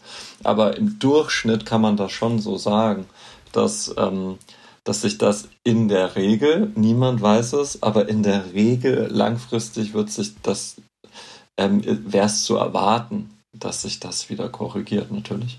Aber 0.45 0.79
im 0.79 0.99
Durchschnitt 0.99 1.67
kann 1.67 1.83
man 1.83 1.99
das 1.99 2.13
schon 2.13 2.39
so 2.39 2.57
sagen, 2.57 3.07
dass, 3.53 3.95
ähm, 3.97 4.39
dass 4.85 5.03
sich 5.03 5.19
das 5.19 5.49
in 5.65 5.89
der 5.89 6.17
Regel, 6.17 6.71
niemand 6.75 7.21
weiß 7.21 7.55
es, 7.55 7.83
aber 7.83 8.09
in 8.09 8.23
der 8.23 8.53
Regel 8.53 9.09
langfristig 9.11 9.95
wird 9.95 10.11
sich 10.11 10.35
das, 10.43 10.77
ähm, 11.57 11.83
wäre 11.85 12.27
es 12.27 12.45
zu 12.45 12.57
erwarten, 12.57 13.31
dass 13.53 13.83
sich 13.83 14.01
das 14.01 14.31
wieder 14.31 14.49
korrigiert, 14.49 15.11
natürlich. 15.11 15.59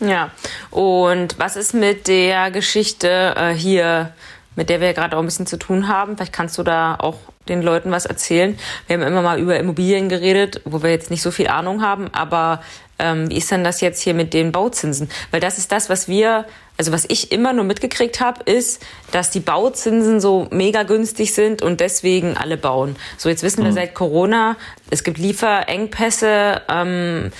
Ja, 0.00 0.30
und 0.70 1.38
was 1.38 1.56
ist 1.56 1.74
mit 1.74 2.08
der 2.08 2.50
Geschichte 2.50 3.34
äh, 3.36 3.52
hier, 3.52 4.12
mit 4.56 4.70
der 4.70 4.80
wir 4.80 4.94
gerade 4.94 5.16
auch 5.16 5.20
ein 5.20 5.26
bisschen 5.26 5.46
zu 5.46 5.58
tun 5.58 5.88
haben? 5.88 6.16
Vielleicht 6.16 6.32
kannst 6.32 6.56
du 6.56 6.62
da 6.62 6.96
auch 6.96 7.18
den 7.48 7.60
Leuten 7.60 7.90
was 7.90 8.06
erzählen. 8.06 8.58
Wir 8.86 8.96
haben 8.96 9.02
immer 9.02 9.22
mal 9.22 9.38
über 9.38 9.58
Immobilien 9.58 10.08
geredet, 10.08 10.62
wo 10.64 10.82
wir 10.82 10.90
jetzt 10.90 11.10
nicht 11.10 11.22
so 11.22 11.30
viel 11.30 11.48
Ahnung 11.48 11.82
haben, 11.82 12.08
aber 12.14 12.62
ähm, 13.00 13.30
wie 13.30 13.38
ist 13.38 13.50
denn 13.50 13.64
das 13.64 13.80
jetzt 13.80 14.00
hier 14.02 14.14
mit 14.14 14.34
den 14.34 14.52
Bauzinsen? 14.52 15.10
Weil 15.30 15.40
das 15.40 15.58
ist 15.58 15.72
das, 15.72 15.88
was 15.88 16.06
wir, 16.06 16.44
also 16.76 16.92
was 16.92 17.04
ich 17.08 17.32
immer 17.32 17.52
nur 17.52 17.64
mitgekriegt 17.64 18.20
habe, 18.20 18.42
ist, 18.44 18.82
dass 19.10 19.30
die 19.30 19.40
Bauzinsen 19.40 20.20
so 20.20 20.46
mega 20.50 20.82
günstig 20.82 21.34
sind 21.34 21.62
und 21.62 21.80
deswegen 21.80 22.36
alle 22.36 22.56
bauen. 22.56 22.96
So, 23.16 23.28
jetzt 23.28 23.42
wissen 23.42 23.64
wir 23.64 23.70
mhm. 23.70 23.74
seit 23.74 23.94
Corona, 23.94 24.56
es 24.90 25.02
gibt 25.02 25.18
Lieferengpässe, 25.18 26.62
ähm, 26.68 27.32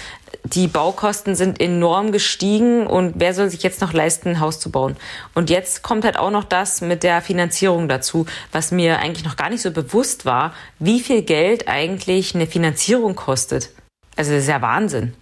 die 0.45 0.69
Baukosten 0.69 1.35
sind 1.35 1.61
enorm 1.61 2.13
gestiegen 2.13 2.87
und 2.87 3.15
wer 3.17 3.35
soll 3.35 3.51
sich 3.51 3.63
jetzt 3.63 3.81
noch 3.81 3.93
leisten, 3.93 4.31
ein 4.31 4.41
Haus 4.41 4.59
zu 4.59 4.71
bauen? 4.71 4.97
Und 5.35 5.51
jetzt 5.51 5.83
kommt 5.83 6.05
halt 6.05 6.19
auch 6.19 6.31
noch 6.31 6.45
das 6.45 6.81
mit 6.81 7.03
der 7.03 7.21
Finanzierung 7.21 7.89
dazu, 7.89 8.27
was 8.53 8.73
mir 8.73 8.99
eigentlich 8.99 9.25
noch 9.25 9.37
gar 9.37 9.51
nicht 9.51 9.63
so 9.63 9.71
bewusst 9.71 10.25
war, 10.25 10.55
wie 10.79 11.01
viel 11.01 11.23
Geld 11.23 11.69
eigentlich 11.69 12.35
eine 12.35 12.47
Finanzierung 12.47 13.17
kostet. 13.17 13.71
Also 14.17 14.33
das 14.33 14.43
ist 14.43 14.49
ja 14.49 14.63
Wahnsinn. 14.63 15.15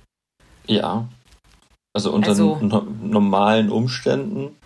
Ja. 0.68 1.08
Also 1.94 2.12
unter 2.12 2.30
also, 2.30 2.60
normalen 2.60 3.70
Umständen, 3.70 4.56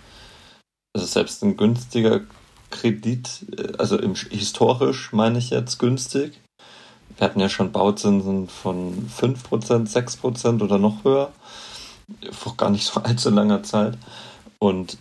also 0.95 1.07
selbst 1.07 1.43
ein 1.43 1.57
günstiger 1.57 2.21
Kredit, 2.71 3.47
äh, 3.57 3.73
also 3.79 3.99
im, 3.99 4.15
historisch 4.15 5.13
meine 5.13 5.39
ich 5.39 5.51
jetzt 5.51 5.79
günstig, 5.79 6.39
wir 7.17 7.27
hatten 7.27 7.41
ja 7.41 7.49
schon 7.49 7.73
Bauzinsen 7.73 8.49
von 8.49 9.09
5%, 9.09 9.89
6% 9.89 10.63
oder 10.63 10.79
noch 10.79 11.05
höher. 11.05 11.31
Vor 12.31 12.57
gar 12.57 12.71
nicht 12.71 12.85
so 12.85 13.01
allzu 13.03 13.31
langer 13.31 13.63
Zeit. 13.63 13.97
Und 14.59 14.99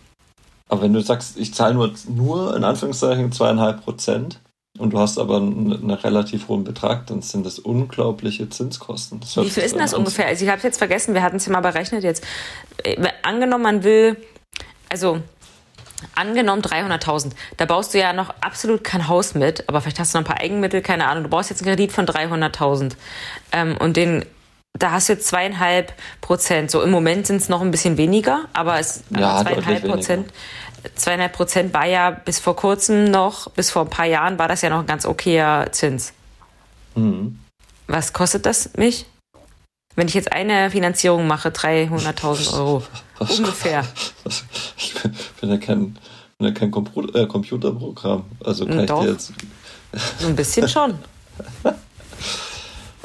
aber 0.70 0.84
wenn 0.84 0.94
du 0.94 1.02
sagst, 1.02 1.38
ich 1.38 1.54
zahle 1.54 1.74
nur, 1.74 1.92
nur 2.08 2.56
in 2.56 2.64
Anführungszeichen 2.64 3.34
zweieinhalb 3.34 3.84
Prozent 3.84 4.40
und 4.78 4.94
du 4.94 5.00
hast 5.00 5.18
aber 5.18 5.38
einen, 5.38 5.74
einen, 5.74 5.92
relativ 5.92 6.48
hohen 6.48 6.64
Betrag, 6.64 7.08
dann 7.08 7.22
sind 7.22 7.46
das 7.46 7.60
unglaubliche 7.60 8.50
Zinskosten. 8.50 9.20
Das 9.20 9.36
Wie 9.38 9.50
viel 9.50 9.64
ist 9.64 9.74
denn 9.74 9.82
das 9.82 9.94
ungefähr? 9.94 10.28
Also 10.28 10.44
ich 10.46 10.50
habe 10.50 10.58
es 10.58 10.64
jetzt 10.64 10.78
vergessen, 10.78 11.14
wir 11.14 11.22
hatten 11.22 11.38
es 11.38 11.46
ja 11.46 11.52
mal 11.52 11.62
berechnet 11.62 12.04
jetzt. 12.04 12.24
Äh, 12.84 12.98
angenommen, 13.24 13.64
man 13.64 13.84
will, 13.84 14.18
also 14.90 15.22
Angenommen 16.16 16.62
300.000. 16.62 17.32
Da 17.58 17.66
baust 17.66 17.94
du 17.94 18.00
ja 18.00 18.14
noch 18.14 18.34
absolut 18.42 18.84
kein 18.84 19.08
Haus 19.08 19.36
mit, 19.36 19.68
aber 19.70 19.82
vielleicht 19.82 20.00
hast 20.00 20.14
du 20.14 20.18
noch 20.18 20.26
ein 20.26 20.28
paar 20.28 20.42
Eigenmittel, 20.42 20.82
keine 20.82 21.08
Ahnung. 21.08 21.24
Du 21.24 21.30
brauchst 21.30 21.50
jetzt 21.50 21.62
einen 21.62 21.70
Kredit 21.70 21.92
von 21.92 22.06
300.000. 22.06 22.94
Ähm, 23.52 23.78
und 23.78 23.98
den, 23.98 24.26
da 24.78 24.92
hast 24.92 25.10
du 25.10 25.14
jetzt 25.14 25.28
zweieinhalb 25.28 25.94
Prozent. 26.22 26.72
So 26.72 26.82
im 26.82 26.92
Moment 26.92 27.28
sind 27.28 27.38
es 27.38 27.50
noch 27.50 27.62
ein 27.62 27.72
bisschen 27.72 27.98
weniger, 27.98 28.46
aber 28.54 28.80
es 28.80 29.04
ja, 29.12 29.42
zweieinhalb 29.44 29.88
Prozent. 29.88 30.32
Zweieinhalb 30.96 31.34
Prozent 31.34 31.74
war 31.74 31.86
ja 31.86 32.12
bis 32.12 32.40
vor 32.40 32.56
kurzem 32.56 33.12
noch, 33.12 33.50
bis 33.52 33.72
vor 33.72 33.84
ein 33.84 33.90
paar 33.90 34.06
Jahren 34.06 34.40
war 34.40 34.48
das 34.48 34.62
ja 34.62 34.70
noch 34.70 34.80
ein 34.80 34.86
ganz 34.86 35.06
okayer 35.06 35.72
Zins. 35.72 36.14
Mhm. 36.96 37.40
Was 37.88 38.14
kostet 38.14 38.46
das 38.46 38.72
mich? 38.78 39.06
Wenn 39.96 40.08
ich 40.08 40.14
jetzt 40.14 40.32
eine 40.32 40.72
Finanzierung 40.72 41.28
mache, 41.28 41.50
300.000 41.50 42.54
Euro. 42.58 42.84
Ungefähr. 43.20 43.86
Ich 44.78 44.94
bin 45.42 45.50
ja 45.50 45.58
kein, 45.58 45.98
bin 46.38 46.48
ja 46.48 46.52
kein 46.52 46.70
äh, 46.70 47.26
Computerprogramm. 47.28 48.24
Also 48.44 48.66
kann 48.66 48.88
Doch. 48.88 49.02
ich 49.02 49.06
dir 49.06 49.12
jetzt. 49.12 49.34
So 50.20 50.28
ein 50.28 50.36
bisschen 50.36 50.68
schon. 50.70 50.98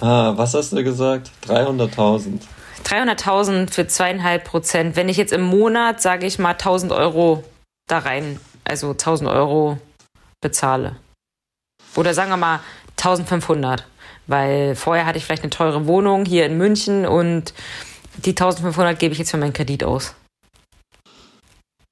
ah, 0.00 0.32
was 0.36 0.54
hast 0.54 0.72
du 0.72 0.84
gesagt? 0.84 1.32
300.000. 1.48 2.40
300.000 2.84 3.70
für 3.72 3.88
zweieinhalb 3.88 4.44
Prozent. 4.44 4.94
Wenn 4.94 5.08
ich 5.08 5.16
jetzt 5.16 5.32
im 5.32 5.42
Monat, 5.42 6.00
sage 6.00 6.26
ich 6.26 6.38
mal, 6.38 6.50
1000 6.50 6.92
Euro 6.92 7.42
da 7.86 7.98
rein, 7.98 8.40
also 8.64 8.90
1000 8.90 9.30
Euro 9.30 9.78
bezahle. 10.40 10.96
Oder 11.94 12.14
sagen 12.14 12.30
wir 12.30 12.36
mal 12.36 12.60
1500. 12.96 13.86
Weil 14.26 14.74
vorher 14.74 15.06
hatte 15.06 15.18
ich 15.18 15.24
vielleicht 15.24 15.44
eine 15.44 15.50
teure 15.50 15.86
Wohnung 15.86 16.24
hier 16.24 16.46
in 16.46 16.58
München 16.58 17.06
und 17.06 17.54
die 18.16 18.30
1500 18.30 18.98
gebe 18.98 19.12
ich 19.12 19.18
jetzt 19.18 19.30
für 19.30 19.36
meinen 19.36 19.52
Kredit 19.52 19.84
aus. 19.84 20.14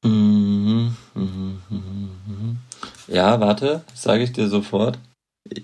Mhm, 0.03 0.97
mhm, 1.15 1.61
mhm, 1.69 2.59
ja, 3.07 3.41
warte, 3.41 3.85
sage 3.95 4.25
ich 4.25 4.33
dir 4.33 4.49
sofort. 4.49 4.99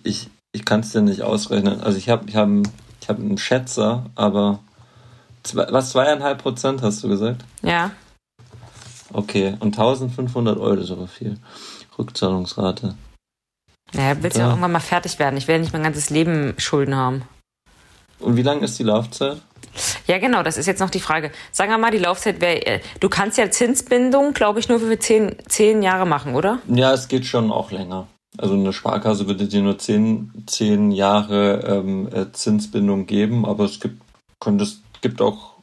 Ich, 0.04 0.30
ich 0.52 0.64
kann 0.64 0.80
es 0.80 0.92
dir 0.92 1.02
nicht 1.02 1.22
ausrechnen. 1.22 1.80
Also 1.80 1.98
ich 1.98 2.08
habe 2.08 2.28
ich 2.28 2.36
hab, 2.36 2.48
ich 3.00 3.08
hab 3.08 3.18
einen 3.18 3.38
Schätzer, 3.38 4.06
aber 4.14 4.60
zwei, 5.42 5.66
was, 5.70 5.90
zweieinhalb 5.90 6.42
Prozent 6.42 6.82
hast 6.82 7.02
du 7.02 7.08
gesagt? 7.08 7.44
Ja. 7.62 7.90
Okay, 9.12 9.56
und 9.60 9.78
1500 9.78 10.58
Euro 10.58 10.80
ist 10.80 10.90
aber 10.90 11.08
viel. 11.08 11.38
Rückzahlungsrate. 11.98 12.94
Naja, 13.92 14.16
willst 14.20 14.38
ja 14.38 14.48
irgendwann 14.48 14.72
mal 14.72 14.80
fertig 14.80 15.18
werden. 15.18 15.36
Ich 15.36 15.48
will 15.48 15.58
nicht 15.58 15.72
mein 15.72 15.82
ganzes 15.82 16.10
Leben 16.10 16.54
Schulden 16.58 16.94
haben. 16.94 17.22
Und 18.20 18.36
wie 18.36 18.42
lang 18.42 18.62
ist 18.62 18.78
die 18.78 18.84
Laufzeit? 18.84 19.38
Ja, 20.06 20.18
genau, 20.18 20.42
das 20.42 20.56
ist 20.56 20.66
jetzt 20.66 20.80
noch 20.80 20.90
die 20.90 21.00
Frage. 21.00 21.30
Sagen 21.52 21.70
wir 21.70 21.78
mal, 21.78 21.90
die 21.90 21.98
Laufzeit 21.98 22.40
wäre, 22.40 22.66
äh, 22.66 22.80
du 23.00 23.08
kannst 23.08 23.38
ja 23.38 23.50
Zinsbindung, 23.50 24.32
glaube 24.34 24.60
ich, 24.60 24.68
nur 24.68 24.80
für 24.80 24.98
zehn, 24.98 25.36
zehn 25.48 25.82
Jahre 25.82 26.06
machen, 26.06 26.34
oder? 26.34 26.58
Ja, 26.68 26.92
es 26.92 27.08
geht 27.08 27.26
schon 27.26 27.50
auch 27.50 27.70
länger. 27.70 28.06
Also 28.38 28.54
eine 28.54 28.72
Sparkasse 28.72 29.26
würde 29.26 29.46
dir 29.46 29.62
nur 29.62 29.78
zehn, 29.78 30.32
zehn 30.46 30.92
Jahre 30.92 31.64
ähm, 31.66 32.08
äh, 32.12 32.30
Zinsbindung 32.32 33.06
geben, 33.06 33.44
aber 33.44 33.64
es 33.64 33.80
gibt, 33.80 34.02
könnte, 34.38 34.64
es 34.64 34.82
gibt 35.00 35.20
auch 35.20 35.54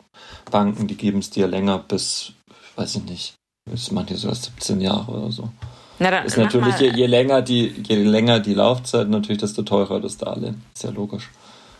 Banken, 0.51 0.87
die 0.87 0.97
geben 0.97 1.19
es 1.19 1.29
dir 1.29 1.47
länger 1.47 1.77
bis, 1.77 2.33
weiß 2.77 2.95
ich 2.95 3.03
nicht, 3.03 3.33
bis 3.69 3.91
manche 3.91 4.15
sogar 4.15 4.35
17 4.35 4.79
Jahre 4.79 5.11
oder 5.11 5.31
so. 5.31 5.49
Na, 5.99 6.11
dann, 6.11 6.25
ist 6.25 6.37
natürlich, 6.37 6.77
je, 6.79 6.91
je, 6.91 7.07
länger 7.07 7.41
die, 7.41 7.73
je 7.87 7.95
länger 7.95 8.39
die 8.39 8.53
Laufzeit, 8.53 9.09
natürlich, 9.09 9.39
desto 9.39 9.63
teurer 9.63 9.99
das 9.99 10.17
Darlehen. 10.17 10.63
Ist 10.73 10.83
ja 10.83 10.91
logisch. 10.91 11.29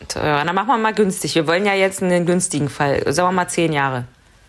Teurer. 0.08 0.44
Dann 0.44 0.56
machen 0.56 0.68
wir 0.68 0.78
mal 0.78 0.94
günstig. 0.94 1.36
Wir 1.36 1.48
wollen 1.48 1.66
ja 1.66 1.74
jetzt 1.74 2.02
einen 2.02 2.26
günstigen 2.26 2.70
Fall. 2.70 3.12
Sagen 3.14 3.30
wir 3.30 3.32
mal 3.32 3.48
zehn 3.48 3.74
Jahre. 3.74 4.06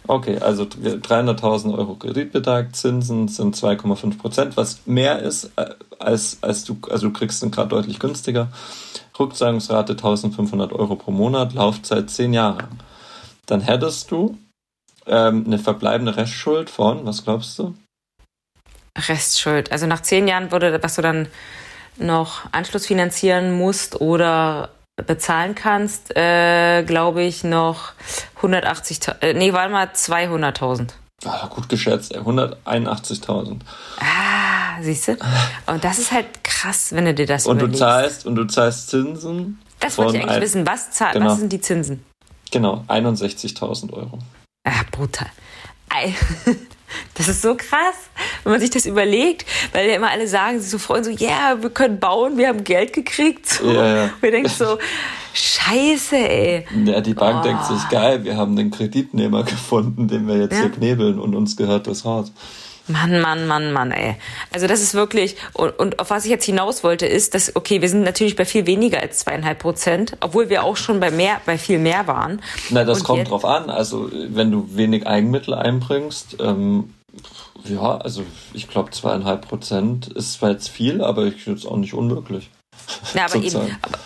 Okay, 0.07 0.39
also 0.39 0.65
300.000 0.65 1.77
Euro 1.77 1.95
Kreditbetrag, 1.97 2.75
Zinsen 2.75 3.29
sind 3.29 3.55
2,5 3.55 4.17
Prozent, 4.17 4.57
was 4.57 4.87
mehr 4.87 5.19
ist 5.19 5.51
äh, 5.57 5.67
als, 5.99 6.39
als 6.41 6.65
du, 6.65 6.79
also 6.89 7.09
du 7.09 7.13
kriegst 7.13 7.43
ihn 7.43 7.51
gerade 7.51 7.69
deutlich 7.69 7.99
günstiger. 7.99 8.49
Rückzahlungsrate 9.19 9.93
1500 9.93 10.73
Euro 10.73 10.97
pro 10.97 11.11
Monat, 11.11 11.53
Laufzeit 11.53 12.09
10 12.09 12.33
Jahre. 12.33 12.69
Dann 13.45 13.61
hättest 13.61 14.11
du 14.11 14.39
ähm, 15.09 15.45
eine 15.47 15.59
verbleibende 15.59 16.17
Restschuld 16.17 16.71
von, 16.71 17.05
was 17.07 17.25
glaubst 17.25 17.59
du? 17.59 17.75
Restschuld. 18.97 19.71
Also 19.73 19.87
nach 19.87 20.03
zehn 20.03 20.27
Jahren 20.29 20.51
würde, 20.51 20.83
was 20.83 20.97
du 20.97 21.03
dann 21.03 21.29
noch 21.97 22.43
Anschluss 22.53 22.87
finanzieren 22.87 23.53
musst 23.57 24.01
oder 24.01 24.71
bezahlen 25.07 25.55
kannst, 25.55 26.17
äh, 26.17 26.83
glaube 26.83 27.23
ich, 27.23 27.45
noch 27.45 27.93
180.000, 28.43 29.23
äh, 29.23 29.35
nee, 29.35 29.53
warte 29.53 29.73
mal, 29.73 29.87
200.000. 29.95 30.89
Ah, 31.25 31.47
gut 31.47 31.69
geschätzt, 31.69 32.15
181.000. 32.17 33.61
Ah, 34.01 34.81
siehst 34.83 35.09
du? 35.09 35.17
Und 35.67 35.83
das 35.85 35.99
ist 35.99 36.13
halt 36.13 36.27
krass, 36.45 36.93
wenn 36.93 37.05
du 37.05 37.15
dir 37.15 37.27
das 37.27 37.47
Und 37.47 37.59
du 37.59 37.65
überlegst. 37.67 37.81
zahlst, 37.81 38.27
und 38.27 38.35
du 38.37 38.45
zahlst 38.47 38.89
Zinsen. 38.91 39.61
das 39.81 39.99
wollte 39.99 40.17
ich 40.19 40.23
eigentlich 40.25 40.41
wissen. 40.43 40.67
Was, 40.67 40.91
zahl, 40.91 41.13
Genau. 41.13 41.27
was 41.27 41.39
sind 41.39 41.53
die 41.53 41.61
Zinsen? 41.61 42.05
Genau, 42.51 42.85
61.000 42.89 43.93
Euro. 43.93 44.19
Ah, 44.71 44.85
brutal. 44.91 45.29
Ei. 45.89 46.15
Das 47.13 47.29
ist 47.29 47.43
so 47.43 47.55
krass, 47.55 48.09
wenn 48.45 48.53
man 48.53 48.61
sich 48.63 48.71
das 48.71 48.87
überlegt, 48.87 49.45
weil 49.75 49.87
ja 49.91 49.97
immer 49.97 50.11
alle 50.11 50.27
sagen, 50.27 50.59
sie 50.59 50.67
so 50.71 50.79
freuen, 50.79 51.05
so, 51.05 51.11
ja, 51.11 51.29
yeah, 51.53 51.63
wir 51.63 51.69
können 51.69 52.01
bauen, 52.01 52.39
wir 52.39 52.49
haben 52.49 52.65
Geld 52.65 52.95
gekriegt. 52.95 53.47
So. 53.47 53.71
Ja. 53.71 54.09
Wir 54.23 54.31
denken 54.31 54.49
so, 54.49 54.79
scheiße, 55.35 56.17
ey. 56.17 56.65
Ja, 56.87 57.03
die 57.03 57.13
Bank 57.13 57.41
Oh. 57.41 57.43
denkt 57.47 57.67
sich, 57.67 57.87
geil, 57.91 58.25
wir 58.25 58.39
haben 58.39 58.57
den 58.57 58.71
Kreditnehmer 58.71 59.43
gefunden, 59.45 60.09
den 60.09 60.27
wir 60.27 60.39
jetzt 60.39 60.55
Ja. 60.55 60.61
hier 60.63 60.71
knebeln 60.71 61.19
und 61.19 61.35
uns 61.37 61.59
gehört 61.59 61.87
das 61.89 62.05
Haus. 62.05 62.33
Mann, 62.89 63.21
Mann, 63.21 63.47
Mann, 63.47 63.73
Mann, 63.73 63.91
ey. 63.93 64.17
Also 64.53 64.67
das 64.67 64.81
ist 64.83 64.95
wirklich, 64.95 65.37
und, 65.53 65.79
und 65.79 65.99
auf 66.01 66.11
was 66.11 66.25
ich 66.25 66.31
jetzt 66.31 66.45
hinaus 66.45 66.83
wollte, 66.83 67.07
ist, 67.07 67.35
dass, 67.35 67.55
okay, 67.55 67.81
wir 67.83 67.89
sind 67.89 68.03
natürlich 68.03 68.35
bei 68.37 68.45
viel 68.45 68.67
weniger 68.67 69.01
als 69.01 69.19
zweieinhalb 69.19 69.59
Prozent, 69.59 70.17
obwohl 70.21 70.49
wir 70.49 70.65
auch 70.65 70.77
schon 70.77 70.99
bei 71.01 71.11
mehr, 71.11 71.41
bei 71.47 71.59
viel 71.59 71.79
mehr 71.79 72.07
waren. 72.07 72.41
Na, 72.71 72.85
das 72.85 72.99
Und 72.99 73.05
kommt 73.05 73.19
jetzt- 73.21 73.31
drauf 73.31 73.45
an. 73.45 73.71
Also, 73.71 74.11
wenn 74.13 74.51
du 74.51 74.69
wenig 74.77 75.07
Eigenmittel 75.07 75.55
einbringst, 75.55 76.37
ähm, 76.41 76.95
ja, 77.65 77.99
also 77.99 78.23
ich 78.55 78.69
glaube 78.69 78.91
zweieinhalb 78.93 79.47
Prozent 79.49 80.07
ist 80.09 80.35
zwar 80.35 80.51
jetzt 80.53 80.69
viel, 80.69 81.03
aber 81.03 81.27
ich 81.27 81.43
finde 81.43 81.59
es 81.59 81.67
auch 81.67 81.77
nicht 81.77 81.93
unmöglich. 81.95 82.51
Ja, 83.15 83.27
aber 83.27 83.37
eben, 83.45 83.57
aber 83.57 83.99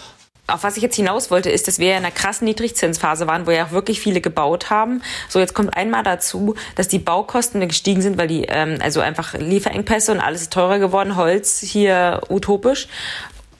auf 0.47 0.65
was 0.65 0.77
ich 0.77 0.83
jetzt 0.83 0.97
hinaus 0.97 1.31
wollte, 1.31 1.51
ist, 1.51 1.69
dass 1.69 1.79
wir 1.79 1.89
ja 1.89 1.97
in 1.97 2.05
einer 2.05 2.15
krassen 2.15 2.47
Niedrigzinsphase 2.47 3.27
waren, 3.27 3.47
wo 3.47 3.51
ja 3.51 3.67
auch 3.67 3.71
wirklich 3.71 4.01
viele 4.01 4.21
gebaut 4.21 4.71
haben. 4.71 5.03
So, 5.29 5.39
jetzt 5.39 5.55
kommt 5.55 5.77
einmal 5.77 6.03
dazu, 6.03 6.57
dass 6.75 6.89
die 6.89 6.99
Baukosten 6.99 7.61
gestiegen 7.67 8.03
sind, 8.03 8.19
weil 8.19 8.29
die, 8.29 8.45
ähm, 8.49 8.79
also 8.83 9.01
einfach 9.01 9.35
Lieferengpässe 9.35 10.13
und 10.13 10.21
alles 10.21 10.43
ist 10.43 10.53
teurer 10.53 10.79
geworden, 10.79 11.17
Holz 11.17 11.61
hier 11.61 12.21
utopisch. 12.29 12.89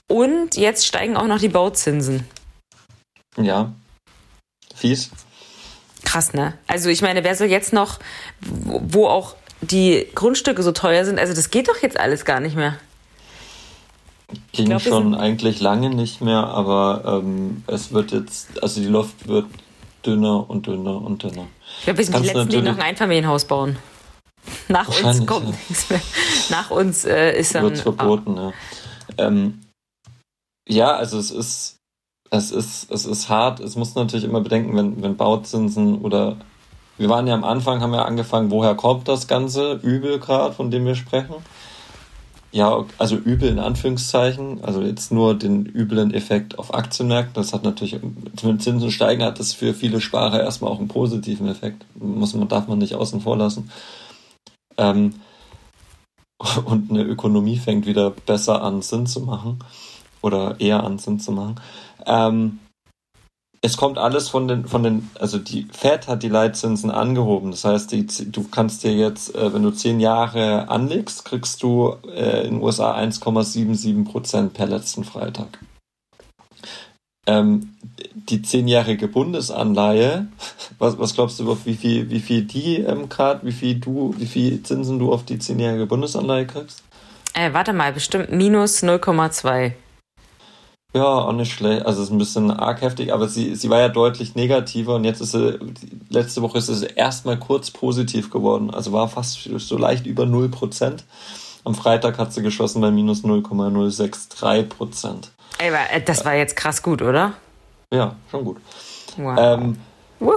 Und 0.07 0.57
jetzt 0.57 0.85
steigen 0.85 1.15
auch 1.15 1.27
noch 1.27 1.39
die 1.39 1.49
Bauzinsen. 1.49 2.27
Ja, 3.37 3.73
fies. 4.75 5.09
Krass, 6.03 6.33
ne? 6.33 6.53
Also 6.67 6.89
ich 6.89 7.01
meine, 7.01 7.23
wer 7.23 7.35
soll 7.35 7.47
jetzt 7.47 7.73
noch, 7.73 7.99
wo 8.41 8.81
wo 8.83 9.07
auch 9.07 9.35
die 9.61 10.07
Grundstücke 10.13 10.61
so 10.61 10.73
teuer 10.73 11.05
sind, 11.05 11.17
also 11.17 11.33
das 11.33 11.49
geht 11.49 11.69
doch 11.69 11.81
jetzt 11.81 11.97
alles 11.97 12.25
gar 12.25 12.41
nicht 12.41 12.57
mehr. 12.57 12.77
Ging 14.53 14.67
glaub, 14.67 14.81
schon 14.81 15.15
eigentlich 15.15 15.59
lange 15.59 15.89
nicht 15.89 16.21
mehr, 16.21 16.45
aber 16.45 17.21
ähm, 17.23 17.63
es 17.65 17.91
wird 17.91 18.11
jetzt, 18.11 18.61
also 18.61 18.81
die 18.81 18.87
Luft 18.87 19.27
wird 19.27 19.47
dünner 20.05 20.47
und 20.47 20.67
dünner 20.67 21.01
und 21.01 21.23
dünner. 21.23 21.47
Ich 21.79 21.85
glaube, 21.85 21.97
wir 21.97 22.05
sind 22.05 22.13
die 22.13 22.17
Kannst 22.19 22.35
du 22.35 22.37
Letzten, 22.37 22.49
die 22.51 22.61
noch 22.61 22.77
ein 22.77 22.83
Einfamilienhaus 22.83 23.45
bauen. 23.45 23.77
Nach 24.67 24.87
uns 24.87 25.25
kommt 25.25 25.47
ja. 25.47 25.55
nichts 25.69 25.89
mehr. 25.89 26.01
Nach 26.49 26.69
uns 26.69 27.05
äh, 27.05 27.37
ist 27.37 27.55
dann. 27.55 27.63
Wird 27.63 27.79
verboten, 27.79 28.35
ja. 28.35 28.53
Ähm, 29.17 29.61
ja, 30.67 30.95
also 30.95 31.17
es 31.17 31.31
ist, 31.31 31.77
es 32.29 32.51
ist, 32.51 32.91
es 32.91 33.05
ist 33.05 33.29
hart. 33.29 33.59
Es 33.59 33.75
muss 33.75 33.95
natürlich 33.95 34.25
immer 34.25 34.41
bedenken, 34.41 34.75
wenn, 34.75 35.01
wenn 35.01 35.17
Bauzinsen 35.17 36.01
oder 36.01 36.37
wir 36.97 37.09
waren 37.09 37.25
ja 37.25 37.33
am 37.33 37.43
Anfang, 37.43 37.81
haben 37.81 37.93
ja 37.93 38.05
angefangen, 38.05 38.51
woher 38.51 38.75
kommt 38.75 39.07
das 39.07 39.27
ganze 39.27 39.73
Übel 39.81 40.19
gerade, 40.19 40.53
von 40.53 40.69
dem 40.69 40.85
wir 40.85 40.95
sprechen? 40.95 41.33
Ja, 42.53 42.85
also 42.99 43.15
übel 43.15 43.49
in 43.49 43.57
Anführungszeichen, 43.57 44.63
also 44.63 44.83
jetzt 44.83 45.11
nur 45.11 45.33
den 45.33 45.65
üblen 45.65 46.13
Effekt 46.13 46.59
auf 46.59 46.75
Aktienmärkten. 46.75 47.33
Das 47.33 47.51
hat 47.51 47.63
natürlich, 47.63 47.99
wenn 48.43 48.59
Zinsen 48.59 48.91
steigen, 48.91 49.23
hat 49.23 49.39
das 49.39 49.53
für 49.53 49.73
viele 49.73 49.99
Sparer 49.99 50.39
erstmal 50.39 50.71
auch 50.71 50.77
einen 50.77 50.87
positiven 50.87 51.47
Effekt. 51.47 51.83
Muss 51.95 52.35
man, 52.35 52.47
darf 52.47 52.67
man 52.67 52.77
nicht 52.77 52.93
außen 52.93 53.21
vor 53.21 53.37
lassen. 53.37 53.71
Ähm, 54.77 55.15
und 56.65 56.91
eine 56.91 57.01
Ökonomie 57.01 57.57
fängt 57.57 57.87
wieder 57.87 58.11
besser 58.11 58.61
an 58.61 58.83
Sinn 58.83 59.07
zu 59.07 59.21
machen 59.21 59.57
oder 60.21 60.59
eher 60.59 60.83
an 60.83 60.99
Sinn 60.99 61.19
zu 61.19 61.31
machen. 61.31 61.55
Ähm, 62.05 62.59
es 63.65 63.77
kommt 63.77 63.97
alles 63.97 64.27
von 64.27 64.49
den, 64.49 64.67
von 64.67 64.83
den, 64.83 65.09
also 65.17 65.39
die 65.39 65.67
Fed 65.71 66.09
hat 66.09 66.21
die 66.21 66.29
Leitzinsen 66.29 66.91
angehoben. 66.91 67.51
Das 67.51 67.63
heißt, 67.63 67.93
die, 67.93 68.05
du 68.05 68.43
kannst 68.49 68.83
dir 68.83 68.93
jetzt, 68.93 69.33
äh, 69.35 69.53
wenn 69.53 69.63
du 69.63 69.71
zehn 69.71 70.01
Jahre 70.01 70.67
anlegst, 70.67 71.23
kriegst 71.23 71.63
du 71.63 71.95
äh, 72.13 72.45
in 72.45 72.55
den 72.55 72.61
USA 72.61 72.93
1,77 72.97 74.03
Prozent 74.03 74.53
per 74.53 74.65
letzten 74.65 75.05
Freitag. 75.05 75.59
Ähm, 77.25 77.77
die 78.13 78.41
zehnjährige 78.41 79.07
Bundesanleihe, 79.07 80.27
was, 80.77 80.99
was 80.99 81.13
glaubst 81.13 81.39
du, 81.39 81.57
wie 81.63 81.75
viel, 81.75 82.09
wie 82.09 82.19
viel 82.19 82.43
die 82.43 82.79
ähm, 82.79 83.07
gerade, 83.07 83.45
wie 83.45 83.53
viel 83.53 83.79
du, 83.79 84.13
wie 84.17 84.25
viel 84.25 84.61
Zinsen 84.61 84.99
du 84.99 85.13
auf 85.13 85.23
die 85.23 85.39
zehnjährige 85.39 85.85
Bundesanleihe 85.85 86.45
kriegst? 86.45 86.83
Äh, 87.33 87.53
warte 87.53 87.71
mal, 87.71 87.93
bestimmt 87.93 88.29
minus 88.29 88.83
0,2. 88.83 89.71
Ja, 90.95 91.05
auch 91.05 91.33
nicht 91.33 91.51
schlecht. 91.51 91.87
Also 91.87 92.01
es 92.01 92.09
ist 92.09 92.13
ein 92.13 92.19
bisschen 92.19 92.51
arg 92.51 92.81
heftig, 92.81 93.11
aber 93.11 93.27
sie, 93.27 93.55
sie 93.55 93.69
war 93.71 93.79
ja 93.79 93.89
deutlich 93.89 94.35
negativer 94.35 94.95
und 94.95 95.05
jetzt 95.05 95.21
ist 95.21 95.31
sie, 95.31 95.57
letzte 96.09 96.43
Woche 96.43 96.59
ist 96.59 96.67
sie 96.67 96.85
erstmal 96.85 97.39
kurz 97.39 97.71
positiv 97.71 98.29
geworden. 98.29 98.69
Also 98.69 98.93
war 98.93 99.07
fast 99.07 99.49
so 99.57 99.77
leicht 99.77 100.05
über 100.05 100.23
0%. 100.23 100.99
Am 101.65 101.73
Freitag 101.73 102.19
hat 102.19 102.31
sie 102.31 102.43
geschossen 102.43 102.79
bei 102.81 102.91
minus 102.91 103.23
0,063%. 103.23 105.29
Ey, 105.57 105.71
äh, 105.91 106.01
das 106.01 106.25
war 106.25 106.35
jetzt 106.35 106.55
krass 106.55 106.83
gut, 106.83 107.01
oder? 107.01 107.33
Ja, 107.91 108.15
schon 108.29 108.45
gut. 108.45 108.57
Wow. 109.17 109.39
Ähm, 109.39 109.77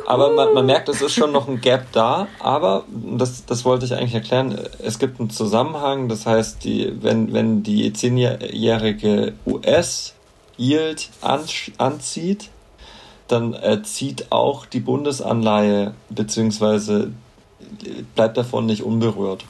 aber 0.07 0.33
man, 0.33 0.55
man 0.55 0.67
merkt, 0.67 0.89
es 0.89 1.03
ist 1.03 1.15
schon 1.15 1.33
noch 1.33 1.49
ein 1.49 1.61
Gap 1.61 1.93
da, 1.93 2.29
aber 2.41 2.85
das, 2.89 3.45
das 3.45 3.67
wollte 3.67 3.85
ich 3.85 3.95
eigentlich 3.95 4.15
erklären. 4.15 4.59
Es 4.83 4.99
gibt 4.99 5.21
einen 5.21 5.31
Zusammenhang, 5.31 6.09
das 6.09 6.27
heißt, 6.27 6.65
die, 6.65 6.93
wenn, 7.03 7.35
wenn 7.35 7.63
die 7.63 7.93
zehnjährige 7.93 9.35
US-Yield 9.47 10.16
an, 11.21 11.45
anzieht, 11.79 12.51
dann 13.29 13.55
äh, 13.55 13.83
zieht 13.83 14.31
auch 14.33 14.67
die 14.67 14.81
Bundesanleihe 14.81 15.95
beziehungsweise 16.11 17.13
bleibt 18.15 18.37
davon 18.37 18.67
nicht 18.67 18.83
unberührt. 18.83 19.45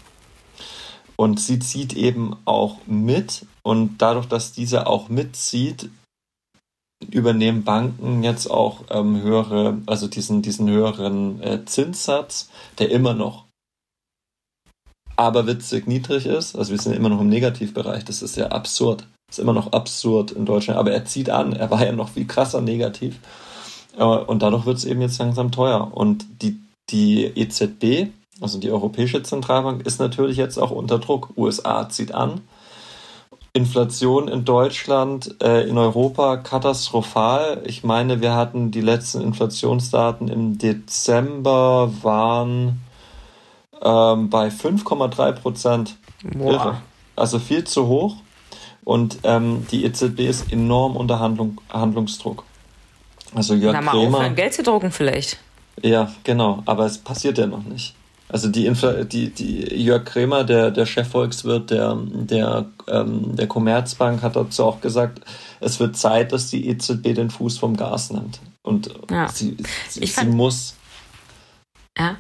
Und 1.17 1.41
sie 1.41 1.59
zieht 1.59 1.95
eben 1.95 2.37
auch 2.45 2.79
mit 2.87 3.47
und 3.63 3.99
dadurch, 3.99 4.27
dass 4.27 4.53
diese 4.53 4.87
auch 4.87 5.09
mitzieht, 5.09 5.89
übernehmen 7.11 7.65
Banken 7.65 8.23
jetzt 8.23 8.51
auch 8.51 8.85
ähm, 8.91 9.21
höhere, 9.23 9.79
also 9.87 10.09
diesen, 10.09 10.43
diesen 10.43 10.69
höheren 10.69 11.43
äh, 11.43 11.65
Zinssatz, 11.65 12.51
der 12.79 12.91
immer 12.91 13.15
noch 13.15 13.47
aber 15.17 15.47
witzig 15.47 15.87
niedrig 15.87 16.27
ist. 16.27 16.55
Also 16.57 16.73
wir 16.73 16.79
sind 16.79 16.93
immer 16.93 17.09
noch 17.09 17.21
im 17.21 17.29
Negativbereich. 17.29 18.05
Das 18.05 18.23
ist 18.23 18.37
ja 18.37 18.49
absurd. 18.49 19.07
Ist 19.29 19.39
immer 19.39 19.53
noch 19.53 19.73
absurd 19.73 20.31
in 20.31 20.47
Deutschland. 20.47 20.79
Aber 20.79 20.93
er 20.93 21.05
zieht 21.05 21.31
an. 21.31 21.53
Er 21.53 21.71
war 21.71 21.85
ja 21.85 21.93
noch 21.93 22.11
viel 22.11 22.27
krasser 22.27 22.61
negativ. 22.61 23.19
Äh, 23.97 24.05
Und 24.05 24.43
dadurch 24.43 24.67
wird 24.67 24.79
es 24.79 24.85
eben 24.85 25.01
jetzt 25.01 25.19
langsam 25.19 25.51
teuer. 25.51 25.91
Und 25.93 26.27
die, 26.43 26.61
die 26.91 27.25
EZB, 27.25 28.09
also 28.41 28.59
die 28.59 28.71
Europäische 28.71 29.23
Zentralbank, 29.23 29.85
ist 29.87 29.99
natürlich 29.99 30.37
jetzt 30.37 30.59
auch 30.59 30.71
unter 30.71 30.99
Druck. 30.99 31.31
USA 31.37 31.89
zieht 31.89 32.13
an. 32.13 32.43
Inflation 33.53 34.29
in 34.29 34.45
Deutschland, 34.45 35.37
äh, 35.43 35.67
in 35.67 35.79
Europa 35.79 36.37
katastrophal. 36.37 37.63
Ich 37.65 37.83
meine, 37.83 38.21
wir 38.21 38.35
hatten 38.35 38.71
die 38.71 38.83
letzten 38.83 39.23
Inflationsdaten 39.23 40.29
im 40.29 40.59
Dezember 40.59 41.91
waren 42.03 42.83
ähm, 43.83 44.29
bei 44.29 44.49
5,3 44.49 45.33
Prozent. 45.33 45.97
Also 47.17 47.39
viel 47.39 47.65
zu 47.65 47.87
hoch. 47.89 48.17
Und 48.87 49.19
ähm, 49.25 49.67
die 49.73 49.85
EZB 49.85 50.21
ist 50.21 50.53
enorm 50.53 50.95
unter 50.95 51.19
Handlung, 51.19 51.61
Handlungsdruck. 51.71 52.45
Also 53.35 53.55
Jörg 53.55 53.75
Na, 53.75 53.81
mal 53.81 53.91
Krämer. 53.91 54.19
aufhören, 54.19 54.35
Geld 54.37 54.55
zu 54.55 54.63
drucken 54.63 54.93
vielleicht. 54.93 55.39
Ja, 55.83 56.13
genau, 56.23 56.63
aber 56.67 56.87
es 56.87 56.99
passiert 56.99 57.37
ja 57.37 57.49
noch 57.49 57.65
nicht. 57.65 57.97
Also 58.29 58.49
die, 58.49 58.67
Infla 58.67 59.03
die, 59.03 59.31
die 59.31 59.75
Jörg 59.83 60.05
Krämer, 60.05 60.45
der, 60.45 60.71
der 60.71 60.87
Chefvolkswirt 60.87 61.71
der, 61.71 61.97
der, 61.97 62.67
ähm, 62.87 63.35
der 63.35 63.49
Commerzbank, 63.49 64.23
hat 64.23 64.37
dazu 64.37 64.65
auch 64.65 64.81
gesagt, 64.81 65.21
es 65.59 65.81
wird 65.81 65.97
Zeit, 65.97 66.31
dass 66.33 66.51
die 66.51 66.69
EZB 66.69 67.15
den 67.15 67.31
Fuß 67.31 67.59
vom 67.59 67.77
Gas 67.77 68.11
nimmt. 68.11 68.39
Und 68.63 68.95
Ja. 69.11 69.27
sie, 69.29 69.57
sie, 69.89 70.07
sie 70.07 70.27
muss. 70.27 70.77
Ja. 71.99 72.17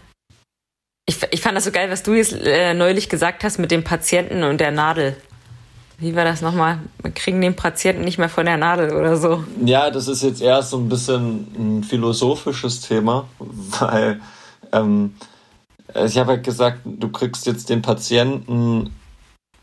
Ich, 1.08 1.16
ich 1.30 1.40
fand 1.40 1.56
das 1.56 1.64
so 1.64 1.70
geil, 1.70 1.90
was 1.90 2.02
du 2.02 2.14
jetzt 2.14 2.32
äh, 2.32 2.74
neulich 2.74 3.08
gesagt 3.08 3.44
hast 3.44 3.58
mit 3.58 3.70
dem 3.70 3.84
Patienten 3.84 4.42
und 4.42 4.60
der 4.60 4.72
Nadel. 4.72 5.16
Wie 5.98 6.14
war 6.14 6.24
das 6.24 6.42
nochmal? 6.42 6.78
Wir 7.00 7.10
kriegen 7.10 7.40
den 7.40 7.56
Patienten 7.56 8.04
nicht 8.04 8.18
mehr 8.18 8.28
von 8.28 8.44
der 8.44 8.58
Nadel 8.58 8.94
oder 8.94 9.16
so. 9.16 9.44
Ja, 9.64 9.90
das 9.90 10.08
ist 10.08 10.22
jetzt 10.22 10.42
eher 10.42 10.62
so 10.62 10.76
ein 10.76 10.88
bisschen 10.88 11.46
ein 11.78 11.84
philosophisches 11.84 12.82
Thema, 12.82 13.26
weil 13.38 14.20
ähm, 14.72 15.14
ich 16.04 16.18
habe 16.18 16.32
halt 16.32 16.44
gesagt, 16.44 16.80
du 16.84 17.08
kriegst 17.08 17.46
jetzt 17.46 17.70
den 17.70 17.80
Patienten 17.80 18.90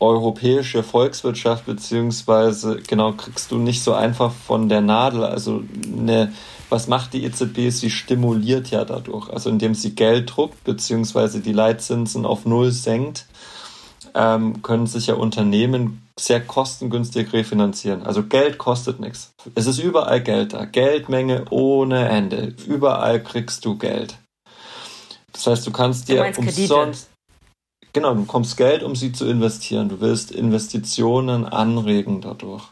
europäische 0.00 0.82
Volkswirtschaft, 0.82 1.66
beziehungsweise 1.66 2.80
genau 2.86 3.12
kriegst 3.12 3.52
du 3.52 3.58
nicht 3.58 3.82
so 3.82 3.94
einfach 3.94 4.32
von 4.32 4.68
der 4.68 4.80
Nadel. 4.80 5.22
Also 5.22 5.62
eine, 5.86 6.32
was 6.68 6.88
macht 6.88 7.12
die 7.12 7.24
EZB? 7.24 7.70
Sie 7.70 7.90
stimuliert 7.90 8.70
ja 8.70 8.84
dadurch, 8.84 9.30
also 9.30 9.50
indem 9.50 9.74
sie 9.74 9.94
Geld 9.94 10.36
druckt, 10.36 10.64
beziehungsweise 10.64 11.40
die 11.40 11.52
Leitzinsen 11.52 12.26
auf 12.26 12.44
Null 12.44 12.72
senkt, 12.72 13.26
ähm, 14.14 14.62
können 14.62 14.88
sich 14.88 15.06
ja 15.06 15.14
Unternehmen 15.14 16.03
sehr 16.18 16.40
kostengünstig 16.40 17.32
refinanzieren. 17.32 18.04
Also 18.04 18.22
Geld 18.22 18.58
kostet 18.58 19.00
nichts. 19.00 19.32
Es 19.54 19.66
ist 19.66 19.78
überall 19.78 20.22
Geld 20.22 20.52
da. 20.52 20.64
Geldmenge 20.64 21.46
ohne 21.50 22.08
Ende. 22.08 22.54
Überall 22.66 23.22
kriegst 23.22 23.64
du 23.64 23.76
Geld. 23.76 24.16
Das 25.32 25.46
heißt, 25.46 25.66
du 25.66 25.72
kannst 25.72 26.08
dir 26.08 26.30
Du 26.30 26.40
umsonst. 26.40 27.10
Genau, 27.92 28.14
du 28.14 28.22
bekommst 28.22 28.56
Geld, 28.56 28.82
um 28.82 28.96
sie 28.96 29.12
zu 29.12 29.26
investieren. 29.26 29.88
Du 29.88 30.00
willst 30.00 30.30
Investitionen 30.30 31.44
anregen 31.44 32.20
dadurch. 32.20 32.64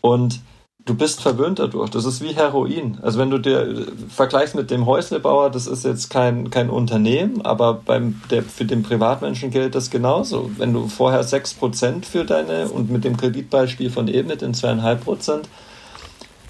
Und 0.00 0.40
du 0.88 0.94
bist 0.94 1.20
verwöhnt 1.20 1.58
dadurch. 1.58 1.90
Das 1.90 2.04
ist 2.06 2.22
wie 2.22 2.34
Heroin. 2.34 2.98
Also 3.02 3.18
wenn 3.18 3.30
du 3.30 3.38
dir 3.38 3.86
vergleichst 4.08 4.54
mit 4.54 4.70
dem 4.70 4.86
Häuslebauer, 4.86 5.50
das 5.50 5.66
ist 5.66 5.84
jetzt 5.84 6.08
kein, 6.08 6.50
kein 6.50 6.70
Unternehmen, 6.70 7.42
aber 7.42 7.74
beim, 7.74 8.22
der, 8.30 8.42
für 8.42 8.64
den 8.64 8.82
Privatmenschen 8.82 9.50
gilt 9.50 9.74
das 9.74 9.90
genauso. 9.90 10.50
Wenn 10.56 10.72
du 10.72 10.88
vorher 10.88 11.22
6% 11.22 12.04
für 12.04 12.24
deine 12.24 12.68
und 12.68 12.90
mit 12.90 13.04
dem 13.04 13.16
Kreditbeispiel 13.16 13.90
von 13.90 14.08
eben 14.08 14.28
mit 14.28 14.40
den 14.40 14.54
2,5%, 14.54 15.42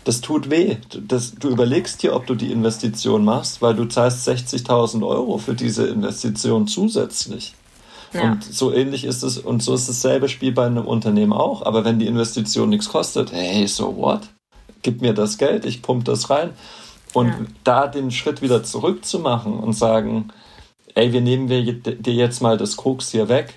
das 0.05 0.21
tut 0.21 0.51
weh. 0.51 0.77
Das, 1.07 1.35
du 1.35 1.49
überlegst 1.49 2.03
dir, 2.03 2.15
ob 2.15 2.27
du 2.27 2.35
die 2.35 2.53
Investition 2.53 3.25
machst, 3.25 3.61
weil 3.61 3.75
du 3.75 3.87
zahlst 3.87 4.27
60.000 4.29 5.07
Euro 5.07 5.39
für 5.39 5.55
diese 5.55 5.87
Investition 5.87 6.69
zusätzlich. 6.69 7.55
Ja. 8.13 8.33
Und 8.33 8.45
so 8.45 8.73
ähnlich 8.73 9.05
ist 9.05 9.23
es, 9.23 9.39
und 9.39 9.63
so 9.63 9.75
ist 9.75 9.89
dasselbe 9.89 10.29
Spiel 10.29 10.53
bei 10.53 10.67
einem 10.67 10.87
Unternehmen 10.87 11.33
auch. 11.33 11.63
Aber 11.63 11.85
wenn 11.85 11.99
die 11.99 12.07
Investition 12.07 12.71
nichts 12.71 12.89
kostet, 12.89 13.33
hey, 13.33 13.67
so 13.67 13.97
what? 13.97 14.21
Gib 14.83 15.03
mir 15.03 15.13
das 15.13 15.39
Geld, 15.39 15.65
ich 15.65 15.83
pump 15.83 16.05
das 16.05 16.31
rein. 16.31 16.51
Und 17.13 17.29
ja. 17.29 17.37
da 17.65 17.87
den 17.87 18.11
Schritt 18.11 18.43
wieder 18.43 18.63
zurückzumachen 18.63 19.59
und 19.59 19.73
sagen, 19.73 20.29
ey, 20.95 21.13
wir 21.13 21.21
nehmen 21.21 21.49
dir 21.49 22.13
jetzt 22.13 22.41
mal 22.41 22.57
das 22.57 22.77
Koks 22.77 23.11
hier 23.11 23.29
weg 23.29 23.55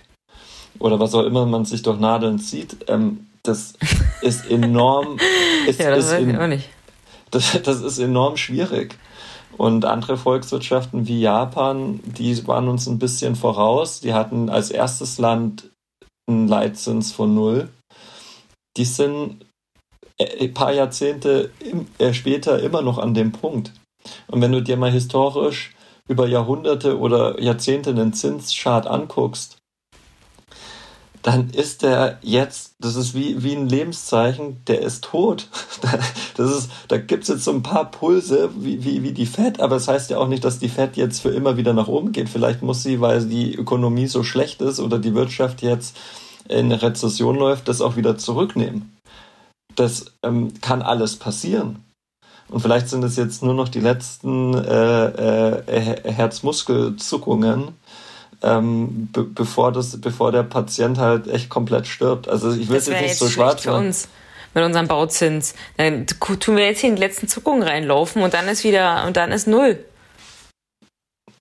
oder 0.79 0.99
was 0.99 1.13
auch 1.13 1.23
immer 1.23 1.45
man 1.45 1.65
sich 1.65 1.81
durch 1.81 1.99
Nadeln 1.99 2.39
zieht, 2.39 2.77
ähm, 2.87 3.27
das 3.43 3.73
ist 4.21 4.45
enorm. 4.49 5.17
ist, 5.67 5.79
ja, 5.79 5.91
das 5.91 6.05
ist 6.05 6.11
weiß 6.11 6.27
ich 6.27 6.37
auch 6.37 6.47
nicht. 6.47 6.69
Das, 7.29 7.61
das 7.63 7.81
ist 7.81 7.99
enorm 7.99 8.37
schwierig. 8.37 8.97
Und 9.57 9.85
andere 9.85 10.17
Volkswirtschaften 10.17 11.07
wie 11.07 11.21
Japan, 11.21 11.99
die 12.03 12.47
waren 12.47 12.67
uns 12.67 12.87
ein 12.87 12.99
bisschen 12.99 13.35
voraus. 13.35 13.99
Die 13.99 14.13
hatten 14.13 14.49
als 14.49 14.71
erstes 14.71 15.17
Land 15.17 15.69
einen 16.27 16.47
Leitzins 16.47 17.11
von 17.11 17.35
null. 17.35 17.69
Die 18.77 18.85
sind 18.85 19.45
äh, 20.17 20.45
ein 20.45 20.53
paar 20.53 20.73
Jahrzehnte 20.73 21.51
äh, 21.97 22.13
später 22.13 22.61
immer 22.61 22.81
noch 22.81 22.97
an 22.97 23.13
dem 23.13 23.31
Punkt. 23.31 23.73
Und 24.27 24.41
wenn 24.41 24.51
du 24.51 24.61
dir 24.61 24.77
mal 24.77 24.91
historisch 24.91 25.75
über 26.07 26.27
Jahrhunderte 26.27 26.97
oder 26.97 27.39
Jahrzehnte 27.39 27.91
einen 27.91 28.13
Zinschart 28.13 28.87
anguckst, 28.87 29.60
dann 31.21 31.51
ist 31.51 31.83
der 31.83 32.17
jetzt, 32.21 32.73
das 32.79 32.95
ist 32.95 33.13
wie, 33.13 33.43
wie 33.43 33.55
ein 33.55 33.69
Lebenszeichen, 33.69 34.61
der 34.67 34.81
ist 34.81 35.03
tot. 35.03 35.47
Das 36.37 36.49
ist, 36.49 36.71
da 36.87 36.97
gibt's 36.97 37.27
jetzt 37.27 37.43
so 37.43 37.51
ein 37.51 37.61
paar 37.61 37.91
Pulse, 37.91 38.49
wie, 38.55 38.83
wie, 38.83 39.03
wie 39.03 39.11
die 39.11 39.25
Fed, 39.25 39.59
aber 39.59 39.75
das 39.75 39.89
heißt 39.89 40.09
ja 40.09 40.17
auch 40.17 40.29
nicht, 40.29 40.43
dass 40.43 40.59
die 40.59 40.69
Fed 40.69 40.95
jetzt 40.95 41.21
für 41.21 41.29
immer 41.29 41.57
wieder 41.57 41.73
nach 41.73 41.89
oben 41.89 42.13
geht. 42.13 42.29
Vielleicht 42.29 42.63
muss 42.63 42.81
sie, 42.81 43.01
weil 43.01 43.25
die 43.25 43.53
Ökonomie 43.53 44.07
so 44.07 44.23
schlecht 44.23 44.61
ist 44.61 44.79
oder 44.79 44.97
die 44.97 45.13
Wirtschaft 45.13 45.61
jetzt 45.61 45.97
in 46.47 46.71
Rezession 46.71 47.35
läuft, 47.35 47.67
das 47.67 47.81
auch 47.81 47.97
wieder 47.97 48.17
zurücknehmen. 48.17 48.97
Das 49.75 50.05
ähm, 50.23 50.53
kann 50.61 50.81
alles 50.81 51.17
passieren. 51.17 51.83
Und 52.49 52.61
vielleicht 52.61 52.89
sind 52.89 53.03
es 53.03 53.15
jetzt 53.15 53.43
nur 53.43 53.53
noch 53.53 53.69
die 53.69 53.79
letzten 53.79 54.53
äh, 54.53 55.05
äh, 55.05 56.11
Herzmuskelzuckungen, 56.11 57.69
ähm, 58.43 59.09
be 59.11 59.23
bevor, 59.23 59.71
das, 59.71 59.99
bevor 59.99 60.31
der 60.31 60.43
Patient 60.43 60.97
halt 60.97 61.27
echt 61.27 61.49
komplett 61.49 61.87
stirbt. 61.87 62.27
Also 62.27 62.51
ich 62.51 62.69
will 62.69 62.77
es 62.77 62.87
jetzt 62.87 63.01
nicht 63.01 63.17
so 63.17 63.27
schwarz 63.27 63.63
für 63.63 63.73
uns 63.73 64.07
mit 64.53 64.63
unserem 64.63 64.87
Bauzins. 64.87 65.55
Dann 65.77 66.05
tun 66.07 66.57
wir 66.57 66.65
jetzt 66.65 66.79
hier 66.79 66.89
in 66.89 66.95
die 66.95 67.01
letzten 67.01 67.27
Zuckungen 67.27 67.63
reinlaufen 67.63 68.21
und 68.21 68.33
dann 68.33 68.47
ist 68.47 68.63
wieder 68.63 69.05
und 69.05 69.17
dann 69.17 69.31
ist 69.31 69.47
null. 69.47 69.83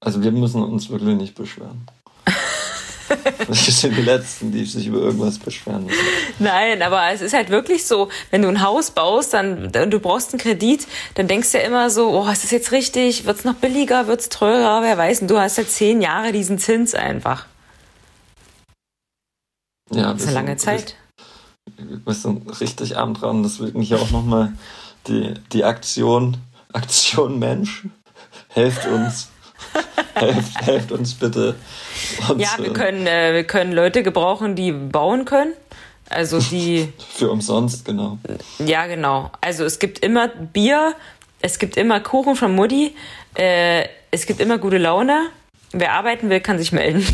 Also 0.00 0.22
wir 0.22 0.32
müssen 0.32 0.62
uns 0.62 0.88
wirklich 0.90 1.16
nicht 1.16 1.34
beschweren. 1.34 1.86
Wir 3.46 3.54
sind 3.54 3.96
die 3.96 4.02
Letzten, 4.02 4.52
die 4.52 4.64
sich 4.64 4.86
über 4.86 4.98
irgendwas 4.98 5.38
beschweren 5.38 5.86
müssen. 5.86 5.98
Nein, 6.38 6.82
aber 6.82 7.10
es 7.12 7.20
ist 7.20 7.32
halt 7.32 7.50
wirklich 7.50 7.84
so, 7.84 8.08
wenn 8.30 8.42
du 8.42 8.48
ein 8.48 8.62
Haus 8.62 8.92
baust 8.92 9.34
dann, 9.34 9.66
und 9.74 9.90
du 9.90 9.98
brauchst 9.98 10.32
einen 10.32 10.40
Kredit, 10.40 10.86
dann 11.14 11.26
denkst 11.26 11.52
du 11.52 11.58
ja 11.58 11.64
immer 11.64 11.90
so, 11.90 12.10
oh, 12.10 12.28
ist 12.28 12.44
das 12.44 12.50
jetzt 12.50 12.72
richtig? 12.72 13.26
Wird 13.26 13.38
es 13.38 13.44
noch 13.44 13.54
billiger? 13.54 14.06
Wird 14.06 14.20
es 14.20 14.28
teurer? 14.28 14.82
Wer 14.82 14.96
weiß. 14.96 15.22
Und 15.22 15.30
du 15.30 15.38
hast 15.38 15.58
ja 15.58 15.66
zehn 15.66 16.00
Jahre 16.00 16.32
diesen 16.32 16.58
Zins 16.58 16.94
einfach. 16.94 17.46
Ja, 19.92 20.12
das 20.12 20.22
ist 20.22 20.28
eine 20.28 20.34
lange 20.34 20.56
Zeit. 20.56 20.94
Wir 21.76 22.14
sind 22.14 22.60
richtig 22.60 22.96
arm 22.96 23.14
dran. 23.14 23.42
Deswegen 23.42 23.80
hier 23.82 24.00
auch 24.00 24.10
nochmal 24.10 24.52
die, 25.08 25.34
die 25.52 25.64
Aktion, 25.64 26.36
Aktion 26.72 27.38
Mensch. 27.38 27.86
Helft 28.48 28.86
uns. 28.86 29.28
helft, 30.14 30.60
helft 30.62 30.92
uns 30.92 31.14
bitte. 31.14 31.56
Und, 32.28 32.40
ja, 32.40 32.50
wir 32.58 32.72
können, 32.72 33.06
äh, 33.06 33.34
wir 33.34 33.44
können 33.44 33.72
Leute 33.72 34.02
gebrauchen, 34.02 34.54
die 34.54 34.72
bauen 34.72 35.24
können. 35.24 35.52
Also 36.08 36.40
die. 36.40 36.92
Für 37.14 37.30
umsonst, 37.30 37.84
genau. 37.84 38.18
Ja, 38.58 38.86
genau. 38.86 39.30
Also 39.40 39.64
es 39.64 39.78
gibt 39.78 40.00
immer 40.00 40.28
Bier, 40.28 40.94
es 41.40 41.58
gibt 41.58 41.76
immer 41.76 42.00
Kuchen 42.00 42.36
von 42.36 42.54
Mutti, 42.54 42.94
äh, 43.34 43.84
es 44.10 44.26
gibt 44.26 44.40
immer 44.40 44.58
gute 44.58 44.78
Laune. 44.78 45.28
Wer 45.72 45.92
arbeiten 45.92 46.30
will, 46.30 46.40
kann 46.40 46.58
sich 46.58 46.72
melden. 46.72 47.06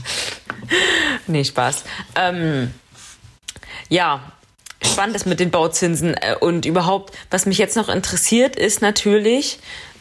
nee, 1.26 1.44
Spaß. 1.44 1.84
Ähm, 2.16 2.72
ja, 3.90 4.32
spannend 4.82 5.16
ist 5.16 5.26
mit 5.26 5.40
den 5.40 5.50
Bauzinsen. 5.50 6.14
Äh, 6.14 6.36
und 6.40 6.64
überhaupt, 6.64 7.14
was 7.30 7.44
mich 7.44 7.58
jetzt 7.58 7.76
noch 7.76 7.90
interessiert, 7.90 8.56
ist 8.56 8.80
natürlich, 8.80 9.58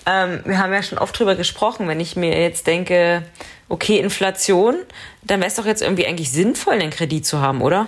ähm, 0.08 0.40
wir 0.46 0.58
haben 0.58 0.72
ja 0.72 0.82
schon 0.82 0.98
oft 0.98 1.20
drüber 1.20 1.36
gesprochen, 1.36 1.90
wenn 1.90 2.00
ich 2.00 2.16
mir 2.16 2.40
jetzt 2.40 2.66
denke, 2.66 3.24
okay, 3.68 4.00
Inflation, 4.00 4.76
dann 5.22 5.42
wäre 5.42 5.50
es 5.50 5.56
doch 5.56 5.66
jetzt 5.66 5.82
irgendwie 5.82 6.08
eigentlich 6.08 6.32
sinnvoll, 6.32 6.76
einen 6.76 6.92
Kredit 6.92 7.26
zu 7.26 7.42
haben, 7.42 7.62
oder? 7.62 7.88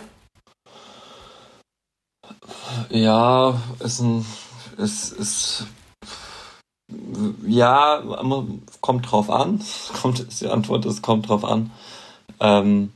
Ja, 2.90 3.62
ist 3.80 4.02
ein, 4.02 4.26
ist, 4.78 5.14
ist, 5.14 5.68
ja, 7.48 8.04
kommt 8.82 9.10
drauf 9.10 9.30
an. 9.30 9.64
Kommt, 10.02 10.20
ist 10.20 10.42
die 10.42 10.48
Antwort, 10.48 10.86
es 10.86 11.02
kommt 11.02 11.30
drauf 11.30 11.46
an. 11.46 11.72
Ähm, 12.42 12.92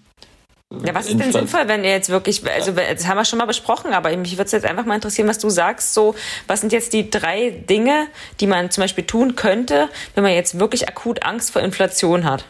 ja, 0.85 0.95
was 0.95 1.07
ist 1.07 1.19
denn 1.19 1.31
sinnvoll, 1.31 1.67
wenn 1.67 1.83
ihr 1.83 1.91
jetzt 1.91 2.09
wirklich, 2.09 2.49
also 2.49 2.71
das 2.71 3.07
haben 3.07 3.17
wir 3.17 3.25
schon 3.25 3.39
mal 3.39 3.45
besprochen, 3.45 3.93
aber 3.93 4.15
mich 4.17 4.33
würde 4.33 4.45
es 4.45 4.51
jetzt 4.51 4.65
einfach 4.65 4.85
mal 4.85 4.95
interessieren, 4.95 5.27
was 5.27 5.37
du 5.37 5.49
sagst. 5.49 5.93
So, 5.93 6.15
was 6.47 6.61
sind 6.61 6.71
jetzt 6.71 6.93
die 6.93 7.09
drei 7.09 7.51
Dinge, 7.51 8.07
die 8.39 8.47
man 8.47 8.71
zum 8.71 8.83
Beispiel 8.83 9.05
tun 9.05 9.35
könnte, 9.35 9.89
wenn 10.15 10.23
man 10.23 10.33
jetzt 10.33 10.59
wirklich 10.59 10.87
akut 10.87 11.23
Angst 11.23 11.51
vor 11.51 11.61
Inflation 11.61 12.23
hat? 12.23 12.45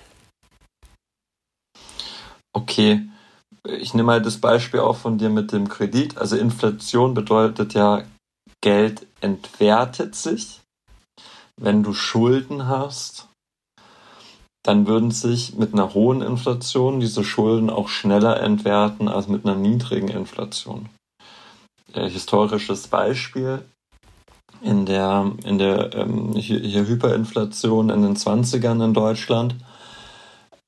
Okay, 2.54 3.02
ich 3.68 3.94
nehme 3.94 4.08
mal 4.08 4.22
das 4.22 4.38
Beispiel 4.38 4.80
auch 4.80 4.98
von 4.98 5.18
dir 5.18 5.30
mit 5.30 5.52
dem 5.52 5.68
Kredit. 5.68 6.18
Also 6.18 6.38
Inflation 6.38 7.14
bedeutet 7.14 7.74
ja, 7.74 8.04
Geld 8.62 9.08
entwertet 9.22 10.16
sich. 10.16 10.62
Wenn 11.56 11.84
du 11.84 11.94
Schulden 11.94 12.68
hast, 12.68 13.28
dann 14.64 14.88
würden 14.88 15.12
sich 15.12 15.56
mit 15.56 15.74
einer 15.74 15.94
hohen 15.94 16.22
Inflation 16.22 17.02
diese 17.02 17.24
Schulden 17.24 17.70
auch 17.70 17.90
schneller 17.90 18.42
entwerten 18.42 19.10
als 19.10 19.28
mit 19.28 19.46
einer 19.46 19.56
niedrigen 19.56 20.08
Inflation. 20.08 20.88
Äh, 21.94 22.10
historisches 22.10 22.88
Beispiel. 22.88 23.64
In 24.62 24.86
der, 24.86 25.32
in 25.44 25.58
der 25.58 25.94
ähm, 25.94 26.34
hier, 26.36 26.60
hier 26.60 26.88
Hyperinflation 26.88 27.90
in 27.90 28.02
den 28.02 28.16
20ern 28.16 28.84
in 28.84 28.94
Deutschland 28.94 29.56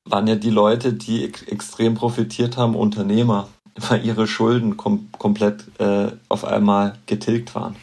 waren 0.03 0.27
ja 0.27 0.35
die 0.35 0.49
Leute, 0.49 0.91
die 0.91 1.23
ex 1.23 1.43
extrem 1.43 1.95
profitiert 1.95 2.57
haben, 2.57 2.75
Unternehmer, 2.75 3.47
weil 3.75 4.05
ihre 4.05 4.27
Schulden 4.27 4.75
kom 4.75 5.09
komplett 5.17 5.63
äh, 5.79 6.11
auf 6.27 6.43
einmal 6.43 6.97
getilgt 7.05 7.55
waren. 7.55 7.77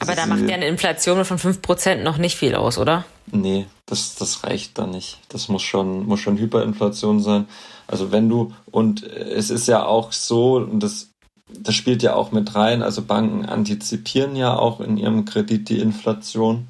Aber 0.00 0.16
da 0.16 0.26
macht 0.26 0.48
ja 0.48 0.56
eine 0.56 0.66
Inflation 0.66 1.24
von 1.24 1.38
5% 1.38 2.02
noch 2.02 2.18
nicht 2.18 2.36
viel 2.36 2.56
aus, 2.56 2.76
oder? 2.78 3.04
Nee, 3.30 3.66
das, 3.86 4.14
das 4.14 4.44
reicht 4.44 4.78
da 4.78 4.86
nicht. 4.86 5.18
Das 5.28 5.48
muss 5.48 5.62
schon, 5.62 6.06
muss 6.06 6.20
schon 6.20 6.38
Hyperinflation 6.38 7.20
sein. 7.20 7.46
Also 7.86 8.12
wenn 8.12 8.28
du, 8.28 8.52
und 8.70 9.02
es 9.02 9.50
ist 9.50 9.68
ja 9.68 9.84
auch 9.84 10.12
so, 10.12 10.56
und 10.56 10.80
das, 10.80 11.10
das 11.48 11.74
spielt 11.74 12.02
ja 12.02 12.14
auch 12.14 12.32
mit 12.32 12.54
rein, 12.54 12.82
also 12.82 13.02
Banken 13.02 13.44
antizipieren 13.44 14.36
ja 14.36 14.56
auch 14.56 14.80
in 14.80 14.96
ihrem 14.96 15.24
Kredit 15.24 15.68
die 15.68 15.80
Inflation. 15.80 16.68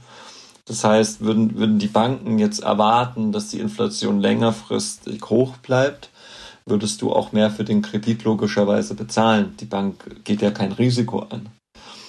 Das 0.66 0.82
heißt, 0.82 1.20
würden, 1.20 1.56
würden 1.56 1.78
die 1.78 1.88
Banken 1.88 2.38
jetzt 2.38 2.62
erwarten, 2.62 3.32
dass 3.32 3.48
die 3.48 3.60
Inflation 3.60 4.20
längerfristig 4.20 5.22
hoch 5.28 5.56
bleibt, 5.58 6.10
würdest 6.66 7.02
du 7.02 7.12
auch 7.12 7.32
mehr 7.32 7.50
für 7.50 7.64
den 7.64 7.82
Kredit 7.82 8.24
logischerweise 8.24 8.94
bezahlen. 8.94 9.54
Die 9.60 9.66
Bank 9.66 10.24
geht 10.24 10.40
ja 10.40 10.50
kein 10.50 10.72
Risiko 10.72 11.20
an. 11.20 11.50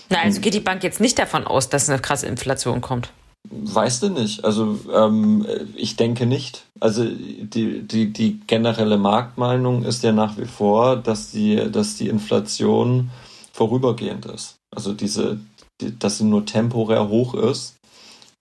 Na, 0.10 0.22
also 0.22 0.40
geht 0.40 0.54
die 0.54 0.60
Bank 0.62 0.84
jetzt 0.84 1.02
nicht 1.02 1.20
davon 1.20 1.46
aus, 1.46 1.70
dass 1.70 1.90
eine 1.90 2.00
krasse 2.00 2.28
Inflation 2.28 2.80
kommt. 2.80 3.10
Weißt 3.50 4.04
du 4.04 4.10
nicht. 4.10 4.44
Also 4.44 4.80
ähm, 4.94 5.46
ich 5.76 5.96
denke 5.96 6.26
nicht. 6.26 6.66
Also 6.80 7.06
die, 7.06 7.82
die, 7.82 8.12
die 8.12 8.40
generelle 8.48 8.98
Marktmeinung 8.98 9.84
ist 9.84 10.04
ja 10.04 10.12
nach 10.12 10.38
wie 10.38 10.46
vor, 10.46 10.96
dass 10.98 11.32
die, 11.32 11.72
dass 11.72 11.96
die 11.96 12.08
Inflation 12.08 13.12
vorübergehend 13.54 14.26
ist. 14.26 14.56
Also 14.72 14.94
diese, 14.94 15.40
die, 15.82 15.98
dass 15.98 16.18
sie 16.18 16.26
nur 16.26 16.46
temporär 16.46 17.10
hoch 17.10 17.34
ist 17.34 17.76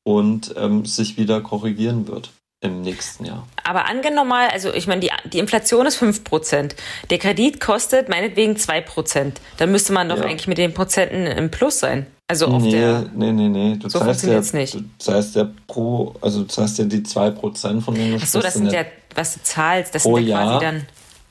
und 0.04 0.54
ähm, 0.56 0.84
sich 0.84 1.16
wieder 1.16 1.40
korrigieren 1.40 2.08
wird 2.08 2.30
im 2.60 2.80
nächsten 2.80 3.26
Jahr. 3.26 3.46
Aber 3.62 3.86
angenommen 3.86 4.30
mal, 4.30 4.48
also 4.48 4.72
ich 4.72 4.86
meine, 4.86 5.00
die, 5.00 5.10
die 5.30 5.38
Inflation 5.38 5.86
ist 5.86 6.02
5%. 6.02 6.74
Der 7.10 7.18
Kredit 7.18 7.60
kostet 7.60 8.08
meinetwegen 8.08 8.54
2%. 8.54 9.32
Dann 9.58 9.70
müsste 9.70 9.92
man 9.92 10.08
doch 10.08 10.18
ja. 10.18 10.24
eigentlich 10.24 10.48
mit 10.48 10.58
den 10.58 10.72
Prozenten 10.72 11.26
im 11.26 11.50
Plus 11.50 11.78
sein. 11.78 12.06
Also 12.26 12.46
auf 12.46 12.62
nee, 12.62 12.70
der. 12.70 13.04
Nee, 13.14 13.32
nee, 13.32 13.48
nee. 13.48 13.76
Du 13.76 13.88
so 13.88 13.98
funktioniert 13.98 14.52
ja, 14.52 14.58
nicht. 14.58 14.74
Du 14.74 14.80
zahlst 14.98 15.36
ja 15.36 15.48
pro, 15.66 16.14
also 16.20 16.40
du 16.42 16.48
zahlst 16.48 16.78
ja 16.78 16.84
die 16.84 17.02
2% 17.02 17.80
von 17.80 17.94
du 17.94 18.18
Ach 18.20 18.26
so, 18.26 18.40
das 18.40 18.54
sind 18.54 18.72
ja, 18.72 18.84
was 19.14 19.34
du 19.34 19.42
zahlst. 19.42 19.94
Das 19.94 20.02
pro 20.02 20.16
sind 20.16 20.28
ja 20.28 20.42
quasi 20.42 20.64
dann. 20.64 20.86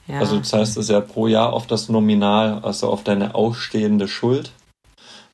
Ja. 0.08 0.20
Also 0.20 0.38
du 0.38 0.44
zahlst 0.44 0.78
es 0.78 0.89
ja 0.89 1.00
pro 1.00 1.28
Jahr 1.28 1.54
auf 1.54 1.66
das 1.66 1.89
Nominal, 1.89 2.60
also 2.62 2.89
auf 2.89 3.04
deine 3.04 3.34
ausstehende 3.34 4.08
Schuld. 4.08 4.52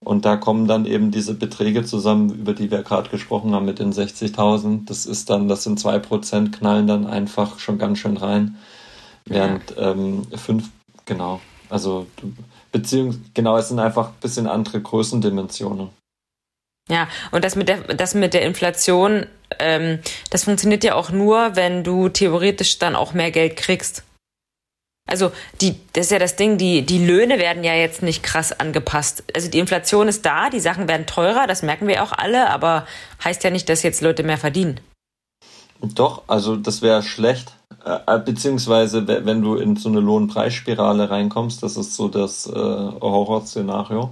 Und 0.02 0.24
da 0.24 0.38
kommen 0.38 0.68
dann 0.68 0.86
eben 0.86 1.12
diese 1.12 1.34
Beträge 1.34 1.84
zusammen, 1.84 2.30
über 2.30 2.54
die 2.54 2.72
wir 2.72 2.84
gerade 2.84 3.10
gesprochen 3.10 3.54
haben 3.54 3.66
mit 3.66 3.80
den 3.80 3.92
60.000. 3.92 4.86
Das 4.86 5.06
ist 5.06 5.30
dann, 5.30 5.50
das 5.50 5.64
sind 5.64 5.80
2%, 5.80 6.52
knallen 6.52 6.88
dann 6.88 7.06
einfach 7.06 7.60
schon 7.60 7.78
ganz 7.78 8.00
schön 8.00 8.16
rein. 8.16 8.58
Während 9.26 9.76
ja. 9.76 9.92
ähm, 9.92 10.26
5, 10.34 10.70
genau. 11.06 11.42
Also 11.70 12.08
beziehungsweise, 12.72 13.24
genau, 13.34 13.58
es 13.58 13.70
sind 13.70 13.80
einfach 13.80 14.10
ein 14.10 14.20
bisschen 14.22 14.48
andere 14.48 14.82
Größendimensionen. 14.82 15.90
Ja, 16.90 17.08
und 17.32 17.44
das 17.44 17.56
mit 17.56 17.70
der, 17.70 17.82
das 17.94 18.16
mit 18.16 18.34
der 18.34 18.42
Inflation, 18.42 19.28
ähm, 19.60 20.00
das 20.32 20.46
funktioniert 20.46 20.84
ja 20.84 20.96
auch 20.96 21.12
nur, 21.12 21.56
wenn 21.56 21.84
du 21.84 22.10
theoretisch 22.10 22.80
dann 22.80 22.96
auch 22.96 23.14
mehr 23.14 23.32
Geld 23.32 23.58
kriegst. 23.58 24.04
Also 25.08 25.32
die, 25.62 25.76
das 25.94 26.06
ist 26.06 26.12
ja 26.12 26.20
das 26.20 26.36
Ding, 26.36 26.58
die, 26.58 26.84
die 26.84 27.04
Löhne 27.04 27.40
werden 27.40 27.64
ja 27.64 27.74
jetzt 27.74 28.04
nicht 28.04 28.22
krass 28.22 28.60
angepasst. 28.60 29.24
Also 29.36 29.50
die 29.50 29.60
Inflation 29.60 30.08
ist 30.08 30.26
da, 30.26 30.50
die 30.50 30.60
Sachen 30.60 30.88
werden 30.88 31.08
teurer, 31.08 31.48
das 31.48 31.64
merken 31.64 31.88
wir 31.88 32.04
auch 32.04 32.12
alle, 32.12 32.50
aber 32.50 32.86
heißt 33.24 33.44
ja 33.44 33.50
nicht, 33.50 33.70
dass 33.70 33.84
jetzt 33.84 34.02
Leute 34.02 34.24
mehr 34.24 34.38
verdienen. 34.38 34.80
Doch, 35.82 36.24
also 36.28 36.56
das 36.56 36.82
wäre 36.82 37.02
schlecht. 37.02 37.54
Äh, 37.86 38.16
äh 38.16 38.20
beziehungsweise, 38.20 39.08
wenn 39.08 39.42
du 39.42 39.56
in 39.56 39.76
so 39.76 39.90
eine 39.90 40.00
Lohnpreisspirale 40.00 41.10
reinkommst, 41.10 41.64
das 41.64 41.78
ist 41.78 41.96
so 41.96 42.08
das 42.08 42.48
äh, 42.48 42.52
Horrorszenario 42.52 44.12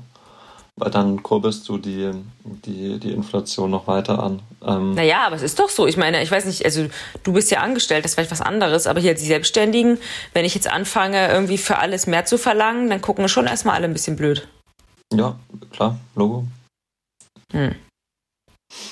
weil 0.77 0.91
dann 0.91 1.23
kurbelst 1.23 1.67
du 1.67 1.79
die, 1.79 2.11
die, 2.43 2.99
die 2.99 3.11
Inflation 3.11 3.71
noch 3.71 3.87
weiter 3.87 4.21
an. 4.21 4.41
Ähm 4.63 4.93
naja, 4.93 5.25
aber 5.25 5.35
es 5.35 5.41
ist 5.41 5.59
doch 5.59 5.69
so. 5.69 5.87
Ich 5.87 5.97
meine, 5.97 6.21
ich 6.21 6.29
weiß 6.29 6.45
nicht, 6.45 6.63
also 6.63 6.85
du 7.23 7.33
bist 7.33 7.49
ja 7.49 7.61
angestellt, 7.61 8.05
das 8.05 8.11
ist 8.11 8.15
vielleicht 8.15 8.31
was 8.31 8.41
anderes, 8.41 8.85
aber 8.85 8.99
hier 8.99 9.15
die 9.15 9.25
Selbstständigen, 9.25 9.97
wenn 10.33 10.45
ich 10.45 10.53
jetzt 10.53 10.71
anfange, 10.71 11.29
irgendwie 11.29 11.57
für 11.57 11.79
alles 11.79 12.05
mehr 12.05 12.25
zu 12.25 12.37
verlangen, 12.37 12.91
dann 12.91 13.01
gucken 13.01 13.27
schon 13.27 13.47
erstmal 13.47 13.75
alle 13.75 13.85
ein 13.85 13.93
bisschen 13.93 14.15
blöd. 14.15 14.47
Ja, 15.11 15.39
klar, 15.71 15.97
Logo. 16.15 16.45
Hm. 17.51 17.75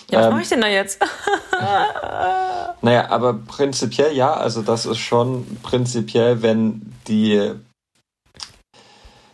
Ja, 0.10 0.20
was 0.20 0.26
ähm, 0.26 0.32
mache 0.32 0.42
ich 0.42 0.50
denn 0.50 0.62
da 0.62 0.68
jetzt? 0.68 1.00
naja, 2.86 3.10
aber 3.10 3.34
prinzipiell 3.34 4.16
ja, 4.16 4.32
also 4.36 4.62
das 4.62 4.86
ist 4.86 5.00
schon 5.00 5.44
prinzipiell, 5.64 6.44
wenn 6.44 6.94
die 7.08 7.54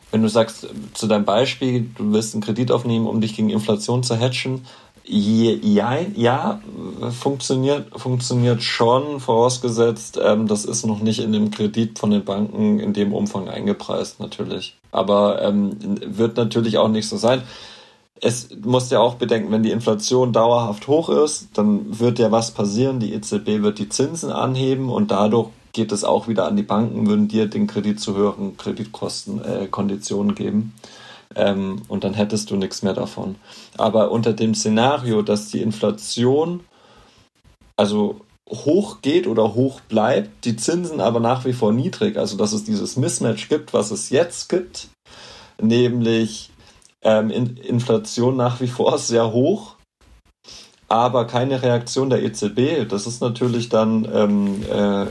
wenn 0.09 0.21
du 0.21 0.29
sagst, 0.29 0.67
zu 0.93 1.07
deinem 1.07 1.25
Beispiel, 1.25 1.89
du 1.97 2.13
willst 2.13 2.33
einen 2.33 2.43
Kredit 2.43 2.71
aufnehmen, 2.71 3.07
um 3.07 3.19
dich 3.19 3.35
gegen 3.35 3.49
Inflation 3.49 4.03
zu 4.03 4.17
hatchen, 4.17 4.65
ja, 5.03 5.97
ja, 6.15 6.61
funktioniert, 7.19 7.87
funktioniert 7.99 8.63
schon, 8.63 9.19
vorausgesetzt, 9.19 10.17
ähm, 10.23 10.47
das 10.47 10.63
ist 10.63 10.85
noch 10.85 11.01
nicht 11.01 11.19
in 11.19 11.33
dem 11.33 11.51
Kredit 11.51 11.99
von 11.99 12.11
den 12.11 12.23
Banken 12.23 12.79
in 12.79 12.93
dem 12.93 13.13
Umfang 13.13 13.49
eingepreist, 13.49 14.21
natürlich. 14.21 14.77
Aber 14.91 15.41
ähm, 15.41 15.77
wird 16.05 16.37
natürlich 16.37 16.77
auch 16.77 16.87
nicht 16.87 17.09
so 17.09 17.17
sein. 17.17 17.43
Es 18.23 18.49
muss 18.63 18.91
ja 18.91 18.99
auch 18.99 19.15
bedenken, 19.15 19.51
wenn 19.51 19.63
die 19.63 19.71
Inflation 19.71 20.31
dauerhaft 20.31 20.87
hoch 20.87 21.09
ist, 21.09 21.49
dann 21.53 21.99
wird 21.99 22.19
ja 22.19 22.31
was 22.31 22.51
passieren. 22.51 22.99
Die 22.99 23.13
EZB 23.13 23.63
wird 23.63 23.79
die 23.79 23.89
Zinsen 23.89 24.31
anheben 24.31 24.89
und 24.89 25.09
dadurch 25.09 25.49
geht 25.73 25.91
es 25.91 26.03
auch 26.03 26.27
wieder 26.27 26.45
an 26.45 26.55
die 26.55 26.63
Banken, 26.63 27.07
würden 27.07 27.27
dir 27.27 27.47
den 27.47 27.65
Kredit 27.65 27.99
zu 27.99 28.15
höheren 28.15 28.57
Kreditkosten, 28.57 29.41
äh, 29.43 29.67
geben. 30.35 30.73
Ähm, 31.35 31.81
und 31.87 32.03
dann 32.03 32.13
hättest 32.13 32.51
du 32.51 32.57
nichts 32.57 32.83
mehr 32.83 32.93
davon. 32.93 33.35
Aber 33.77 34.11
unter 34.11 34.33
dem 34.33 34.53
Szenario, 34.53 35.21
dass 35.21 35.47
die 35.47 35.61
Inflation 35.61 36.61
also 37.77 38.21
hoch 38.47 39.01
geht 39.01 39.27
oder 39.27 39.55
hoch 39.55 39.79
bleibt, 39.81 40.45
die 40.45 40.55
Zinsen 40.55 40.99
aber 40.99 41.19
nach 41.19 41.45
wie 41.45 41.53
vor 41.53 41.71
niedrig, 41.71 42.17
also 42.17 42.37
dass 42.37 42.53
es 42.53 42.63
dieses 42.63 42.97
Mismatch 42.97 43.49
gibt, 43.49 43.73
was 43.73 43.91
es 43.91 44.09
jetzt 44.09 44.49
gibt, 44.49 44.89
nämlich 45.59 46.50
ähm, 47.03 47.29
Inflation 47.29 48.37
nach 48.37 48.61
wie 48.61 48.67
vor 48.67 48.97
sehr 48.97 49.31
hoch 49.31 49.75
aber 50.91 51.25
keine 51.25 51.63
Reaktion 51.63 52.09
der 52.09 52.21
EZB. 52.21 52.85
Das 52.89 53.07
ist 53.07 53.21
natürlich 53.21 53.69
dann, 53.69 54.05
ähm, 54.13 54.61
äh, 54.69 55.05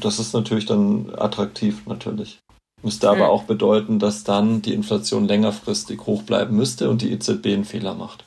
das 0.00 0.18
ist 0.18 0.32
natürlich 0.32 0.64
dann 0.64 1.12
attraktiv 1.14 1.86
natürlich. 1.86 2.38
Müsste 2.82 3.10
aber 3.10 3.26
mhm. 3.26 3.30
auch 3.30 3.42
bedeuten, 3.44 3.98
dass 3.98 4.24
dann 4.24 4.62
die 4.62 4.72
Inflation 4.72 5.26
längerfristig 5.26 6.00
hoch 6.06 6.22
bleiben 6.22 6.56
müsste 6.56 6.88
und 6.88 7.02
die 7.02 7.12
EZB 7.12 7.48
einen 7.48 7.64
Fehler 7.66 7.94
macht. 7.94 8.24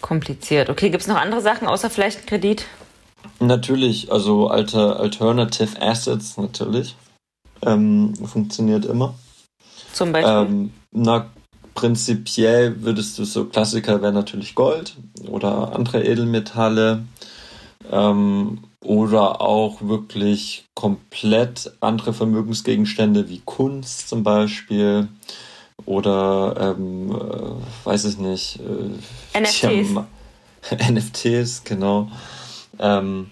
Kompliziert. 0.00 0.70
Okay, 0.70 0.90
gibt 0.90 1.02
es 1.02 1.08
noch 1.08 1.16
andere 1.16 1.40
Sachen 1.40 1.66
außer 1.66 1.90
vielleicht 1.90 2.28
Kredit? 2.28 2.66
Natürlich, 3.40 4.12
also 4.12 4.46
alte 4.46 4.96
Alternative 4.96 5.82
Assets 5.82 6.36
natürlich. 6.36 6.94
Ähm, 7.62 8.14
funktioniert 8.24 8.84
immer. 8.84 9.14
Zum 9.92 10.12
Beispiel? 10.12 10.32
Ähm, 10.32 10.72
na, 10.90 11.30
prinzipiell 11.74 12.82
würdest 12.82 13.18
du 13.18 13.24
so 13.24 13.44
Klassiker 13.44 14.02
wären 14.02 14.14
natürlich 14.14 14.56
Gold 14.56 14.96
oder 15.28 15.74
andere 15.76 16.04
Edelmetalle 16.04 17.04
ähm, 17.92 18.64
oder 18.82 19.40
auch 19.40 19.80
wirklich 19.82 20.64
komplett 20.74 21.72
andere 21.80 22.12
Vermögensgegenstände 22.12 23.28
wie 23.28 23.42
Kunst 23.44 24.08
zum 24.08 24.24
Beispiel 24.24 25.08
oder 25.84 26.74
ähm, 26.76 27.12
äh, 27.12 27.86
weiß 27.86 28.06
ich 28.06 28.18
nicht 28.18 28.58
äh, 28.58 29.40
NFTs 29.40 29.94
NFTs 30.90 31.62
genau. 31.62 32.10
Ähm, 32.80 33.30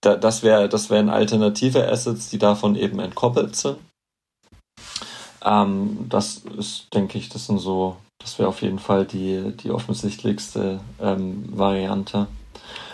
da, 0.00 0.14
das 0.14 0.44
wäre 0.44 0.68
das 0.68 0.90
wären 0.90 1.08
alternative 1.08 1.90
Assets 1.90 2.30
die 2.30 2.38
davon 2.38 2.76
eben 2.76 3.00
entkoppelt 3.00 3.56
sind 3.56 3.78
ähm, 5.44 6.06
das 6.08 6.42
ist, 6.58 6.92
denke 6.94 7.18
ich, 7.18 7.28
das 7.28 7.46
sind 7.46 7.58
so, 7.58 7.96
das 8.18 8.38
wäre 8.38 8.48
auf 8.48 8.62
jeden 8.62 8.78
Fall 8.78 9.04
die, 9.04 9.52
die 9.56 9.70
offensichtlichste 9.70 10.80
ähm, 11.00 11.44
Variante. 11.50 12.26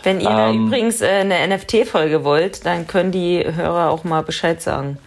Wenn 0.03 0.21
ihr 0.21 0.29
da 0.29 0.51
ähm, 0.51 0.67
übrigens 0.67 1.01
äh, 1.01 1.09
eine 1.09 1.57
NFT-Folge 1.57 2.25
wollt, 2.25 2.67
dann 2.67 2.87
können 2.87 3.11
die 3.11 3.43
Hörer 3.45 3.91
auch 3.91 4.05
mal 4.05 4.23
Bescheid 4.23 4.61
sagen. 4.61 4.99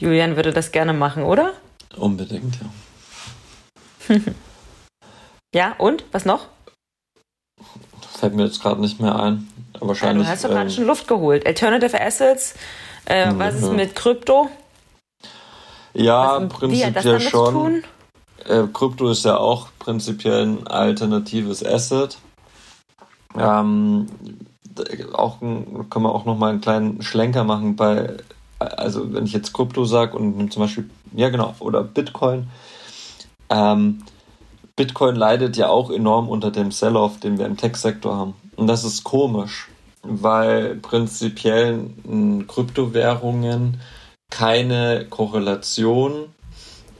Julian 0.00 0.36
würde 0.36 0.52
das 0.52 0.72
gerne 0.72 0.92
machen, 0.92 1.22
oder? 1.22 1.52
Unbedingt, 1.96 2.58
ja. 4.08 4.16
ja, 5.54 5.74
und? 5.78 6.04
Was 6.12 6.24
noch? 6.24 6.46
Fällt 8.18 8.34
mir 8.34 8.44
jetzt 8.44 8.62
gerade 8.62 8.80
nicht 8.80 9.00
mehr 9.00 9.18
ein. 9.18 9.48
wahrscheinlich. 9.80 10.26
Ja, 10.26 10.30
du 10.30 10.36
hast 10.36 10.44
doch 10.44 10.50
gerade 10.50 10.68
ähm, 10.68 10.70
schon 10.70 10.84
Luft 10.84 11.08
geholt. 11.08 11.46
Alternative 11.46 12.00
Assets, 12.00 12.54
äh, 13.06 13.30
was 13.34 13.56
ist 13.56 13.72
mit 13.72 13.94
Krypto? 13.94 14.50
Ja, 15.96 16.42
Was, 16.42 16.48
prinzipiell 16.48 17.20
schon. 17.20 17.82
Äh, 18.44 18.64
Krypto 18.72 19.08
ist 19.08 19.24
ja 19.24 19.38
auch 19.38 19.68
prinzipiell 19.78 20.42
ein 20.42 20.66
alternatives 20.66 21.64
Asset. 21.64 22.18
Ähm, 23.36 24.06
auch 25.14 25.40
können 25.40 25.88
wir 25.90 26.14
auch 26.14 26.26
noch 26.26 26.36
mal 26.36 26.50
einen 26.50 26.60
kleinen 26.60 27.02
Schlenker 27.02 27.44
machen 27.44 27.76
bei, 27.76 28.14
also 28.58 29.12
wenn 29.14 29.24
ich 29.24 29.32
jetzt 29.32 29.54
Krypto 29.54 29.84
sage 29.84 30.16
und 30.16 30.52
zum 30.52 30.62
Beispiel, 30.62 30.90
ja 31.14 31.30
genau, 31.30 31.54
oder 31.60 31.82
Bitcoin. 31.82 32.48
Ähm, 33.48 34.02
Bitcoin 34.76 35.16
leidet 35.16 35.56
ja 35.56 35.68
auch 35.68 35.90
enorm 35.90 36.28
unter 36.28 36.50
dem 36.50 36.70
Sell-off, 36.70 37.20
den 37.20 37.38
wir 37.38 37.46
im 37.46 37.56
Tech-Sektor 37.56 38.14
haben. 38.14 38.34
Und 38.56 38.66
das 38.66 38.84
ist 38.84 39.02
komisch, 39.04 39.68
weil 40.02 40.76
prinzipiell 40.76 41.88
Kryptowährungen 42.46 43.80
keine 44.30 45.06
Korrelation 45.08 46.34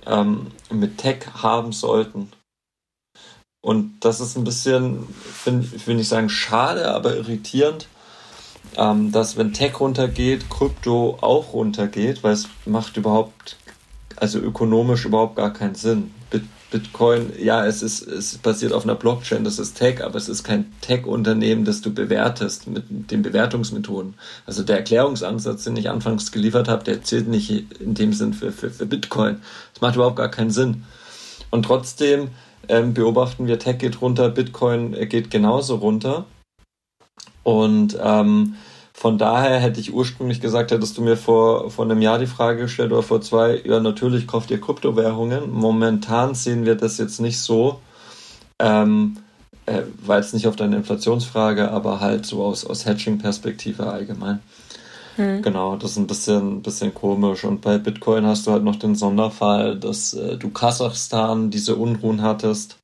ähm, 0.07 0.49
mit 0.70 0.99
Tech 0.99 1.27
haben 1.43 1.72
sollten. 1.72 2.31
Und 3.61 3.99
das 4.01 4.20
ist 4.20 4.37
ein 4.37 4.45
bisschen, 4.45 5.09
ich 5.74 5.87
will 5.87 5.97
nicht 5.97 6.09
sagen 6.09 6.29
schade, 6.29 6.93
aber 6.93 7.16
irritierend, 7.16 7.89
ähm, 8.77 9.11
dass 9.11 9.37
wenn 9.37 9.53
Tech 9.53 9.81
runtergeht, 9.81 10.49
Krypto 10.49 11.18
auch 11.20 11.53
runtergeht, 11.53 12.22
weil 12.22 12.33
es 12.33 12.49
macht 12.64 12.97
überhaupt, 12.97 13.57
also 14.14 14.39
ökonomisch 14.39 15.05
überhaupt 15.05 15.37
gar 15.37 15.53
keinen 15.53 15.74
Sinn. 15.74 16.14
Bitcoin, 16.77 17.33
ja, 17.39 17.64
es 17.64 17.83
ist, 17.83 18.07
es 18.07 18.37
basiert 18.37 18.74
auf 18.74 18.85
einer 18.85 18.97
Blockchain, 18.97 19.45
das 19.45 19.59
ist 19.59 19.79
Tech, 19.79 20.05
aber 20.05 20.16
es 20.16 20.29
ist 20.29 20.45
kein 20.45 20.70
Tech-Unternehmen, 20.83 21.64
das 21.64 21.81
du 21.81 21.91
bewertest 21.91 22.66
mit 22.66 23.11
den 23.11 23.22
Bewertungsmethoden. 23.22 24.12
Also 24.45 24.62
der 24.62 24.77
Erklärungsansatz, 24.77 25.64
den 25.64 25.77
ich 25.77 25.89
anfangs 25.89 26.33
geliefert 26.33 26.68
habe, 26.68 26.85
der 26.85 27.03
zählt 27.03 27.29
nicht 27.29 27.81
in 27.81 27.95
dem 27.95 28.12
Sinn 28.12 28.35
für, 28.35 28.53
für, 28.53 28.68
für 28.68 28.85
Bitcoin. 28.85 29.41
Das 29.72 29.81
macht 29.81 29.95
überhaupt 29.95 30.16
gar 30.16 30.31
keinen 30.31 30.51
Sinn. 30.51 30.85
Und 31.51 31.62
trotzdem 31.62 32.29
ähm, 32.68 32.93
beobachten 32.93 33.47
wir, 33.47 33.59
Tech 33.59 33.79
geht 33.79 34.03
runter, 34.03 34.29
Bitcoin 34.29 34.93
geht 35.09 35.31
genauso 35.31 35.77
runter. 35.77 36.27
Und 37.43 37.97
ähm, 38.03 38.57
von 38.99 39.19
daher 39.19 39.59
hätte 39.59 39.79
ich 39.79 39.93
ursprünglich 39.93 40.41
gesagt, 40.41 40.71
hättest 40.71 40.97
du 40.97 41.03
mir 41.03 41.19
vor, 41.19 41.71
vor 41.71 41.85
einem 41.85 42.01
Jahr 42.01 42.19
die 42.19 42.27
Frage 42.27 42.63
gestellt 42.63 42.93
oder 42.93 43.03
vor 43.03 43.21
zwei, 43.21 43.61
ja, 43.63 43.79
natürlich 43.79 44.27
kauft 44.27 44.51
ihr 44.51 44.59
Kryptowährungen. 44.59 45.53
Momentan 45.53 46.35
sehen 46.35 46.65
wir 46.65 46.77
das 46.77 46.97
jetzt 46.97 47.21
nicht 47.21 47.39
so, 47.39 47.79
ähm, 48.59 49.19
äh, 49.67 49.83
weil 50.03 50.21
es 50.21 50.33
nicht 50.33 50.47
auf 50.47 50.57
deine 50.57 50.77
Inflationsfrage, 50.77 51.71
aber 51.71 52.01
halt 52.01 52.25
so 52.25 52.43
aus, 52.43 52.65
aus 52.65 52.87
Hedging-Perspektive 52.87 53.87
allgemein. 53.87 54.41
Hm. 55.17 55.43
Genau, 55.43 55.77
das 55.77 55.91
ist 55.91 55.99
ein 55.99 56.07
bisschen, 56.07 56.63
bisschen 56.63 56.95
komisch. 56.95 57.45
Und 57.45 57.61
bei 57.61 57.77
Bitcoin 57.77 58.25
hast 58.25 58.47
du 58.47 58.53
halt 58.53 58.65
noch 58.65 58.77
den 58.77 58.95
Sonderfall, 58.95 59.79
dass 59.79 60.15
äh, 60.15 60.39
du 60.39 60.49
Kasachstan 60.49 61.51
diese 61.51 61.77
Unruhen 61.77 62.23
hattest 62.23 62.79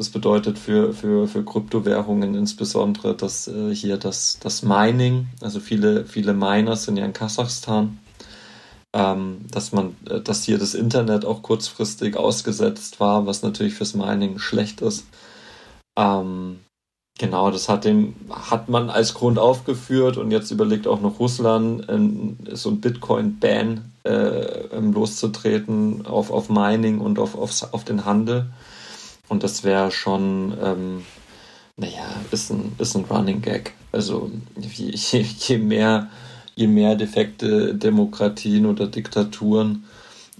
das 0.00 0.08
bedeutet 0.08 0.58
für, 0.58 0.94
für, 0.94 1.28
für 1.28 1.44
Kryptowährungen 1.44 2.34
insbesondere, 2.34 3.14
dass 3.14 3.48
äh, 3.48 3.74
hier 3.74 3.98
das, 3.98 4.38
das 4.42 4.62
Mining, 4.62 5.26
also 5.42 5.60
viele, 5.60 6.06
viele 6.06 6.32
Miner 6.32 6.74
sind 6.76 6.96
ja 6.96 7.04
in 7.04 7.12
Kasachstan, 7.12 7.98
ähm, 8.94 9.44
dass 9.50 9.72
man, 9.72 9.94
äh, 10.08 10.22
dass 10.22 10.44
hier 10.44 10.56
das 10.56 10.72
Internet 10.72 11.26
auch 11.26 11.42
kurzfristig 11.42 12.16
ausgesetzt 12.16 12.98
war, 12.98 13.26
was 13.26 13.42
natürlich 13.42 13.74
fürs 13.74 13.92
Mining 13.92 14.38
schlecht 14.38 14.80
ist. 14.80 15.04
Ähm, 15.98 16.60
genau, 17.18 17.50
das 17.50 17.68
hat, 17.68 17.84
den, 17.84 18.14
hat 18.30 18.70
man 18.70 18.88
als 18.88 19.12
Grund 19.12 19.38
aufgeführt 19.38 20.16
und 20.16 20.30
jetzt 20.30 20.50
überlegt 20.50 20.86
auch 20.86 21.02
noch 21.02 21.20
Russland, 21.20 21.84
ähm, 21.90 22.38
so 22.52 22.70
ein 22.70 22.80
Bitcoin-Ban 22.80 23.92
äh, 24.04 24.78
loszutreten 24.78 26.06
auf, 26.06 26.30
auf 26.30 26.48
Mining 26.48 27.00
und 27.00 27.18
auf, 27.18 27.34
auf, 27.34 27.74
auf 27.74 27.84
den 27.84 28.06
Handel. 28.06 28.50
Und 29.30 29.44
das 29.44 29.62
wäre 29.62 29.92
schon, 29.92 30.52
ähm, 30.60 31.04
naja, 31.76 32.04
ist 32.32 32.50
ein, 32.50 32.72
ist 32.78 32.96
ein 32.96 33.04
Running 33.04 33.40
Gag. 33.40 33.72
Also 33.92 34.30
je, 34.58 35.24
je, 35.38 35.58
mehr, 35.58 36.10
je 36.56 36.66
mehr 36.66 36.96
defekte 36.96 37.74
Demokratien 37.74 38.66
oder 38.66 38.88
Diktaturen 38.88 39.84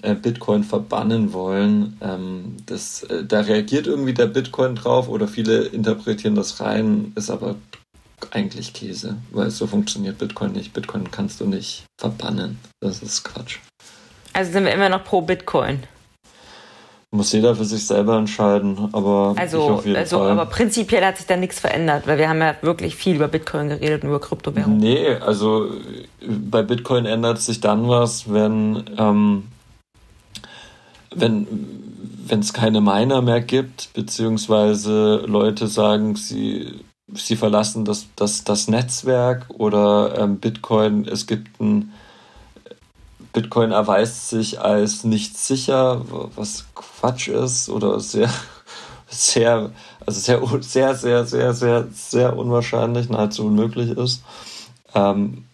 äh, 0.03 0.16
Bitcoin 0.16 0.64
verbannen 0.64 1.32
wollen, 1.32 1.99
ähm, 2.01 2.57
das, 2.66 3.05
äh, 3.05 3.24
da 3.24 3.43
reagiert 3.43 3.86
irgendwie 3.86 4.12
der 4.12 4.26
Bitcoin 4.26 4.74
drauf 4.74 5.09
oder 5.09 5.28
viele 5.28 5.66
interpretieren 5.66 6.34
das 6.34 6.61
rein, 6.61 7.12
ist 7.14 7.30
aber 7.30 7.55
eigentlich 8.32 8.72
Käse, 8.72 9.18
weil 9.30 9.51
so 9.51 9.68
funktioniert 9.68 10.18
Bitcoin 10.18 10.53
nicht. 10.53 10.72
Bitcoin 10.72 11.12
kannst 11.12 11.41
du 11.41 11.47
nicht 11.47 11.84
verbannen. 11.97 12.59
Das 12.80 13.03
ist 13.03 13.22
Quatsch. 13.22 13.59
Also 14.32 14.51
sind 14.51 14.64
wir 14.64 14.72
immer 14.72 14.88
noch 14.88 15.05
pro 15.05 15.22
Bitcoin. 15.22 15.84
Muss 17.12 17.32
jeder 17.32 17.56
für 17.56 17.64
sich 17.64 17.84
selber 17.84 18.18
entscheiden, 18.18 18.88
aber 18.92 19.34
also, 19.36 19.82
also, 19.94 20.18
Fall. 20.18 20.30
aber 20.30 20.46
prinzipiell 20.46 21.04
hat 21.04 21.16
sich 21.16 21.26
da 21.26 21.36
nichts 21.36 21.58
verändert, 21.58 22.06
weil 22.06 22.18
wir 22.18 22.28
haben 22.28 22.40
ja 22.40 22.54
wirklich 22.62 22.94
viel 22.94 23.16
über 23.16 23.26
Bitcoin 23.26 23.68
geredet 23.68 24.04
und 24.04 24.11
über 24.11 24.20
Kryptowährungen. 24.20 24.78
Nee, 24.78 25.14
also 25.16 25.70
bei 26.24 26.62
Bitcoin 26.62 27.06
ändert 27.06 27.40
sich 27.40 27.61
dann 27.61 27.88
was, 27.88 28.32
wenn 28.32 28.84
ähm, 28.96 29.48
wenn 31.12 31.48
wenn 32.28 32.38
es 32.38 32.52
keine 32.52 32.80
Miner 32.80 33.22
mehr 33.22 33.40
gibt, 33.40 33.92
beziehungsweise 33.92 35.24
Leute 35.26 35.66
sagen, 35.66 36.14
sie 36.14 36.80
sie 37.12 37.34
verlassen 37.34 37.84
das 37.84 38.06
das 38.14 38.44
das 38.44 38.68
Netzwerk 38.68 39.46
oder 39.48 40.16
ähm, 40.16 40.36
Bitcoin, 40.36 41.08
es 41.08 41.26
gibt 41.26 41.61
ein 41.61 41.92
Bitcoin 43.33 43.72
erweist 43.72 44.28
sich 44.28 44.61
als 44.61 45.05
nicht 45.05 45.39
sicher, 45.39 46.05
was 46.35 46.66
Quatsch 46.74 47.28
ist 47.28 47.68
oder 47.68 48.01
sehr, 48.01 48.31
sehr, 49.09 49.70
also 50.05 50.20
sehr, 50.20 50.62
sehr, 50.62 50.95
sehr, 50.95 51.24
sehr, 51.24 51.55
sehr, 51.55 51.87
sehr 51.93 52.37
unwahrscheinlich, 52.37 53.09
nahezu 53.09 53.47
unmöglich 53.47 53.91
ist. 53.91 54.22
Ähm, 54.95 55.45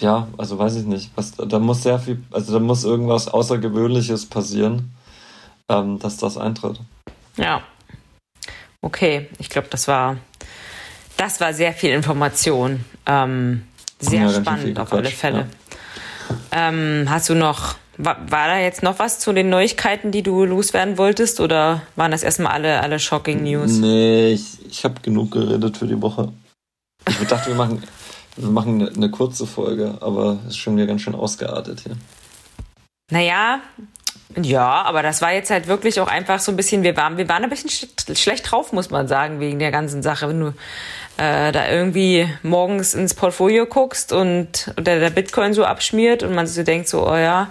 ja, 0.00 0.28
also 0.36 0.58
weiß 0.58 0.76
ich 0.76 0.86
nicht. 0.86 1.10
Was, 1.14 1.32
da 1.36 1.58
muss 1.58 1.82
sehr 1.82 1.98
viel, 1.98 2.22
also 2.30 2.52
da 2.52 2.58
muss 2.58 2.84
irgendwas 2.84 3.28
Außergewöhnliches 3.28 4.26
passieren, 4.26 4.94
ähm, 5.68 5.98
dass 5.98 6.16
das 6.16 6.36
eintritt. 6.36 6.80
Ja. 7.36 7.62
Okay, 8.82 9.28
ich 9.38 9.48
glaube, 9.48 9.68
das 9.70 9.88
war, 9.88 10.16
das 11.16 11.40
war 11.40 11.52
sehr 11.52 11.72
viel 11.72 11.90
Information. 11.90 12.84
Ähm, 13.06 13.62
sehr 13.98 14.22
ja, 14.22 14.30
spannend 14.30 14.78
auf 14.78 14.92
alle 14.92 15.08
Fälle. 15.08 15.38
Ja. 15.38 15.46
Ähm, 16.52 17.06
hast 17.08 17.28
du 17.28 17.34
noch, 17.34 17.76
war, 17.96 18.18
war, 18.30 18.48
da 18.48 18.58
jetzt 18.58 18.82
noch 18.82 18.98
was 18.98 19.18
zu 19.18 19.32
den 19.32 19.48
Neuigkeiten, 19.48 20.10
die 20.10 20.22
du 20.22 20.44
loswerden 20.44 20.98
wolltest 20.98 21.40
oder 21.40 21.82
waren 21.96 22.10
das 22.10 22.22
erstmal 22.22 22.52
alle, 22.52 22.80
alle 22.80 22.98
Shocking 22.98 23.42
News? 23.42 23.72
Nee, 23.72 24.32
ich, 24.32 24.64
ich 24.68 24.84
habe 24.84 25.00
genug 25.02 25.32
geredet 25.32 25.76
für 25.76 25.86
die 25.86 26.00
Woche. 26.00 26.32
Ich 27.08 27.28
dachte, 27.28 27.48
wir 27.48 27.56
machen, 27.56 27.82
wir 28.36 28.48
machen 28.50 28.80
eine, 28.80 28.90
eine 28.90 29.10
kurze 29.10 29.46
Folge, 29.46 29.98
aber 30.00 30.38
es 30.46 30.54
ist 30.54 30.58
schon 30.58 30.76
wieder 30.76 30.86
ganz 30.86 31.02
schön 31.02 31.14
ausgeartet 31.14 31.80
hier. 31.80 31.96
Naja, 33.10 33.60
ja, 34.42 34.82
aber 34.82 35.02
das 35.02 35.22
war 35.22 35.32
jetzt 35.32 35.50
halt 35.50 35.66
wirklich 35.66 36.00
auch 36.00 36.08
einfach 36.08 36.40
so 36.40 36.52
ein 36.52 36.56
bisschen, 36.56 36.82
wir 36.82 36.96
waren, 36.96 37.16
wir 37.16 37.28
waren 37.28 37.44
ein 37.44 37.50
bisschen 37.50 37.70
schlecht 38.14 38.50
drauf, 38.50 38.72
muss 38.72 38.90
man 38.90 39.08
sagen, 39.08 39.40
wegen 39.40 39.58
der 39.58 39.70
ganzen 39.70 40.02
Sache. 40.02 40.28
Wenn 40.28 40.40
du 40.40 40.52
äh, 41.18 41.52
da 41.52 41.70
irgendwie 41.70 42.28
morgens 42.42 42.94
ins 42.94 43.14
Portfolio 43.14 43.66
guckst 43.66 44.12
und, 44.12 44.72
und 44.76 44.86
der, 44.86 45.10
Bitcoin 45.10 45.54
so 45.54 45.64
abschmiert 45.64 46.22
und 46.22 46.34
man 46.34 46.46
so 46.46 46.62
denkt 46.62 46.88
so, 46.88 47.08
oh 47.08 47.16
ja, 47.16 47.50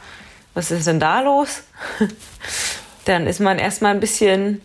was 0.53 0.71
ist 0.71 0.87
denn 0.87 0.99
da 0.99 1.21
los? 1.21 1.63
Dann 3.05 3.27
ist 3.27 3.39
man 3.39 3.59
erstmal 3.59 3.93
ein 3.93 3.99
bisschen 3.99 4.61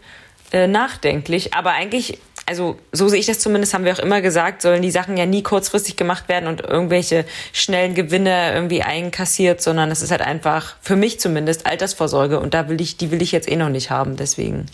äh, 0.53 0.66
nachdenklich. 0.66 1.55
Aber 1.55 1.72
eigentlich, 1.72 2.18
also 2.46 2.78
so 2.92 3.09
sehe 3.09 3.20
ich 3.20 3.26
das 3.26 3.38
zumindest, 3.38 3.72
haben 3.74 3.84
wir 3.84 3.92
auch 3.92 3.98
immer 3.98 4.20
gesagt, 4.20 4.62
sollen 4.62 4.82
die 4.82 4.90
Sachen 4.90 5.16
ja 5.16 5.26
nie 5.26 5.42
kurzfristig 5.42 5.96
gemacht 5.96 6.28
werden 6.28 6.46
und 6.46 6.61
irgendwelche 6.61 7.24
schnellen 7.53 7.94
Gewinne 7.94 8.53
irgendwie 8.53 8.82
einkassiert, 8.82 9.62
sondern 9.62 9.90
es 9.90 10.03
ist 10.03 10.11
halt 10.11 10.22
einfach, 10.22 10.76
für 10.80 10.96
mich 10.96 11.20
zumindest, 11.20 11.66
Altersvorsorge 11.66 12.38
und 12.38 12.55
da 12.55 12.68
will 12.68 12.80
ich, 12.80 12.96
die 12.96 13.11
will 13.11 13.22
ich 13.22 13.32
jetzt 13.32 13.51
eh 13.51 13.57
noch 13.57 13.68
nicht 13.68 13.90
haben, 13.90 14.16
deswegen. 14.16 14.66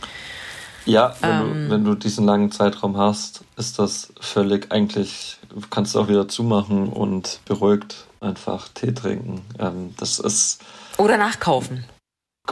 Ja, 0.87 1.15
wenn, 1.21 1.31
ähm, 1.31 1.41
du, 1.41 1.71
wenn 1.71 1.85
du 1.85 1.95
diesen 1.95 2.25
langen 2.25 2.51
Zeitraum 2.53 2.97
hast, 2.97 3.43
ist 3.57 3.79
das 3.79 4.13
völlig 4.21 4.73
eigentlich, 4.73 5.39
kannst 5.71 5.95
du 5.95 6.01
auch 6.01 6.09
wieder 6.09 6.29
zumachen 6.29 6.89
und 6.89 7.41
beruhigt 7.45 8.07
einfach 8.21 8.69
Tee 8.69 8.93
trinken. 8.93 9.43
Ähm, 9.59 9.95
das 9.99 10.19
ist. 10.19 10.63
Oder 10.97 11.17
nachkaufen. 11.17 11.85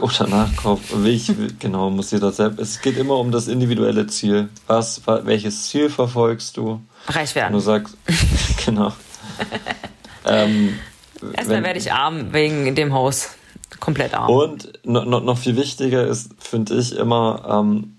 Oder 0.01 0.27
nachkaufen. 0.27 1.05
Wie 1.05 1.11
ich, 1.11 1.31
genau, 1.59 1.89
muss 1.89 2.11
jeder 2.11 2.33
selbst. 2.33 2.59
Es 2.59 2.81
geht 2.81 2.97
immer 2.97 3.17
um 3.17 3.31
das 3.31 3.47
individuelle 3.47 4.07
Ziel. 4.07 4.49
Was, 4.67 5.01
welches 5.05 5.69
Ziel 5.69 5.89
verfolgst 5.89 6.57
du? 6.57 6.81
Reich 7.07 7.33
werden. 7.35 7.53
Und 7.53 7.61
du 7.61 7.65
sagst, 7.65 7.97
genau. 8.65 8.91
ähm, 10.25 10.77
Erstmal 11.33 11.63
werde 11.63 11.79
ich 11.79 11.93
arm 11.93 12.33
wegen 12.33 12.75
dem 12.75 12.93
Haus. 12.93 13.29
Komplett 13.79 14.13
arm. 14.13 14.29
Und 14.29 14.73
noch, 14.83 15.05
noch 15.05 15.37
viel 15.37 15.55
wichtiger 15.55 16.05
ist, 16.05 16.31
finde 16.39 16.75
ich 16.75 16.95
immer, 16.95 17.45
ähm, 17.49 17.94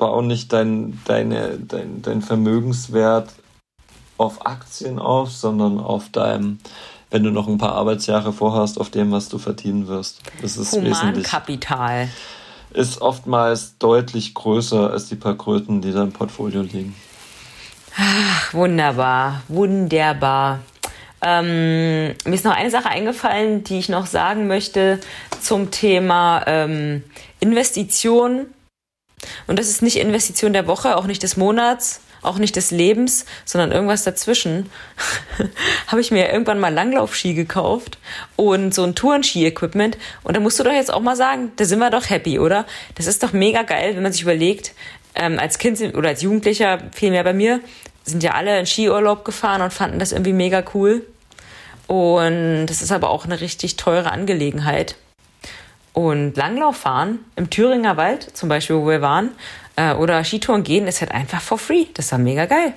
bau 0.00 0.22
nicht 0.22 0.52
dein, 0.52 1.00
deine, 1.04 1.58
dein, 1.58 2.02
dein 2.02 2.22
Vermögenswert 2.22 3.28
auf 4.16 4.44
Aktien 4.46 4.98
auf, 4.98 5.30
sondern 5.30 5.78
auf 5.78 6.08
deinem, 6.08 6.58
wenn 7.10 7.22
du 7.22 7.30
noch 7.30 7.46
ein 7.46 7.58
paar 7.58 7.74
Arbeitsjahre 7.74 8.32
vorhast, 8.32 8.80
auf 8.80 8.90
dem, 8.90 9.12
was 9.12 9.28
du 9.28 9.38
verdienen 9.38 9.86
wirst. 9.86 10.22
Das 10.42 10.56
ist 10.56 10.72
Humankapital. 10.72 12.08
Ist 12.72 13.00
oftmals 13.02 13.78
deutlich 13.78 14.34
größer 14.34 14.90
als 14.90 15.08
die 15.08 15.16
paar 15.16 15.36
Kröten, 15.36 15.80
die 15.82 15.92
da 15.92 16.02
im 16.02 16.12
Portfolio 16.12 16.62
liegen. 16.62 16.94
Ach, 17.96 18.54
wunderbar, 18.54 19.42
wunderbar. 19.48 20.60
Ähm, 21.22 22.14
mir 22.24 22.34
ist 22.34 22.44
noch 22.44 22.56
eine 22.56 22.70
Sache 22.70 22.88
eingefallen, 22.88 23.64
die 23.64 23.78
ich 23.78 23.90
noch 23.90 24.06
sagen 24.06 24.46
möchte 24.46 25.00
zum 25.40 25.70
Thema 25.70 26.44
ähm, 26.46 27.04
Investition 27.40 28.46
und 29.46 29.58
das 29.58 29.68
ist 29.68 29.82
nicht 29.82 29.96
Investition 29.96 30.52
der 30.52 30.66
Woche, 30.66 30.96
auch 30.96 31.06
nicht 31.06 31.22
des 31.22 31.36
Monats, 31.36 32.00
auch 32.22 32.38
nicht 32.38 32.56
des 32.56 32.70
Lebens, 32.70 33.24
sondern 33.44 33.72
irgendwas 33.72 34.04
dazwischen. 34.04 34.70
habe 35.86 36.00
ich 36.00 36.10
mir 36.10 36.30
irgendwann 36.30 36.60
mal 36.60 36.72
Langlaufski 36.72 37.34
gekauft 37.34 37.98
und 38.36 38.74
so 38.74 38.84
ein 38.84 38.94
Tourenski-Equipment. 38.94 39.96
Und 40.22 40.36
da 40.36 40.40
musst 40.40 40.58
du 40.58 40.64
doch 40.64 40.72
jetzt 40.72 40.92
auch 40.92 41.00
mal 41.00 41.16
sagen, 41.16 41.52
da 41.56 41.64
sind 41.64 41.78
wir 41.78 41.90
doch 41.90 42.08
happy, 42.10 42.38
oder? 42.38 42.66
Das 42.94 43.06
ist 43.06 43.22
doch 43.22 43.32
mega 43.32 43.62
geil, 43.62 43.96
wenn 43.96 44.02
man 44.02 44.12
sich 44.12 44.22
überlegt, 44.22 44.72
ähm, 45.14 45.38
als 45.38 45.58
Kind 45.58 45.80
oder 45.94 46.10
als 46.10 46.22
Jugendlicher, 46.22 46.78
vielmehr 46.92 47.24
bei 47.24 47.32
mir, 47.32 47.60
sind 48.04 48.22
ja 48.22 48.32
alle 48.32 48.58
in 48.58 48.66
Skiurlaub 48.66 49.24
gefahren 49.24 49.62
und 49.62 49.72
fanden 49.72 49.98
das 49.98 50.12
irgendwie 50.12 50.32
mega 50.32 50.62
cool. 50.74 51.04
Und 51.86 52.66
das 52.66 52.82
ist 52.82 52.92
aber 52.92 53.10
auch 53.10 53.24
eine 53.24 53.40
richtig 53.40 53.76
teure 53.76 54.12
Angelegenheit. 54.12 54.94
Und 55.92 56.36
Langlauf 56.36 56.76
fahren 56.76 57.20
im 57.36 57.50
Thüringer 57.50 57.96
Wald, 57.96 58.36
zum 58.36 58.48
Beispiel, 58.48 58.76
wo 58.76 58.88
wir 58.88 59.00
waren, 59.00 59.30
äh, 59.76 59.94
oder 59.94 60.22
Skitouren 60.24 60.62
gehen, 60.62 60.86
ist 60.86 61.00
halt 61.00 61.10
einfach 61.10 61.40
for 61.40 61.58
free. 61.58 61.86
Das 61.94 62.12
war 62.12 62.18
mega 62.18 62.46
geil. 62.46 62.74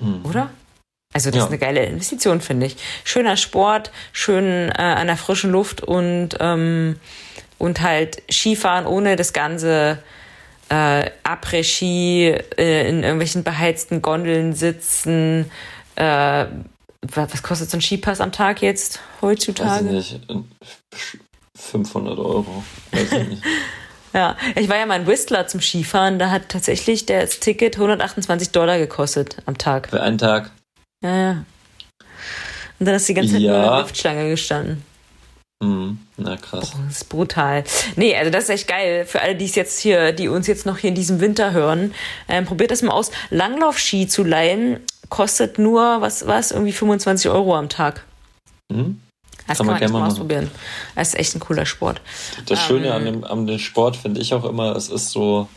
Mhm. 0.00 0.24
Oder? 0.24 0.50
Also 1.12 1.30
das 1.30 1.38
ja. 1.38 1.44
ist 1.44 1.48
eine 1.48 1.58
geile 1.58 1.84
Investition, 1.84 2.40
finde 2.40 2.66
ich. 2.66 2.76
Schöner 3.04 3.36
Sport, 3.36 3.90
schön 4.12 4.68
äh, 4.68 4.82
an 4.82 5.08
der 5.08 5.16
frischen 5.16 5.50
Luft 5.50 5.80
und, 5.80 6.36
ähm, 6.38 7.00
und 7.58 7.80
halt 7.80 8.22
Skifahren 8.30 8.86
ohne 8.86 9.16
das 9.16 9.32
ganze 9.32 9.98
äh, 10.68 11.10
Après-Ski 11.24 12.28
äh, 12.56 12.88
in 12.88 13.02
irgendwelchen 13.02 13.42
beheizten 13.42 14.02
Gondeln 14.02 14.54
sitzen. 14.54 15.50
Äh, 15.96 16.46
was 17.02 17.42
kostet 17.42 17.70
so 17.70 17.78
ein 17.78 17.80
Skipass 17.80 18.20
am 18.20 18.30
Tag 18.30 18.62
jetzt 18.62 19.00
heutzutage? 19.20 19.86
Weiß 19.86 20.12
ich 20.12 20.28
nicht. 20.28 20.50
500 21.60 22.18
Euro. 22.18 22.64
Weiß 22.92 23.12
ich 23.12 23.28
nicht. 23.28 23.42
ja, 24.12 24.36
ich 24.56 24.68
war 24.68 24.76
ja 24.76 24.86
mal 24.86 25.00
in 25.00 25.06
Whistler 25.06 25.46
zum 25.46 25.60
Skifahren. 25.60 26.18
Da 26.18 26.30
hat 26.30 26.48
tatsächlich 26.48 27.06
das 27.06 27.40
Ticket 27.40 27.76
128 27.76 28.50
Dollar 28.50 28.78
gekostet 28.78 29.36
am 29.46 29.58
Tag. 29.58 29.90
Für 29.90 30.02
einen 30.02 30.18
Tag? 30.18 30.50
Ja, 31.02 31.16
ja. 31.16 31.44
Und 32.78 32.86
dann 32.86 32.94
hast 32.94 33.08
du 33.08 33.12
die 33.12 33.20
ganze 33.20 33.34
Zeit 33.34 33.42
ja. 33.42 33.52
nur 33.52 33.60
in 33.60 33.70
der 33.70 33.80
Luftschlange 33.80 34.30
gestanden. 34.30 34.84
Mhm. 35.62 35.98
Na 36.16 36.36
krass. 36.36 36.72
Oh, 36.74 36.78
das 36.86 36.96
ist 36.96 37.08
brutal. 37.08 37.64
Nee, 37.96 38.16
also 38.16 38.30
das 38.30 38.44
ist 38.44 38.50
echt 38.50 38.68
geil. 38.68 39.04
Für 39.04 39.20
alle, 39.20 39.36
die 39.36 39.44
es 39.44 39.54
jetzt 39.54 39.78
hier, 39.78 40.12
die 40.12 40.28
uns 40.28 40.46
jetzt 40.46 40.64
noch 40.64 40.78
hier 40.78 40.88
in 40.88 40.94
diesem 40.94 41.20
Winter 41.20 41.52
hören, 41.52 41.94
ähm, 42.28 42.46
probiert 42.46 42.70
das 42.70 42.82
mal 42.82 42.92
aus. 42.92 43.10
Langlaufski 43.28 44.06
zu 44.06 44.24
leihen 44.24 44.80
kostet 45.10 45.58
nur, 45.58 46.00
was 46.00 46.26
was 46.26 46.50
irgendwie 46.50 46.72
25 46.72 47.30
Euro 47.30 47.56
am 47.56 47.68
Tag. 47.68 48.04
Mhm. 48.70 49.00
Das 49.46 49.58
kann, 49.58 49.66
kann 49.66 49.80
man, 49.80 49.92
man 49.92 50.02
mal 50.02 50.08
ausprobieren. 50.08 50.50
Das 50.94 51.08
ist 51.08 51.14
echt 51.14 51.34
ein 51.34 51.40
cooler 51.40 51.66
Sport. 51.66 52.00
Das 52.46 52.60
Schöne 52.60 52.88
ähm, 52.88 52.92
an, 52.92 53.04
dem, 53.04 53.24
an 53.24 53.46
dem 53.46 53.58
Sport 53.58 53.96
finde 53.96 54.20
ich 54.20 54.32
auch 54.34 54.44
immer, 54.44 54.76
es 54.76 54.88
ist 54.88 55.10
so, 55.10 55.48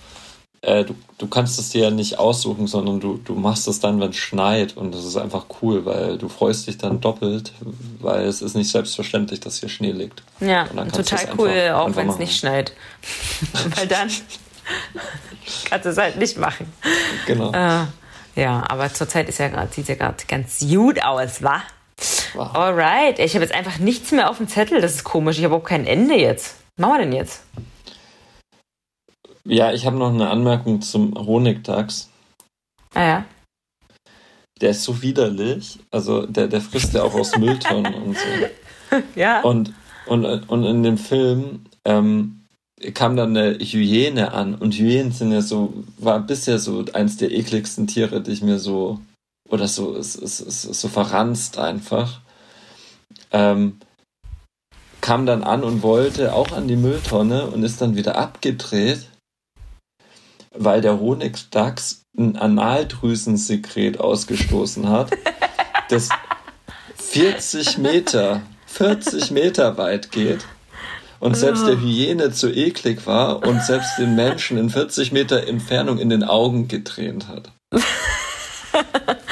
äh, 0.64 0.86
du, 0.86 0.96
du 1.18 1.28
kannst 1.28 1.60
es 1.60 1.70
dir 1.70 1.84
ja 1.84 1.92
nicht 1.92 2.18
aussuchen, 2.20 2.68
sondern 2.68 3.02
du, 3.02 3.20
du 3.24 3.36
machst 3.36 3.68
es 3.68 3.82
dann, 3.82 4.00
wenn 4.00 4.12
es 4.12 4.16
schneit. 4.16 4.78
Und 4.78 4.96
das 4.96 5.04
ist 5.04 5.18
einfach 5.18 5.46
cool, 5.62 5.86
weil 5.86 6.18
du 6.18 6.30
freust 6.30 6.68
dich 6.68 6.78
dann 6.78 7.02
doppelt, 7.02 7.52
weil 8.00 8.26
es 8.26 8.42
ist 8.42 8.56
nicht 8.56 8.72
selbstverständlich, 8.72 9.42
dass 9.42 9.60
hier 9.60 9.68
Schnee 9.68 9.92
liegt. 9.92 10.24
Ja, 10.40 10.66
total 10.66 11.28
cool, 11.38 11.50
einfach, 11.50 11.80
auch 11.80 11.96
wenn 11.96 12.10
es 12.10 12.18
nicht 12.18 12.38
schneit. 12.38 12.72
weil 13.76 13.88
dann 13.88 14.10
kannst 15.70 15.86
du 15.86 15.90
es 15.90 15.98
halt 15.98 16.18
nicht 16.18 16.38
machen. 16.38 16.72
Genau. 17.28 17.52
Äh, 17.52 17.86
ja, 18.36 18.64
aber 18.68 18.92
zurzeit 18.94 19.28
ist 19.28 19.40
ja 19.40 19.50
grad, 19.50 19.74
sieht 19.74 19.90
ja 19.90 19.96
gerade 19.96 20.24
ganz 20.28 20.60
gut 20.60 21.04
aus, 21.04 21.44
wa? 21.44 21.62
Wow. 22.34 22.56
Alright, 22.56 23.20
ich 23.20 23.36
habe 23.36 23.46
jetzt 23.46 23.54
einfach 23.54 23.78
nichts 23.80 24.12
mehr 24.12 24.30
auf 24.30 24.38
dem 24.38 24.48
Zettel, 24.48 24.82
das 24.82 24.96
ist 24.96 25.04
komisch. 25.04 25.38
Ich 25.38 25.46
habe 25.46 25.56
auch 25.56 25.64
kein 25.64 25.86
Ende 25.86 26.16
jetzt. 26.16 26.56
Was 26.76 26.88
machen 26.88 27.00
wir 27.00 27.06
denn 27.06 27.14
jetzt? 27.14 27.44
Ja, 29.46 29.74
ich 29.74 29.86
habe 29.86 29.98
noch 29.98 30.10
eine 30.10 30.30
Anmerkung 30.30 30.82
zum 30.82 31.14
Honigdachs. 31.14 32.10
Ah 32.94 33.04
ja. 33.04 33.26
Der 34.62 34.72
ist 34.72 34.84
so 34.84 35.02
widerlich. 35.02 35.80
Also 35.92 36.26
der, 36.26 36.48
der 36.48 36.62
frisst 36.62 36.94
ja 36.94 37.04
auch 37.04 37.14
aus 37.14 37.38
Mülltonnen 37.38 37.94
und 37.94 38.18
so. 38.18 39.02
Ja. 39.16 39.42
Und, 39.42 39.74
und, 40.06 40.26
und 40.26 40.64
in 40.64 40.84
dem 40.84 40.98
Film 40.98 41.66
ähm, 41.86 42.44
kam 42.94 43.16
dann 43.16 43.36
eine 43.36 43.58
Hyäne 43.60 44.34
an. 44.34 44.56
Und 44.56 44.74
Hyänen 44.76 45.12
sind 45.12 45.32
ja 45.32 45.42
so, 45.42 45.74
war 45.98 46.20
bisher 46.20 46.60
so 46.60 46.86
eins 46.94 47.18
der 47.18 47.32
ekligsten 47.32 47.88
Tiere, 47.88 48.22
die 48.22 48.32
ich 48.32 48.42
mir 48.42 48.60
so, 48.60 49.00
oder 49.54 49.68
so, 49.68 49.94
ist, 49.94 50.16
ist, 50.16 50.42
ist 50.42 50.64
so 50.64 50.88
verranzt 50.88 51.58
einfach. 51.58 52.22
Ähm, 53.32 53.80
kam 55.02 55.26
dann 55.26 55.44
an 55.44 55.64
und 55.64 55.84
wollte 55.84 56.34
auch 56.34 56.52
an 56.52 56.68
die 56.68 56.76
Mülltonne 56.76 57.48
und 57.48 57.64
ist 57.64 57.82
dann 57.82 57.96
wieder 57.96 58.18
abgedreht 58.18 59.08
weil 60.56 60.82
der 60.82 61.00
Honigdachs 61.00 62.04
ein 62.18 62.36
Analdrüsensekret 62.36 64.00
ausgestoßen 64.00 64.90
hat, 64.90 65.12
das 65.90 66.10
40 66.96 67.80
Meter, 67.80 68.42
40 68.68 69.32
Meter 69.32 69.78
weit 69.78 70.12
geht 70.12 70.46
und 71.20 71.36
selbst 71.36 71.66
der 71.68 71.80
Hyäne 71.80 72.32
zu 72.32 72.50
eklig 72.52 73.08
war 73.08 73.46
und 73.48 73.64
selbst 73.64 73.98
den 73.98 74.16
Menschen 74.16 74.58
in 74.58 74.70
40 74.70 75.12
Meter 75.12 75.48
Entfernung 75.48 75.98
in 75.98 76.10
den 76.10 76.24
Augen 76.24 76.68
getränt 76.68 77.28
hat. 77.28 77.52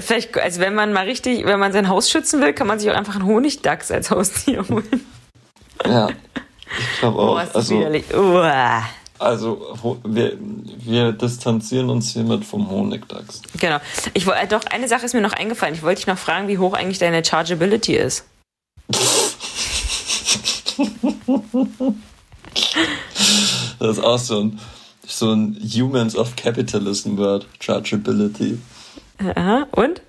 vielleicht, 0.00 0.36
also 0.38 0.60
wenn 0.60 0.74
man 0.74 0.92
mal 0.92 1.04
richtig, 1.04 1.44
wenn 1.44 1.58
man 1.58 1.72
sein 1.72 1.88
Haus 1.88 2.10
schützen 2.10 2.40
will, 2.40 2.52
kann 2.52 2.66
man 2.66 2.78
sich 2.78 2.90
auch 2.90 2.94
einfach 2.94 3.14
einen 3.14 3.26
Honigdachs 3.26 3.90
als 3.90 4.10
Haustier 4.10 4.66
holen. 4.68 5.06
Ja, 5.84 6.08
ich 6.94 7.00
glaube 7.00 7.18
auch. 7.18 7.42
Ist 7.42 7.56
also, 7.56 7.78
widerlich. 7.78 8.04
Uah. 8.14 8.84
Also 9.18 10.00
wir, 10.04 10.36
wir 10.38 11.12
distanzieren 11.12 11.88
uns 11.88 12.12
hiermit 12.12 12.44
vom 12.44 12.68
Honigdachs. 12.68 13.42
Genau. 13.60 13.78
Ich 14.12 14.26
wollte 14.26 14.40
äh, 14.40 14.48
doch 14.48 14.64
eine 14.66 14.88
Sache 14.88 15.06
ist 15.06 15.14
mir 15.14 15.20
noch 15.20 15.32
eingefallen. 15.32 15.74
Ich 15.74 15.82
wollte 15.82 16.00
dich 16.00 16.06
noch 16.06 16.18
fragen, 16.18 16.48
wie 16.48 16.58
hoch 16.58 16.74
eigentlich 16.74 16.98
deine 16.98 17.24
Chargeability 17.24 17.94
ist. 17.96 18.26
das 23.78 23.98
ist 23.98 24.04
auch 24.04 24.18
so 24.18 24.40
ein, 24.40 24.58
so 25.06 25.32
ein 25.32 25.56
Humans 25.62 26.16
of 26.16 26.34
Capitalism 26.36 27.16
Word. 27.16 27.46
Chargeability. 27.60 28.58
Aha. 29.18 29.66
Und? 29.72 30.02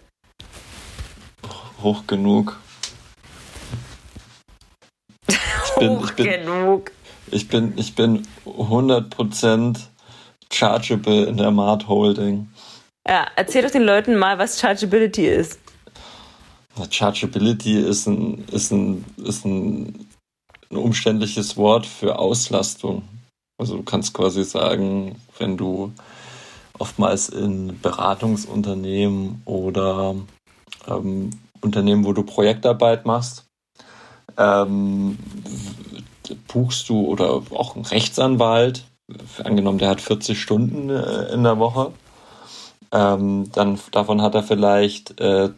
Hoch 1.81 2.07
genug. 2.07 2.57
Ich 5.27 5.75
bin, 5.77 5.89
Hoch 5.89 6.09
ich 6.09 6.15
bin, 6.15 6.25
genug. 6.25 6.91
Ich 7.31 7.47
bin, 7.47 7.73
ich 7.77 7.95
bin 7.95 8.27
100% 8.45 9.79
chargeable 10.51 11.25
in 11.25 11.37
der 11.37 11.51
Mart 11.51 11.87
Holding. 11.87 12.49
Ja, 13.07 13.27
erzähl 13.35 13.61
doch 13.61 13.71
den 13.71 13.83
Leuten 13.83 14.15
mal, 14.15 14.39
was 14.39 14.59
Chargeability 14.59 15.27
ist. 15.27 15.59
Chargeability 16.89 17.79
ist 17.79 18.07
ein, 18.07 18.45
ist 18.51 18.71
ein, 18.71 19.05
ist 19.17 19.45
ein, 19.45 20.07
ein 20.71 20.77
umständliches 20.77 21.55
Wort 21.55 21.85
für 21.85 22.17
Auslastung. 22.17 23.03
Also 23.57 23.77
du 23.77 23.83
kannst 23.83 24.13
quasi 24.13 24.43
sagen, 24.43 25.15
wenn 25.37 25.55
du 25.55 25.93
oftmals 26.79 27.29
in 27.29 27.79
Beratungsunternehmen 27.81 29.41
oder 29.45 30.15
ähm, 30.87 31.31
Unternehmen, 31.61 32.05
wo 32.05 32.13
du 32.13 32.23
Projektarbeit 32.23 33.05
machst, 33.05 33.45
ähm, 34.37 35.17
buchst 36.47 36.89
du 36.89 37.05
oder 37.05 37.41
auch 37.51 37.75
ein 37.75 37.85
Rechtsanwalt, 37.85 38.85
angenommen, 39.43 39.77
der 39.77 39.89
hat 39.89 40.01
40 40.01 40.41
Stunden 40.41 40.89
äh, 40.89 41.33
in 41.33 41.43
der 41.43 41.59
Woche, 41.59 41.91
ähm, 42.91 43.51
dann 43.51 43.79
davon 43.91 44.21
hat 44.21 44.35
er 44.35 44.43
vielleicht 44.43 45.19
äh, 45.19 45.49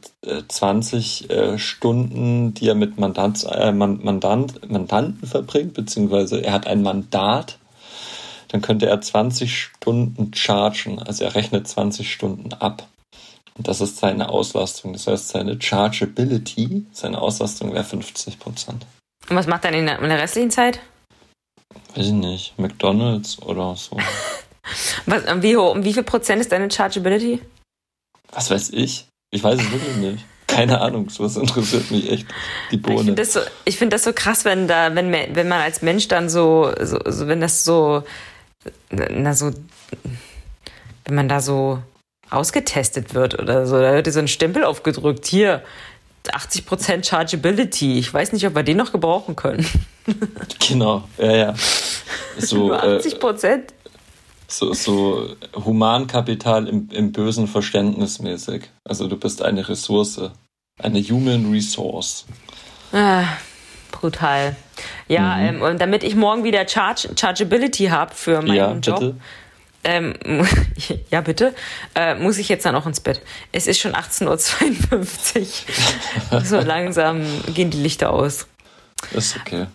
20 0.47 1.29
äh, 1.29 1.57
Stunden, 1.57 2.53
die 2.53 2.67
er 2.67 2.75
mit 2.75 2.99
Mandant, 2.99 3.45
äh, 3.49 3.71
Mandant, 3.71 4.69
Mandanten 4.69 5.27
verbringt, 5.27 5.73
beziehungsweise 5.73 6.43
er 6.43 6.53
hat 6.53 6.67
ein 6.67 6.81
Mandat, 6.81 7.59
dann 8.49 8.61
könnte 8.61 8.87
er 8.87 8.99
20 9.01 9.57
Stunden 9.57 10.33
chargen, 10.33 10.99
also 10.99 11.23
er 11.23 11.35
rechnet 11.35 11.67
20 11.67 12.11
Stunden 12.11 12.53
ab. 12.53 12.87
Und 13.57 13.67
das 13.67 13.81
ist 13.81 13.97
seine 13.97 14.29
Auslastung. 14.29 14.93
Das 14.93 15.07
heißt, 15.07 15.29
seine 15.29 15.59
Chargeability, 15.59 16.85
seine 16.91 17.19
Auslastung 17.19 17.73
wäre 17.73 17.83
50 17.83 18.39
Prozent. 18.39 18.85
Und 19.29 19.35
was 19.35 19.47
macht 19.47 19.65
er 19.65 19.73
in 19.73 19.87
der, 19.87 19.99
in 19.99 20.09
der 20.09 20.19
restlichen 20.19 20.51
Zeit? 20.51 20.79
Weiß 21.95 22.05
ich 22.05 22.11
nicht. 22.11 22.57
McDonalds 22.57 23.41
oder 23.41 23.75
so. 23.75 23.97
was, 25.05 25.23
wie, 25.41 25.57
hoch, 25.57 25.75
wie 25.79 25.93
viel 25.93 26.03
Prozent 26.03 26.41
ist 26.41 26.51
deine 26.51 26.69
Chargeability? 26.69 27.41
Was 28.31 28.51
weiß 28.51 28.69
ich? 28.69 29.07
Ich 29.31 29.43
weiß 29.43 29.59
es 29.59 29.71
wirklich 29.71 29.95
nicht. 29.97 30.25
Keine 30.47 30.79
Ahnung, 30.79 31.09
sowas 31.09 31.35
interessiert 31.35 31.91
mich 31.91 32.09
echt. 32.09 32.27
Die 32.71 32.77
Bohne. 32.77 32.95
Ich 32.95 33.05
finde 33.05 33.21
das, 33.21 33.33
so, 33.33 33.39
find 33.69 33.93
das 33.93 34.03
so 34.03 34.13
krass, 34.13 34.45
wenn 34.45 34.67
da, 34.67 34.93
wenn, 34.95 35.11
wenn 35.11 35.47
man 35.47 35.61
als 35.61 35.81
Mensch 35.81 36.07
dann 36.07 36.29
so, 36.29 36.71
so, 36.81 36.99
so, 37.05 37.27
wenn 37.27 37.41
das 37.41 37.65
so, 37.65 38.03
na 38.89 39.33
so, 39.33 39.51
wenn 41.05 41.15
man 41.15 41.29
da 41.29 41.39
so 41.39 41.79
ausgetestet 42.29 43.13
wird 43.13 43.39
oder 43.39 43.65
so, 43.65 43.79
da 43.79 43.93
wird 43.93 44.07
dir 44.07 44.11
so 44.11 44.19
ein 44.19 44.27
Stempel 44.27 44.63
aufgedrückt. 44.63 45.25
Hier, 45.25 45.63
80% 46.25 47.05
Chargeability. 47.05 47.97
Ich 47.99 48.13
weiß 48.13 48.33
nicht, 48.33 48.45
ob 48.45 48.55
wir 48.55 48.63
den 48.63 48.77
noch 48.77 48.91
gebrauchen 48.91 49.35
können. 49.35 49.65
genau, 50.67 51.03
ja, 51.17 51.35
ja. 51.35 51.55
So, 52.37 52.73
80% 52.73 53.45
Äh, 53.45 53.61
so, 54.47 54.73
so 54.73 55.35
Humankapital 55.55 56.67
im, 56.67 56.89
im 56.91 57.11
bösen 57.11 57.47
Verständnis 57.47 58.19
mäßig. 58.19 58.69
Also 58.85 59.07
du 59.07 59.17
bist 59.17 59.41
eine 59.41 59.67
Ressource, 59.67 60.21
eine 60.81 61.01
Human 61.01 61.51
Resource. 61.51 62.25
Ah, 62.93 63.25
brutal. 63.91 64.55
Ja, 65.07 65.35
mhm. 65.35 65.47
ähm, 65.47 65.61
und 65.61 65.81
damit 65.81 66.03
ich 66.03 66.15
morgen 66.15 66.43
wieder 66.43 66.67
Charge, 66.67 67.09
Chargeability 67.19 67.85
habe 67.85 68.13
für 68.13 68.41
meinen 68.41 68.55
ja, 68.55 68.73
Job. 68.73 68.99
Bitte 68.99 69.15
ähm, 69.87 70.13
ja 71.11 71.21
bitte, 71.21 71.55
äh, 71.95 72.15
muss 72.15 72.37
ich 72.37 72.49
jetzt 72.49 72.65
dann 72.65 72.75
auch 72.75 72.85
ins 72.85 72.99
Bett. 72.99 73.21
Es 73.51 73.67
ist 73.67 73.79
schon 73.79 73.93
18.52 73.93 75.63
Uhr. 76.31 76.41
so 76.43 76.59
langsam 76.59 77.23
gehen 77.53 77.71
die 77.71 77.81
Lichter 77.81 78.11
aus. 78.11 78.47
Ist 79.11 79.37
okay. 79.37 79.67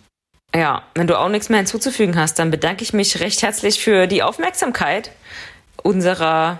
Ja, 0.55 0.83
wenn 0.93 1.07
du 1.07 1.19
auch 1.19 1.29
nichts 1.29 1.49
mehr 1.49 1.57
hinzuzufügen 1.57 2.15
hast, 2.15 2.37
dann 2.37 2.51
bedanke 2.51 2.83
ich 2.83 2.93
mich 2.93 3.19
recht 3.19 3.41
herzlich 3.41 3.79
für 3.79 4.05
die 4.05 4.21
Aufmerksamkeit 4.21 5.09
unserer 5.81 6.59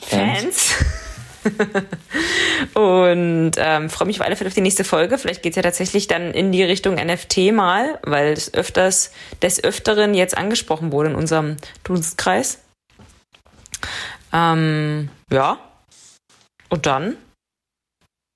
Fans. 0.00 0.42
Fans. 0.42 1.03
und 2.74 3.52
ähm, 3.56 3.90
freue 3.90 4.06
mich 4.06 4.20
auf 4.20 4.26
alle 4.26 4.36
Fälle 4.36 4.48
auf 4.48 4.54
die 4.54 4.60
nächste 4.60 4.84
Folge. 4.84 5.18
Vielleicht 5.18 5.42
geht 5.42 5.52
es 5.52 5.56
ja 5.56 5.62
tatsächlich 5.62 6.06
dann 6.06 6.32
in 6.32 6.52
die 6.52 6.62
Richtung 6.62 6.94
NFT 6.94 7.52
mal, 7.52 7.98
weil 8.02 8.32
es 8.32 8.52
öfters 8.54 9.12
des 9.42 9.62
Öfteren 9.62 10.14
jetzt 10.14 10.36
angesprochen 10.36 10.92
wurde 10.92 11.10
in 11.10 11.16
unserem 11.16 11.56
Dunstkreis. 11.84 12.60
Ähm, 14.32 15.10
ja. 15.30 15.58
Und 16.68 16.86
dann 16.86 17.16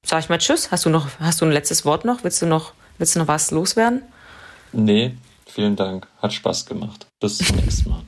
sage 0.04 0.20
ich 0.20 0.28
mal 0.28 0.38
Tschüss. 0.38 0.70
Hast 0.70 0.84
du 0.84 0.90
noch, 0.90 1.08
hast 1.20 1.40
du 1.40 1.44
ein 1.44 1.52
letztes 1.52 1.84
Wort 1.84 2.04
noch? 2.04 2.24
Willst 2.24 2.40
du 2.42 2.46
noch, 2.46 2.72
willst 2.98 3.14
du 3.14 3.20
noch 3.20 3.28
was 3.28 3.50
loswerden? 3.50 4.02
Nee, 4.72 5.16
vielen 5.46 5.76
Dank. 5.76 6.06
Hat 6.20 6.32
Spaß 6.32 6.66
gemacht. 6.66 7.06
Bis 7.20 7.38
zum 7.38 7.56
nächsten 7.56 7.90
Mal. 7.90 8.02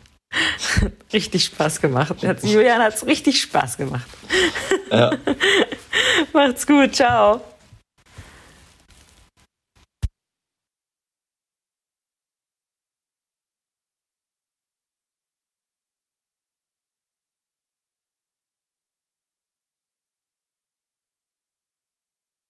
Richtig 1.12 1.44
Spaß 1.44 1.80
gemacht. 1.80 2.14
Julian 2.42 2.80
hat 2.80 2.94
es 2.94 3.06
richtig 3.06 3.40
Spaß 3.40 3.76
gemacht. 3.76 4.06
Ja. 4.90 5.12
Macht's 6.32 6.66
gut. 6.66 6.94
Ciao. 6.94 7.40